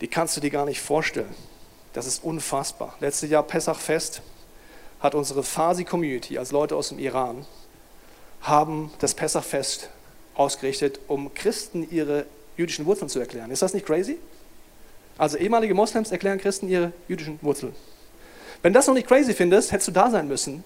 die 0.00 0.08
kannst 0.08 0.36
du 0.36 0.40
dir 0.40 0.50
gar 0.50 0.64
nicht 0.64 0.80
vorstellen. 0.80 1.34
Das 1.92 2.06
ist 2.06 2.24
unfassbar. 2.24 2.96
Letztes 3.00 3.30
Jahr 3.30 3.42
Pessachfest 3.42 4.22
hat 5.00 5.14
unsere 5.14 5.42
Farsi-Community 5.42 6.38
als 6.38 6.52
Leute 6.52 6.76
aus 6.76 6.88
dem 6.88 6.98
Iran 6.98 7.46
haben 8.40 8.92
das 8.98 9.14
Pessachfest 9.14 9.88
ausgerichtet, 10.34 11.00
um 11.06 11.32
Christen 11.34 11.88
ihre 11.90 12.26
jüdischen 12.56 12.86
Wurzeln 12.86 13.08
zu 13.08 13.20
erklären. 13.20 13.50
Ist 13.50 13.62
das 13.62 13.74
nicht 13.74 13.86
crazy? 13.86 14.18
Also 15.18 15.36
ehemalige 15.36 15.74
Moslems 15.74 16.10
erklären 16.10 16.38
Christen 16.38 16.68
ihre 16.68 16.92
jüdischen 17.06 17.38
Wurzeln. 17.42 17.74
Wenn 18.62 18.72
du 18.72 18.78
das 18.78 18.86
noch 18.86 18.94
nicht 18.94 19.06
crazy 19.06 19.34
findest, 19.34 19.72
hättest 19.72 19.88
du 19.88 19.92
da 19.92 20.10
sein 20.10 20.26
müssen 20.28 20.64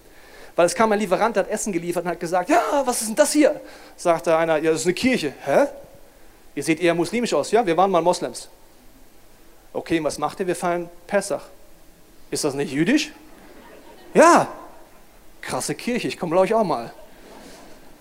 weil 0.57 0.65
es 0.65 0.73
kam 0.73 0.91
ein 0.91 0.99
Lieferant, 0.99 1.37
hat 1.37 1.49
Essen 1.49 1.71
geliefert 1.71 2.03
und 2.03 2.09
hat 2.09 2.19
gesagt, 2.19 2.49
ja, 2.49 2.81
was 2.83 3.01
ist 3.01 3.09
denn 3.09 3.15
das 3.15 3.31
hier? 3.31 3.61
Sagte 3.95 4.35
einer, 4.35 4.57
ja, 4.57 4.71
das 4.71 4.81
ist 4.81 4.87
eine 4.87 4.95
Kirche. 4.95 5.33
Hä? 5.45 5.67
Ihr 6.55 6.63
seht 6.63 6.81
eher 6.81 6.95
muslimisch 6.95 7.31
aus. 7.35 7.51
Ja, 7.51 7.63
wir 7.63 7.77
waren 7.77 7.91
mal 7.91 8.01
Moslems. 8.01 8.49
Okay, 9.71 10.03
was 10.03 10.17
macht 10.17 10.39
ihr? 10.39 10.47
Wir 10.47 10.55
feiern 10.55 10.89
Pessach. 11.05 11.43
Ist 12.31 12.43
das 12.43 12.55
nicht 12.55 12.73
jüdisch? 12.73 13.11
Ja, 14.15 14.47
krasse 15.41 15.75
Kirche, 15.75 16.07
ich 16.07 16.17
komme 16.17 16.31
glaube 16.31 16.47
ich 16.47 16.55
auch 16.55 16.63
mal. 16.63 16.91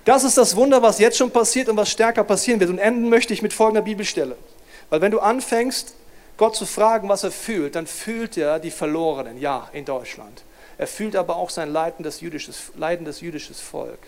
Das 0.07 0.25
ist 0.25 0.39
das 0.39 0.57
Wunder, 0.57 0.81
was 0.81 0.99
jetzt 0.99 1.19
schon 1.19 1.31
passiert 1.31 1.69
und 1.69 1.77
was 1.77 1.91
stärker 1.91 2.25
passieren 2.25 2.59
wird. 2.59 2.71
Und 2.71 2.79
enden 2.79 3.11
möchte 3.11 3.35
ich 3.35 3.43
mit 3.43 3.53
folgender 3.53 3.83
Bibelstelle. 3.83 4.37
Weil 4.89 5.03
wenn 5.03 5.13
du 5.13 5.21
anfängst, 5.21 5.95
Gott 6.39 6.57
zu 6.57 6.65
fragen, 6.65 7.11
was 7.11 7.23
er 7.23 7.33
fühlt, 7.33 7.75
dann 7.75 7.87
fühlt 7.87 8.39
er 8.39 8.59
die 8.59 8.71
Verlorenen, 8.71 9.39
ja, 9.39 9.69
in 9.75 9.85
Deutschland. 9.85 10.43
Er 10.79 10.87
fühlt 10.87 11.17
aber 11.17 11.37
auch 11.37 11.51
sein 11.51 11.73
leidendes 11.73 12.21
jüdisches, 12.21 12.73
leidendes 12.77 13.21
jüdisches 13.21 13.61
Volk, 13.61 13.99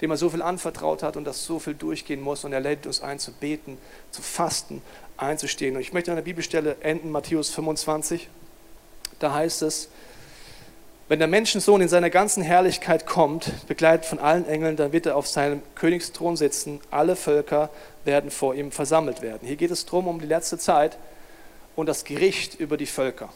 dem 0.00 0.10
er 0.10 0.16
so 0.16 0.30
viel 0.30 0.42
anvertraut 0.42 1.02
hat 1.02 1.16
und 1.16 1.24
das 1.24 1.44
so 1.44 1.58
viel 1.58 1.74
durchgehen 1.74 2.20
muss. 2.20 2.44
Und 2.44 2.52
er 2.52 2.60
lädt 2.60 2.86
uns 2.86 3.00
ein, 3.00 3.18
zu 3.18 3.32
beten, 3.32 3.78
zu 4.10 4.22
fasten, 4.22 4.82
einzustehen. 5.16 5.74
Und 5.74 5.82
ich 5.82 5.92
möchte 5.92 6.10
an 6.10 6.16
der 6.16 6.22
Bibelstelle 6.22 6.76
enden, 6.80 7.10
Matthäus 7.10 7.50
25. 7.50 8.28
Da 9.18 9.34
heißt 9.34 9.62
es, 9.62 9.88
wenn 11.08 11.18
der 11.18 11.28
Menschensohn 11.28 11.80
in 11.80 11.88
seiner 11.88 12.10
ganzen 12.10 12.42
Herrlichkeit 12.42 13.06
kommt, 13.06 13.66
begleitet 13.66 14.04
von 14.04 14.18
allen 14.18 14.46
Engeln, 14.46 14.76
dann 14.76 14.92
wird 14.92 15.06
er 15.06 15.16
auf 15.16 15.26
seinem 15.26 15.62
Königsthron 15.74 16.36
sitzen. 16.36 16.80
Alle 16.90 17.16
Völker 17.16 17.70
werden 18.04 18.30
vor 18.30 18.54
ihm 18.54 18.70
versammelt 18.70 19.22
werden. 19.22 19.40
Hier 19.48 19.56
geht 19.56 19.70
es 19.70 19.86
darum, 19.86 20.06
um 20.06 20.20
die 20.20 20.26
letzte 20.26 20.58
Zeit 20.58 20.98
und 21.76 21.86
das 21.86 22.04
Gericht 22.04 22.60
über 22.60 22.76
die 22.76 22.86
Völker. 22.86 23.30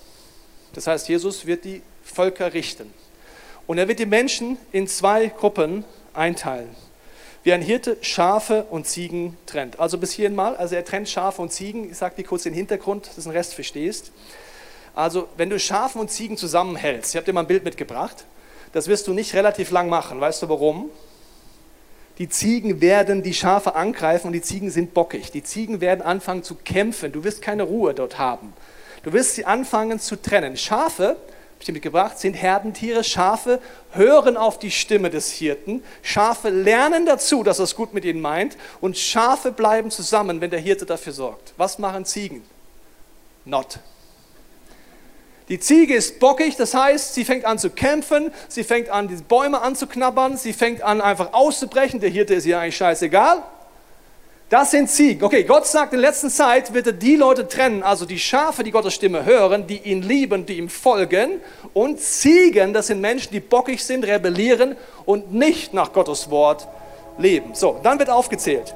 Das 0.75 0.87
heißt, 0.87 1.09
Jesus 1.09 1.47
wird 1.47 1.65
die 1.65 1.81
Völker 2.05 2.55
richten. 2.55 2.93
Und 3.67 3.79
er 3.79 3.89
wird 3.89 3.99
die 3.99 4.07
Menschen 4.07 4.59
in 4.73 4.87
zwei 4.87 5.27
Gruppen 5.27 5.85
einteilen. 6.15 6.75
Wie 7.45 7.53
ein 7.53 7.63
Hirte 7.63 7.97
Schafe 8.03 8.65
und 8.71 8.87
Ziegen 8.87 9.37
trennt. 9.47 9.81
Also 9.81 9.99
bis 9.99 10.13
hierhin 10.13 10.35
mal, 10.35 10.57
also 10.57 10.75
er 10.75 10.85
trennt 10.85 11.09
Schafe 11.09 11.43
und 11.43 11.53
Ziegen. 11.53 11.91
Ich 11.91 11.97
sage 11.97 12.15
dir 12.17 12.25
kurz 12.25 12.45
den 12.45 12.55
Hintergrund, 12.55 13.07
dass 13.07 13.17
du 13.17 13.23
den 13.23 13.33
Rest 13.33 13.55
verstehst. 13.55 14.13
Also 14.95 15.29
wenn 15.37 15.51
du 15.51 15.59
Schafe 15.59 15.99
und 15.99 16.11
Ziegen 16.11 16.37
zusammenhältst, 16.37 17.13
ich 17.13 17.17
habe 17.17 17.25
dir 17.25 17.33
mal 17.33 17.41
ein 17.41 17.47
Bild 17.47 17.65
mitgebracht, 17.65 18.25
das 18.73 18.89
wirst 18.89 19.07
du 19.07 19.13
nicht 19.13 19.35
relativ 19.35 19.71
lang 19.71 19.89
machen. 19.89 20.21
Weißt 20.21 20.43
du 20.43 20.49
warum? 20.49 20.91
Die 22.19 22.29
Ziegen 22.29 22.81
werden 22.81 23.23
die 23.23 23.35
Schafe 23.35 23.75
angreifen 23.75 24.29
und 24.29 24.33
die 24.35 24.43
Ziegen 24.43 24.71
sind 24.71 24.95
bockig. 24.95 25.31
Die 25.31 25.43
Ziegen 25.43 25.81
werden 25.81 26.03
anfangen 26.03 26.43
zu 26.43 26.55
kämpfen. 26.55 27.11
Du 27.11 27.25
wirst 27.25 27.43
keine 27.43 27.63
Ruhe 27.63 27.95
dort 27.95 28.19
haben. 28.19 28.53
Du 29.03 29.13
wirst 29.13 29.35
sie 29.35 29.45
anfangen 29.45 29.99
zu 29.99 30.21
trennen. 30.21 30.57
Schafe 30.57 31.17
mitgebracht, 31.71 32.19
sind 32.19 32.35
Herdentiere. 32.35 33.05
Schafe 33.05 33.61
hören 33.93 34.37
auf 34.37 34.59
die 34.59 34.73
Stimme 34.73 35.11
des 35.11 35.31
Hirten. 35.31 35.85
Schafe 36.03 36.49
lernen 36.49 37.07
dazu, 37.07 37.45
dass 37.45 37.61
er 37.61 37.65
es 37.65 37.77
gut 37.77 37.95
mit 37.95 38.05
ihnen 38.05 38.21
meint. 38.21 38.57
Und 38.81 38.99
Schafe 38.99 39.53
bleiben 39.53 39.93
zusammen, 39.93 40.41
wenn 40.41 40.51
der 40.51 40.59
Hirte 40.59 40.87
dafür 40.87 41.13
sorgt. 41.13 41.55
Was 41.57 41.79
machen 41.79 42.05
Ziegen? 42.05 42.43
Not. 43.45 43.79
Die 45.49 45.61
Ziege 45.61 45.95
ist 45.95 46.19
bockig, 46.19 46.57
das 46.57 46.73
heißt, 46.73 47.15
sie 47.15 47.25
fängt 47.25 47.45
an 47.45 47.59
zu 47.59 47.69
kämpfen, 47.71 48.33
sie 48.49 48.65
fängt 48.65 48.89
an, 48.89 49.09
die 49.09 49.17
Bäume 49.17 49.61
anzuknabbern, 49.61 50.37
sie 50.37 50.53
fängt 50.53 50.83
an, 50.83 51.01
einfach 51.01 51.33
auszubrechen. 51.33 52.01
Der 52.01 52.11
Hirte 52.11 52.35
ist 52.35 52.47
ihr 52.47 52.59
eigentlich 52.59 52.77
scheißegal. 52.77 53.43
Das 54.53 54.71
sind 54.71 54.91
Ziegen. 54.91 55.25
Okay, 55.25 55.45
Gott 55.45 55.67
sagt, 55.67 55.95
in 55.95 56.01
letzter 56.01 56.29
Zeit 56.29 56.75
wird 56.75 56.87
er 56.87 56.93
die 56.93 57.17
Leute 57.17 57.49
trennen, 57.49 57.83
also 57.83 58.05
die 58.05 58.19
Schafe, 58.19 58.63
die 58.63 58.71
Gottes 58.71 58.93
Stimme 58.93 59.25
hören, 59.25 59.67
die 59.67 59.79
ihn 59.79 60.03
lieben, 60.03 60.45
die 60.45 60.59
ihm 60.59 60.69
folgen. 60.69 61.41
Und 61.73 62.01
Ziegen, 62.01 62.75
das 62.75 62.89
sind 62.89 63.01
Menschen, 63.01 63.33
die 63.33 63.41
bockig 63.41 63.83
sind, 63.83 64.05
rebellieren 64.05 64.77
und 65.07 65.33
nicht 65.33 65.73
nach 65.73 65.95
Gottes 65.95 66.29
Wort 66.29 66.69
leben. 67.17 67.55
So, 67.55 67.81
dann 67.83 67.99
wird 67.99 68.11
aufgezählt. 68.11 68.75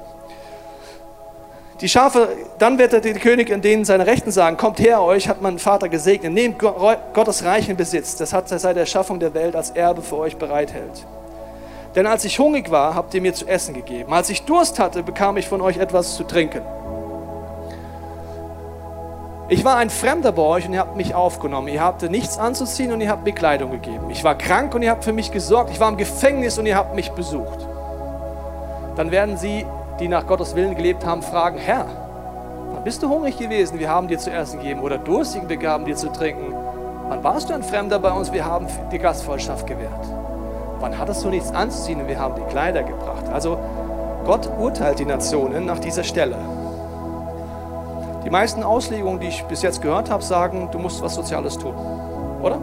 Die 1.79 1.89
Schafe, 1.89 2.29
dann 2.57 2.79
wird 2.79 2.93
der 2.93 3.01
König 3.13 3.51
in 3.51 3.61
denen 3.61 3.85
seine 3.85 4.07
Rechten 4.07 4.31
sagen, 4.31 4.57
kommt 4.57 4.79
her, 4.79 5.03
euch 5.03 5.29
hat 5.29 5.43
mein 5.43 5.59
Vater 5.59 5.89
gesegnet, 5.89 6.33
nehmt 6.33 6.57
Gottes 6.57 7.43
reichen 7.43 7.77
Besitz, 7.77 8.15
das 8.15 8.33
hat 8.33 8.51
er 8.51 8.57
seit 8.57 8.77
der 8.77 8.81
Erschaffung 8.81 9.19
der 9.19 9.35
Welt 9.35 9.55
als 9.55 9.69
Erbe 9.69 10.01
für 10.01 10.17
euch 10.17 10.37
bereithält. 10.37 11.05
Denn 11.97 12.05
als 12.05 12.23
ich 12.25 12.37
hungrig 12.37 12.69
war, 12.69 12.93
habt 12.93 13.15
ihr 13.15 13.21
mir 13.21 13.33
zu 13.33 13.47
essen 13.47 13.73
gegeben. 13.73 14.13
Als 14.13 14.29
ich 14.29 14.43
Durst 14.43 14.77
hatte, 14.77 15.01
bekam 15.01 15.35
ich 15.35 15.47
von 15.47 15.61
euch 15.61 15.77
etwas 15.77 16.15
zu 16.15 16.25
trinken. 16.25 16.61
Ich 19.49 19.65
war 19.65 19.77
ein 19.77 19.89
Fremder 19.89 20.31
bei 20.31 20.43
euch 20.43 20.67
und 20.67 20.73
ihr 20.73 20.79
habt 20.79 20.95
mich 20.95 21.15
aufgenommen. 21.15 21.69
Ihr 21.69 21.81
habt 21.81 22.03
nichts 22.03 22.37
anzuziehen 22.37 22.93
und 22.93 23.01
ihr 23.01 23.09
habt 23.09 23.25
mir 23.25 23.31
Kleidung 23.31 23.71
gegeben. 23.71 24.11
Ich 24.11 24.23
war 24.23 24.37
krank 24.37 24.75
und 24.75 24.83
ihr 24.83 24.91
habt 24.91 25.05
für 25.05 25.11
mich 25.11 25.31
gesorgt. 25.31 25.71
Ich 25.71 25.79
war 25.79 25.89
im 25.89 25.97
Gefängnis 25.97 26.59
und 26.59 26.67
ihr 26.67 26.75
habt 26.75 26.93
mich 26.93 27.09
besucht. 27.13 27.65
Dann 28.95 29.09
werden 29.09 29.35
sie, 29.35 29.65
die 29.99 30.07
nach 30.07 30.27
Gottes 30.27 30.53
Willen 30.53 30.75
gelebt 30.75 31.03
haben, 31.03 31.23
fragen, 31.23 31.57
Herr, 31.57 31.87
wann 32.73 32.83
bist 32.83 33.01
du 33.01 33.09
hungrig 33.09 33.39
gewesen? 33.39 33.79
Wir 33.79 33.89
haben 33.89 34.07
dir 34.07 34.19
zu 34.19 34.29
essen 34.29 34.59
gegeben. 34.59 34.81
Oder 34.81 34.99
durstig, 34.99 35.49
wir 35.49 35.57
gaben 35.57 35.85
dir 35.85 35.95
zu 35.95 36.09
trinken. 36.09 36.53
Wann 37.09 37.23
warst 37.23 37.49
du 37.49 37.55
ein 37.55 37.63
Fremder 37.63 37.97
bei 37.97 38.11
uns? 38.11 38.31
Wir 38.31 38.45
haben 38.45 38.67
die 38.91 38.99
Gastfreundschaft 38.99 39.65
gewährt. 39.65 40.16
Wann 40.79 40.97
hattest 40.97 41.23
du 41.23 41.29
nichts 41.29 41.51
anzuziehen 41.51 42.01
und 42.01 42.07
wir 42.07 42.19
haben 42.19 42.35
die 42.35 42.49
Kleider 42.51 42.83
gebracht? 42.83 43.27
Also 43.31 43.57
Gott 44.25 44.49
urteilt 44.59 44.99
die 44.99 45.05
Nationen 45.05 45.65
nach 45.65 45.79
dieser 45.79 46.03
Stelle. 46.03 46.35
Die 48.23 48.29
meisten 48.29 48.61
Auslegungen, 48.61 49.19
die 49.19 49.27
ich 49.27 49.43
bis 49.45 49.61
jetzt 49.61 49.81
gehört 49.81 50.09
habe, 50.09 50.21
sagen, 50.21 50.69
du 50.71 50.79
musst 50.79 51.01
was 51.01 51.15
Soziales 51.15 51.57
tun. 51.57 51.73
Oder? 52.41 52.59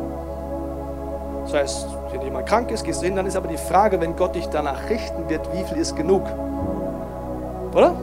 Das 1.45 1.55
heißt, 1.55 1.89
wenn 2.13 2.23
jemand 2.23 2.47
krank 2.47 2.71
ist, 2.71 2.85
gehst 2.85 3.03
du 3.03 3.07
hin, 3.07 3.17
dann 3.17 3.27
ist 3.27 3.37
aber 3.37 3.49
die 3.49 3.57
Frage, 3.57 4.01
wenn 4.01 4.15
Gott 4.15 4.35
dich 4.35 4.47
danach 4.49 4.89
richten 4.89 5.29
wird, 5.29 5.53
wie 5.53 5.65
viel 5.65 5.79
ist 5.79 5.97
genug? 5.97 6.23
Oder? 7.75 7.95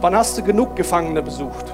Wann 0.00 0.14
hast 0.14 0.36
du 0.36 0.42
genug 0.42 0.76
Gefangene 0.76 1.22
besucht? 1.22 1.72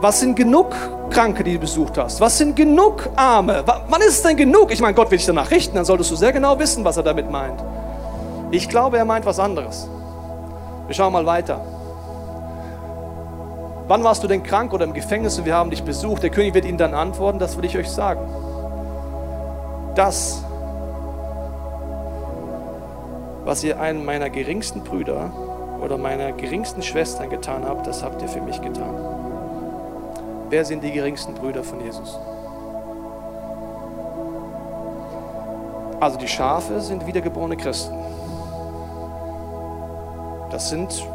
Was 0.00 0.20
sind 0.20 0.36
genug 0.36 0.76
Kranke, 1.10 1.42
die 1.42 1.54
du 1.54 1.58
besucht 1.58 1.98
hast? 1.98 2.20
Was 2.20 2.38
sind 2.38 2.54
genug 2.54 3.08
Arme? 3.16 3.64
Wann 3.66 4.00
ist 4.00 4.08
es 4.10 4.22
denn 4.22 4.36
genug? 4.36 4.70
Ich 4.70 4.80
meine, 4.80 4.94
Gott 4.94 5.10
will 5.10 5.18
dich 5.18 5.26
danach 5.26 5.50
richten, 5.50 5.74
dann 5.74 5.84
solltest 5.84 6.10
du 6.12 6.16
sehr 6.16 6.32
genau 6.32 6.58
wissen, 6.58 6.84
was 6.84 6.96
er 6.96 7.02
damit 7.02 7.30
meint. 7.30 7.60
Ich 8.52 8.68
glaube, 8.68 8.96
er 8.96 9.04
meint 9.04 9.26
was 9.26 9.40
anderes. 9.40 9.88
Wir 10.86 10.94
schauen 10.94 11.12
mal 11.12 11.26
weiter. 11.26 11.60
Wann 13.88 14.04
warst 14.04 14.22
du 14.22 14.28
denn 14.28 14.42
krank 14.42 14.72
oder 14.72 14.84
im 14.84 14.92
Gefängnis 14.92 15.36
und 15.38 15.46
wir 15.46 15.54
haben 15.54 15.70
dich 15.70 15.82
besucht? 15.82 16.22
Der 16.22 16.30
König 16.30 16.54
wird 16.54 16.64
ihnen 16.64 16.78
dann 16.78 16.94
antworten, 16.94 17.38
das 17.38 17.56
will 17.56 17.64
ich 17.64 17.76
euch 17.76 17.90
sagen. 17.90 18.20
Das, 19.96 20.44
was 23.44 23.64
ihr 23.64 23.80
einen 23.80 24.04
meiner 24.04 24.30
geringsten 24.30 24.84
Brüder 24.84 25.32
oder 25.82 25.98
meiner 25.98 26.32
geringsten 26.32 26.82
Schwestern 26.82 27.30
getan 27.30 27.64
habt, 27.66 27.86
das 27.86 28.04
habt 28.04 28.22
ihr 28.22 28.28
für 28.28 28.42
mich 28.42 28.60
getan. 28.60 29.17
Wer 30.50 30.64
sind 30.64 30.82
die 30.82 30.92
geringsten 30.92 31.34
Brüder 31.34 31.62
von 31.62 31.80
Jesus? 31.80 32.18
Also 36.00 36.18
die 36.18 36.28
Schafe 36.28 36.80
sind 36.80 37.06
wiedergeborene 37.06 37.56
Christen. 37.56 37.94
Das 40.50 40.70
sind 40.70 41.06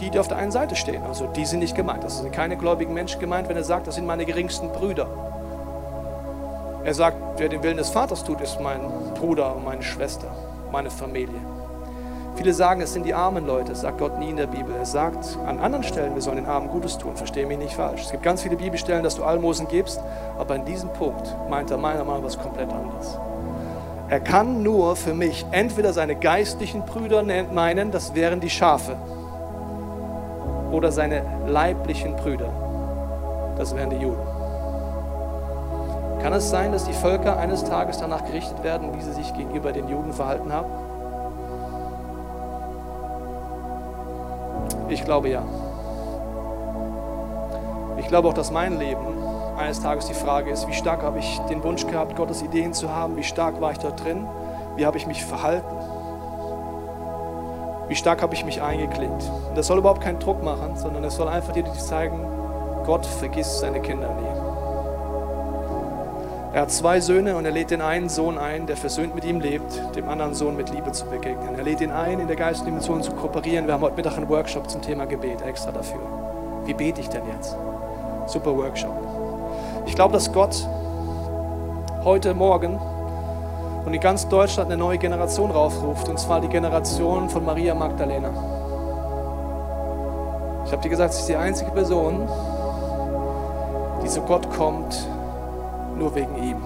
die, 0.00 0.08
die 0.08 0.18
auf 0.18 0.28
der 0.28 0.38
einen 0.38 0.50
Seite 0.50 0.76
stehen. 0.76 1.02
Also 1.02 1.26
die 1.26 1.44
sind 1.44 1.58
nicht 1.58 1.74
gemeint. 1.74 2.04
Das 2.04 2.18
sind 2.18 2.32
keine 2.32 2.56
gläubigen 2.56 2.94
Menschen 2.94 3.20
gemeint, 3.20 3.48
wenn 3.48 3.56
er 3.56 3.64
sagt, 3.64 3.86
das 3.86 3.96
sind 3.96 4.06
meine 4.06 4.24
geringsten 4.24 4.70
Brüder. 4.70 5.08
Er 6.82 6.94
sagt, 6.94 7.16
wer 7.36 7.50
den 7.50 7.62
Willen 7.62 7.76
des 7.76 7.90
Vaters 7.90 8.24
tut, 8.24 8.40
ist 8.40 8.60
mein 8.60 8.80
Bruder 9.14 9.56
meine 9.62 9.82
Schwester, 9.82 10.28
meine 10.72 10.90
Familie. 10.90 11.40
Viele 12.40 12.54
sagen, 12.54 12.80
es 12.80 12.94
sind 12.94 13.04
die 13.04 13.12
armen 13.12 13.46
Leute. 13.46 13.74
Sagt 13.74 13.98
Gott 13.98 14.18
nie 14.18 14.30
in 14.30 14.38
der 14.38 14.46
Bibel. 14.46 14.74
Er 14.74 14.86
sagt 14.86 15.36
an 15.46 15.60
anderen 15.60 15.84
Stellen, 15.84 16.14
wir 16.14 16.22
sollen 16.22 16.36
den 16.36 16.46
Armen 16.46 16.70
Gutes 16.70 16.96
tun. 16.96 17.14
Verstehe 17.14 17.44
mich 17.44 17.58
nicht 17.58 17.74
falsch. 17.74 18.00
Es 18.04 18.10
gibt 18.12 18.22
ganz 18.22 18.40
viele 18.40 18.56
Bibelstellen, 18.56 19.02
dass 19.02 19.14
du 19.14 19.24
Almosen 19.24 19.68
gibst, 19.68 20.00
aber 20.38 20.54
in 20.54 20.64
diesem 20.64 20.90
Punkt 20.90 21.36
meint 21.50 21.70
er 21.70 21.76
meiner 21.76 22.02
Meinung 22.02 22.22
nach 22.22 22.28
was 22.28 22.38
komplett 22.38 22.72
anderes. 22.72 23.18
Er 24.08 24.20
kann 24.20 24.62
nur 24.62 24.96
für 24.96 25.12
mich 25.12 25.44
entweder 25.50 25.92
seine 25.92 26.16
geistlichen 26.16 26.86
Brüder 26.86 27.22
meinen, 27.52 27.90
das 27.90 28.14
wären 28.14 28.40
die 28.40 28.48
Schafe, 28.48 28.96
oder 30.72 30.92
seine 30.92 31.22
leiblichen 31.46 32.16
Brüder, 32.16 32.48
das 33.58 33.76
wären 33.76 33.90
die 33.90 33.96
Juden. 33.96 34.26
Kann 36.22 36.32
es 36.32 36.48
sein, 36.48 36.72
dass 36.72 36.84
die 36.84 36.94
Völker 36.94 37.36
eines 37.36 37.64
Tages 37.64 37.98
danach 37.98 38.24
gerichtet 38.24 38.64
werden, 38.64 38.94
wie 38.96 39.02
sie 39.02 39.12
sich 39.12 39.34
gegenüber 39.34 39.72
den 39.72 39.88
Juden 39.88 40.14
verhalten 40.14 40.50
haben? 40.50 40.89
Ich 44.90 45.04
glaube 45.04 45.28
ja. 45.28 45.42
Ich 47.98 48.08
glaube 48.08 48.28
auch, 48.28 48.34
dass 48.34 48.50
mein 48.50 48.78
Leben 48.78 49.06
eines 49.56 49.80
Tages 49.80 50.06
die 50.06 50.14
Frage 50.14 50.50
ist, 50.50 50.66
wie 50.66 50.72
stark 50.72 51.02
habe 51.02 51.20
ich 51.20 51.38
den 51.50 51.62
Wunsch 51.62 51.86
gehabt, 51.86 52.16
Gottes 52.16 52.42
Ideen 52.42 52.72
zu 52.72 52.92
haben, 52.92 53.16
wie 53.16 53.22
stark 53.22 53.60
war 53.60 53.70
ich 53.70 53.78
dort 53.78 54.02
drin, 54.02 54.26
wie 54.76 54.84
habe 54.84 54.96
ich 54.96 55.06
mich 55.06 55.24
verhalten, 55.24 55.76
wie 57.86 57.94
stark 57.94 58.20
habe 58.22 58.34
ich 58.34 58.44
mich 58.44 58.62
eingeklinkt. 58.62 59.30
Und 59.48 59.56
das 59.56 59.68
soll 59.68 59.78
überhaupt 59.78 60.00
keinen 60.00 60.18
Druck 60.18 60.42
machen, 60.42 60.76
sondern 60.76 61.04
es 61.04 61.14
soll 61.14 61.28
einfach 61.28 61.52
dir 61.52 61.64
zeigen, 61.72 62.26
Gott 62.84 63.06
vergisst 63.06 63.60
seine 63.60 63.80
Kinder 63.80 64.08
nie. 64.08 64.39
Er 66.52 66.62
hat 66.62 66.72
zwei 66.72 67.00
Söhne 67.00 67.36
und 67.36 67.44
er 67.44 67.52
lädt 67.52 67.70
den 67.70 67.80
einen 67.80 68.08
Sohn 68.08 68.36
ein, 68.36 68.66
der 68.66 68.76
versöhnt 68.76 69.14
mit 69.14 69.24
ihm 69.24 69.38
lebt, 69.38 69.94
dem 69.94 70.08
anderen 70.08 70.34
Sohn 70.34 70.56
mit 70.56 70.68
Liebe 70.70 70.90
zu 70.90 71.06
begegnen. 71.06 71.56
Er 71.56 71.62
lädt 71.62 71.80
ihn 71.80 71.92
ein, 71.92 72.18
in 72.18 72.26
der 72.26 72.34
geistlichen 72.34 72.66
Dimension 72.66 73.04
zu 73.04 73.12
kooperieren. 73.12 73.68
Wir 73.68 73.74
haben 73.74 73.82
heute 73.82 73.94
Mittag 73.94 74.16
einen 74.16 74.28
Workshop 74.28 74.68
zum 74.68 74.82
Thema 74.82 75.04
Gebet 75.04 75.42
extra 75.42 75.70
dafür. 75.70 76.00
Wie 76.64 76.74
bete 76.74 77.00
ich 77.00 77.08
denn 77.08 77.22
jetzt? 77.36 77.56
Super 78.26 78.56
Workshop. 78.56 78.96
Ich 79.86 79.94
glaube, 79.94 80.12
dass 80.12 80.32
Gott 80.32 80.66
heute 82.02 82.34
Morgen 82.34 82.80
und 83.84 83.94
in 83.94 84.00
ganz 84.00 84.26
Deutschland 84.26 84.72
eine 84.72 84.76
neue 84.76 84.98
Generation 84.98 85.52
raufruft, 85.52 86.08
und 86.08 86.18
zwar 86.18 86.40
die 86.40 86.48
Generation 86.48 87.28
von 87.28 87.44
Maria 87.44 87.76
Magdalena. 87.76 88.30
Ich 90.66 90.72
habe 90.72 90.82
dir 90.82 90.88
gesagt, 90.88 91.14
sie 91.14 91.20
ist 91.20 91.28
die 91.28 91.36
einzige 91.36 91.70
Person, 91.70 92.28
die 94.02 94.08
zu 94.08 94.20
Gott 94.22 94.50
kommt, 94.50 95.06
nur 96.00 96.14
wegen 96.14 96.34
ihm. 96.42 96.56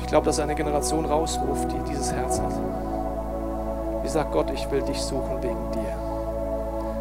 Ich 0.00 0.06
glaube, 0.06 0.26
dass 0.26 0.40
eine 0.40 0.54
Generation 0.54 1.06
rausruft, 1.06 1.70
die 1.72 1.90
dieses 1.90 2.12
Herz 2.12 2.40
hat. 2.40 2.52
Die 4.04 4.08
sagt, 4.08 4.32
Gott, 4.32 4.50
ich 4.50 4.70
will 4.70 4.82
dich 4.82 5.00
suchen 5.00 5.42
wegen 5.42 5.70
dir. 5.72 5.94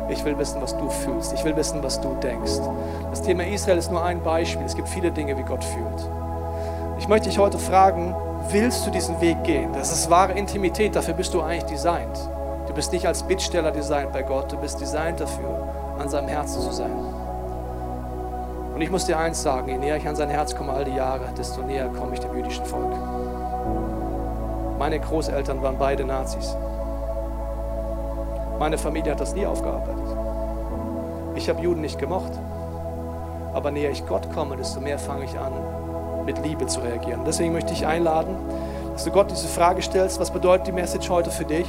Ich 0.10 0.24
will 0.24 0.38
wissen, 0.38 0.62
was 0.62 0.78
du 0.78 0.90
fühlst. 0.90 1.34
Ich 1.34 1.44
will 1.44 1.56
wissen, 1.56 1.84
was 1.84 2.00
du 2.00 2.16
denkst. 2.16 2.60
Das 3.10 3.22
Thema 3.22 3.46
Israel 3.46 3.78
ist 3.78 3.92
nur 3.92 4.04
ein 4.04 4.22
Beispiel. 4.22 4.66
Es 4.66 4.76
gibt 4.76 4.88
viele 4.88 5.12
Dinge, 5.12 5.38
wie 5.38 5.44
Gott 5.44 5.64
fühlt. 5.64 6.10
Ich 7.00 7.08
möchte 7.08 7.30
dich 7.30 7.40
heute 7.40 7.60
fragen, 7.60 8.16
willst 8.50 8.86
du 8.86 8.92
diesen 8.92 9.20
Weg 9.22 9.44
gehen? 9.44 9.74
Das 9.74 9.92
ist 9.92 10.10
wahre 10.10 10.34
Intimität, 10.34 10.96
dafür 10.96 11.14
bist 11.14 11.34
du 11.34 11.42
eigentlich 11.42 11.66
designt. 11.66 12.18
Du 12.68 12.74
bist 12.74 12.92
nicht 12.92 13.06
als 13.08 13.24
Bittsteller 13.24 13.72
designt 13.72 14.14
bei 14.14 14.24
Gott, 14.24 14.52
du 14.52 14.58
bist 14.58 14.80
designt 14.80 15.20
dafür, 15.20 15.68
an 16.00 16.10
seinem 16.10 16.28
Herzen 16.28 16.62
zu 16.62 16.72
sein. 16.72 16.92
Und 18.78 18.84
ich 18.84 18.92
muss 18.92 19.06
dir 19.06 19.18
eins 19.18 19.42
sagen, 19.42 19.70
je 19.70 19.78
näher 19.80 19.98
ich 19.98 20.08
an 20.08 20.16
sein 20.16 20.30
Herz 20.30 20.56
komme 20.56 20.72
all 20.72 20.86
die 20.86 20.94
Jahre, 20.94 21.30
desto 21.36 21.64
näher 21.64 21.88
komme 21.88 22.14
ich 22.14 22.20
dem 22.20 22.38
jüdischen 22.38 22.64
Volk. 22.64 22.94
Meine 24.78 25.00
Großeltern 25.00 25.64
waren 25.64 25.80
beide 25.80 26.06
Nazis. 26.06 26.56
Meine 28.60 28.78
Familie 28.78 29.14
hat 29.14 29.20
das 29.20 29.34
nie 29.34 29.48
aufgearbeitet. 29.48 30.16
Ich 31.34 31.50
habe 31.50 31.60
Juden 31.60 31.82
nicht 31.82 31.98
gemocht. 31.98 32.34
Aber 33.56 33.72
näher 33.72 33.90
ich 33.90 34.06
Gott 34.06 34.32
komme, 34.32 34.56
desto 34.58 34.80
mehr 34.80 35.00
fange 35.00 35.26
ich 35.26 35.36
an, 35.40 35.54
mit 36.24 36.38
Liebe 36.46 36.68
zu 36.68 36.80
reagieren. 36.82 37.22
Deswegen 37.26 37.54
möchte 37.54 37.74
ich 37.74 37.88
einladen, 37.88 38.36
dass 38.94 39.06
du 39.06 39.10
Gott 39.10 39.32
diese 39.32 39.48
Frage 39.48 39.82
stellst, 39.82 40.20
was 40.20 40.30
bedeutet 40.30 40.68
die 40.68 40.72
Message 40.72 41.10
heute 41.10 41.32
für 41.32 41.46
dich? 41.46 41.66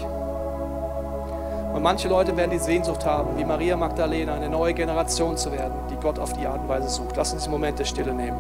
Und 1.72 1.82
manche 1.82 2.08
Leute 2.08 2.36
werden 2.36 2.50
die 2.50 2.58
Sehnsucht 2.58 3.06
haben, 3.06 3.38
wie 3.38 3.46
Maria 3.46 3.78
Magdalena, 3.78 4.34
eine 4.34 4.50
neue 4.50 4.74
Generation 4.74 5.38
zu 5.38 5.52
werden, 5.52 5.72
Gott 6.00 6.18
auf 6.18 6.32
die 6.32 6.46
Art 6.46 6.60
und 6.60 6.68
Weise 6.68 6.88
sucht. 6.88 7.16
Lass 7.16 7.32
uns 7.32 7.44
einen 7.44 7.52
Moment 7.52 7.78
der 7.78 7.84
Stille 7.84 8.12
nehmen. 8.12 8.38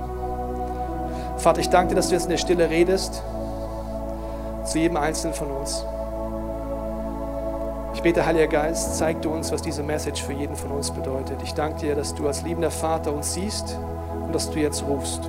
Vater, 1.38 1.60
ich 1.60 1.70
danke 1.70 1.90
dir, 1.90 1.94
dass 1.96 2.08
du 2.08 2.14
jetzt 2.14 2.24
in 2.24 2.30
der 2.30 2.38
Stille 2.38 2.68
redest, 2.68 3.22
zu 4.64 4.78
jedem 4.78 4.96
Einzelnen 4.96 5.34
von 5.34 5.50
uns. 5.50 5.84
Ich 7.94 8.02
bete, 8.02 8.24
Heiliger 8.24 8.46
Geist, 8.46 8.96
zeig 8.96 9.22
du 9.22 9.30
uns, 9.30 9.50
was 9.50 9.62
diese 9.62 9.82
Message 9.82 10.22
für 10.22 10.32
jeden 10.32 10.56
von 10.56 10.70
uns 10.70 10.90
bedeutet. 10.90 11.42
Ich 11.42 11.54
danke 11.54 11.80
dir, 11.80 11.94
dass 11.94 12.14
du 12.14 12.26
als 12.26 12.42
liebender 12.42 12.70
Vater 12.70 13.12
uns 13.12 13.34
siehst 13.34 13.76
und 14.24 14.34
dass 14.34 14.50
du 14.50 14.58
jetzt 14.58 14.84
rufst. 14.86 15.28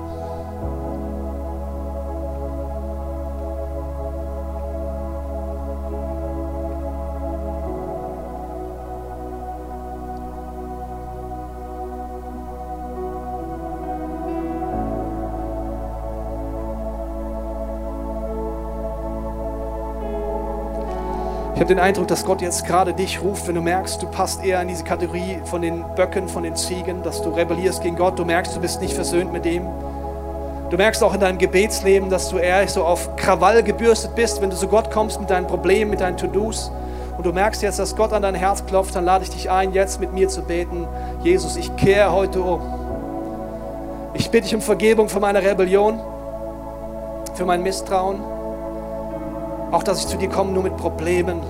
Ich 21.60 21.62
habe 21.62 21.76
den 21.76 21.84
Eindruck, 21.84 22.08
dass 22.08 22.24
Gott 22.24 22.42
jetzt 22.42 22.66
gerade 22.66 22.94
dich 22.94 23.22
ruft, 23.22 23.46
wenn 23.46 23.56
du 23.56 23.60
merkst, 23.60 24.02
du 24.02 24.08
passt 24.08 24.46
eher 24.46 24.62
in 24.62 24.70
diese 24.70 24.86
Kategorie 24.86 25.42
von 25.44 25.62
den 25.62 25.84
Böcken, 25.94 26.30
von 26.30 26.44
den 26.44 26.56
Ziegen, 26.56 27.04
dass 27.04 27.22
du 27.22 27.32
rebellierst 27.32 27.84
gegen 27.84 27.98
Gott, 27.98 28.18
du 28.18 28.24
merkst, 28.24 28.56
du 28.56 28.62
bist 28.62 28.80
nicht 28.80 28.94
versöhnt 28.94 29.34
mit 29.34 29.46
ihm. 29.46 29.64
Du 30.70 30.78
merkst 30.78 31.04
auch 31.04 31.14
in 31.14 31.20
deinem 31.20 31.38
Gebetsleben, 31.38 32.10
dass 32.10 32.30
du 32.30 32.38
eher 32.38 32.66
so 32.70 32.86
auf 32.86 33.14
Krawall 33.18 33.62
gebürstet 33.62 34.16
bist, 34.16 34.42
wenn 34.42 34.52
du 34.52 34.56
zu 34.56 34.70
Gott 34.70 34.90
kommst 34.90 35.20
mit 35.20 35.30
deinen 35.30 35.48
Problemen, 35.48 35.92
mit 35.92 36.00
deinen 36.00 36.16
To-Dos. 36.16 36.72
Und 37.18 37.26
du 37.26 37.34
merkst 37.34 37.62
jetzt, 37.62 37.78
dass 37.78 37.94
Gott 37.94 38.14
an 38.14 38.22
dein 38.22 38.36
Herz 38.36 38.66
klopft, 38.66 38.96
dann 38.96 39.04
lade 39.04 39.26
ich 39.26 39.30
dich 39.30 39.52
ein, 39.52 39.74
jetzt 39.74 40.00
mit 40.00 40.14
mir 40.14 40.30
zu 40.30 40.44
beten. 40.44 40.88
Jesus, 41.24 41.58
ich 41.58 41.76
kehre 41.76 42.14
heute 42.14 42.40
um. 42.40 42.62
Ich 44.14 44.32
bitte 44.32 44.46
dich 44.46 44.56
um 44.56 44.62
Vergebung 44.62 45.10
für 45.10 45.20
meine 45.20 45.44
Rebellion, 45.44 46.00
für 47.34 47.44
mein 47.44 47.62
Misstrauen. 47.64 48.39
Auch, 49.72 49.84
dass 49.84 50.00
ich 50.00 50.08
zu 50.08 50.18
dir 50.18 50.30
komme 50.30 50.52
nur 50.52 50.64
mit 50.64 50.78
Problemen. 50.78 51.42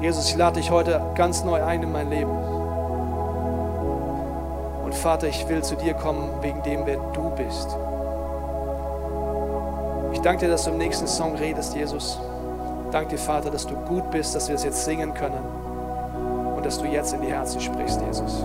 Jesus, 0.00 0.30
ich 0.30 0.36
lade 0.36 0.58
dich 0.58 0.70
heute 0.70 1.02
ganz 1.14 1.44
neu 1.44 1.62
ein 1.62 1.82
in 1.82 1.92
mein 1.92 2.08
Leben. 2.08 2.30
Und 4.84 4.94
Vater, 4.94 5.28
ich 5.28 5.46
will 5.48 5.62
zu 5.62 5.76
dir 5.76 5.92
kommen 5.92 6.30
wegen 6.40 6.62
dem, 6.62 6.86
wer 6.86 6.96
du 7.12 7.30
bist. 7.36 7.76
Ich 10.12 10.20
danke 10.20 10.46
dir, 10.46 10.50
dass 10.50 10.64
du 10.64 10.70
im 10.70 10.78
nächsten 10.78 11.06
Song 11.06 11.36
redest, 11.36 11.76
Jesus. 11.76 12.18
Danke 12.90 13.10
dir, 13.10 13.18
Vater, 13.18 13.50
dass 13.50 13.66
du 13.66 13.74
gut 13.74 14.10
bist, 14.10 14.34
dass 14.34 14.48
wir 14.48 14.54
es 14.54 14.64
jetzt 14.64 14.84
singen 14.84 15.12
können 15.14 15.44
und 16.56 16.64
dass 16.64 16.78
du 16.78 16.86
jetzt 16.86 17.12
in 17.12 17.20
die 17.20 17.32
Herzen 17.32 17.60
sprichst, 17.60 18.00
Jesus. 18.00 18.44